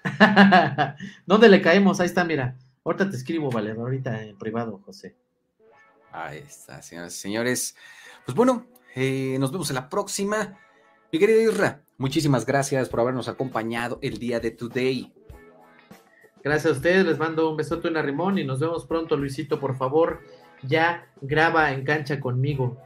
¿Dónde 1.27 1.49
le 1.49 1.61
caemos? 1.61 1.99
Ahí 1.99 2.07
está, 2.07 2.25
mira. 2.25 2.57
Ahorita 2.85 3.11
te 3.11 3.17
escribo, 3.17 3.51
vale, 3.51 3.73
ahorita 3.73 4.23
en 4.23 4.39
privado, 4.39 4.81
José. 4.85 5.17
Ahí 6.13 6.39
está, 6.39 6.81
señoras 6.81 7.17
y 7.17 7.19
señores. 7.19 7.77
Pues 8.25 8.37
bueno, 8.37 8.67
eh, 8.95 9.37
nos 9.41 9.51
vemos 9.51 9.69
en 9.71 9.75
la 9.75 9.89
próxima. 9.89 10.57
Mi 11.13 11.19
querido 11.19 11.41
Isra, 11.41 11.83
muchísimas 11.99 12.47
gracias 12.47 12.89
por 12.89 13.01
habernos 13.01 13.27
acompañado 13.27 13.99
el 14.01 14.19
día 14.19 14.39
de 14.39 14.53
today. 14.53 15.13
Gracias 16.45 16.73
a 16.73 16.77
ustedes, 16.77 17.05
les 17.05 17.19
mando 17.19 17.51
un 17.51 17.57
besote, 17.57 17.89
una 17.89 18.03
rimón 18.03 18.39
y 18.39 18.45
nos 18.45 18.61
vemos 18.61 18.87
pronto, 18.87 19.17
Luisito, 19.17 19.59
por 19.59 19.77
favor. 19.77 20.23
Ya 20.63 21.11
graba 21.21 21.73
en 21.73 21.83
cancha 21.85 22.21
conmigo. 22.21 22.81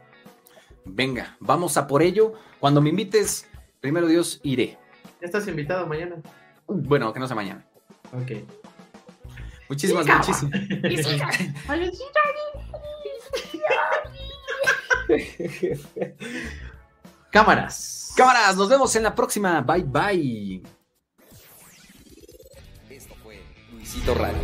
Venga, 0.86 1.36
vamos 1.40 1.76
a 1.76 1.86
por 1.86 2.02
ello. 2.02 2.32
Cuando 2.58 2.80
me 2.80 2.88
invites, 2.88 3.49
primero 3.80 4.06
Dios, 4.06 4.40
iré. 4.42 4.78
Ya 5.20 5.26
estás 5.26 5.46
invitado 5.48 5.86
mañana. 5.86 6.16
Bueno, 6.66 7.12
que 7.12 7.20
no 7.20 7.26
sea 7.26 7.36
mañana. 7.36 7.66
Ok. 8.12 8.32
Muchísimas, 9.68 10.06
muchísimas. 10.06 10.60
Cámaras. 17.30 18.12
Cámaras, 18.16 18.56
nos 18.56 18.68
vemos 18.68 18.94
en 18.96 19.04
la 19.04 19.14
próxima. 19.14 19.60
Bye 19.60 19.84
bye. 19.84 20.62
Esto 22.88 23.14
fue 23.22 23.40
Luisito 23.72 24.14
Radio. 24.14 24.40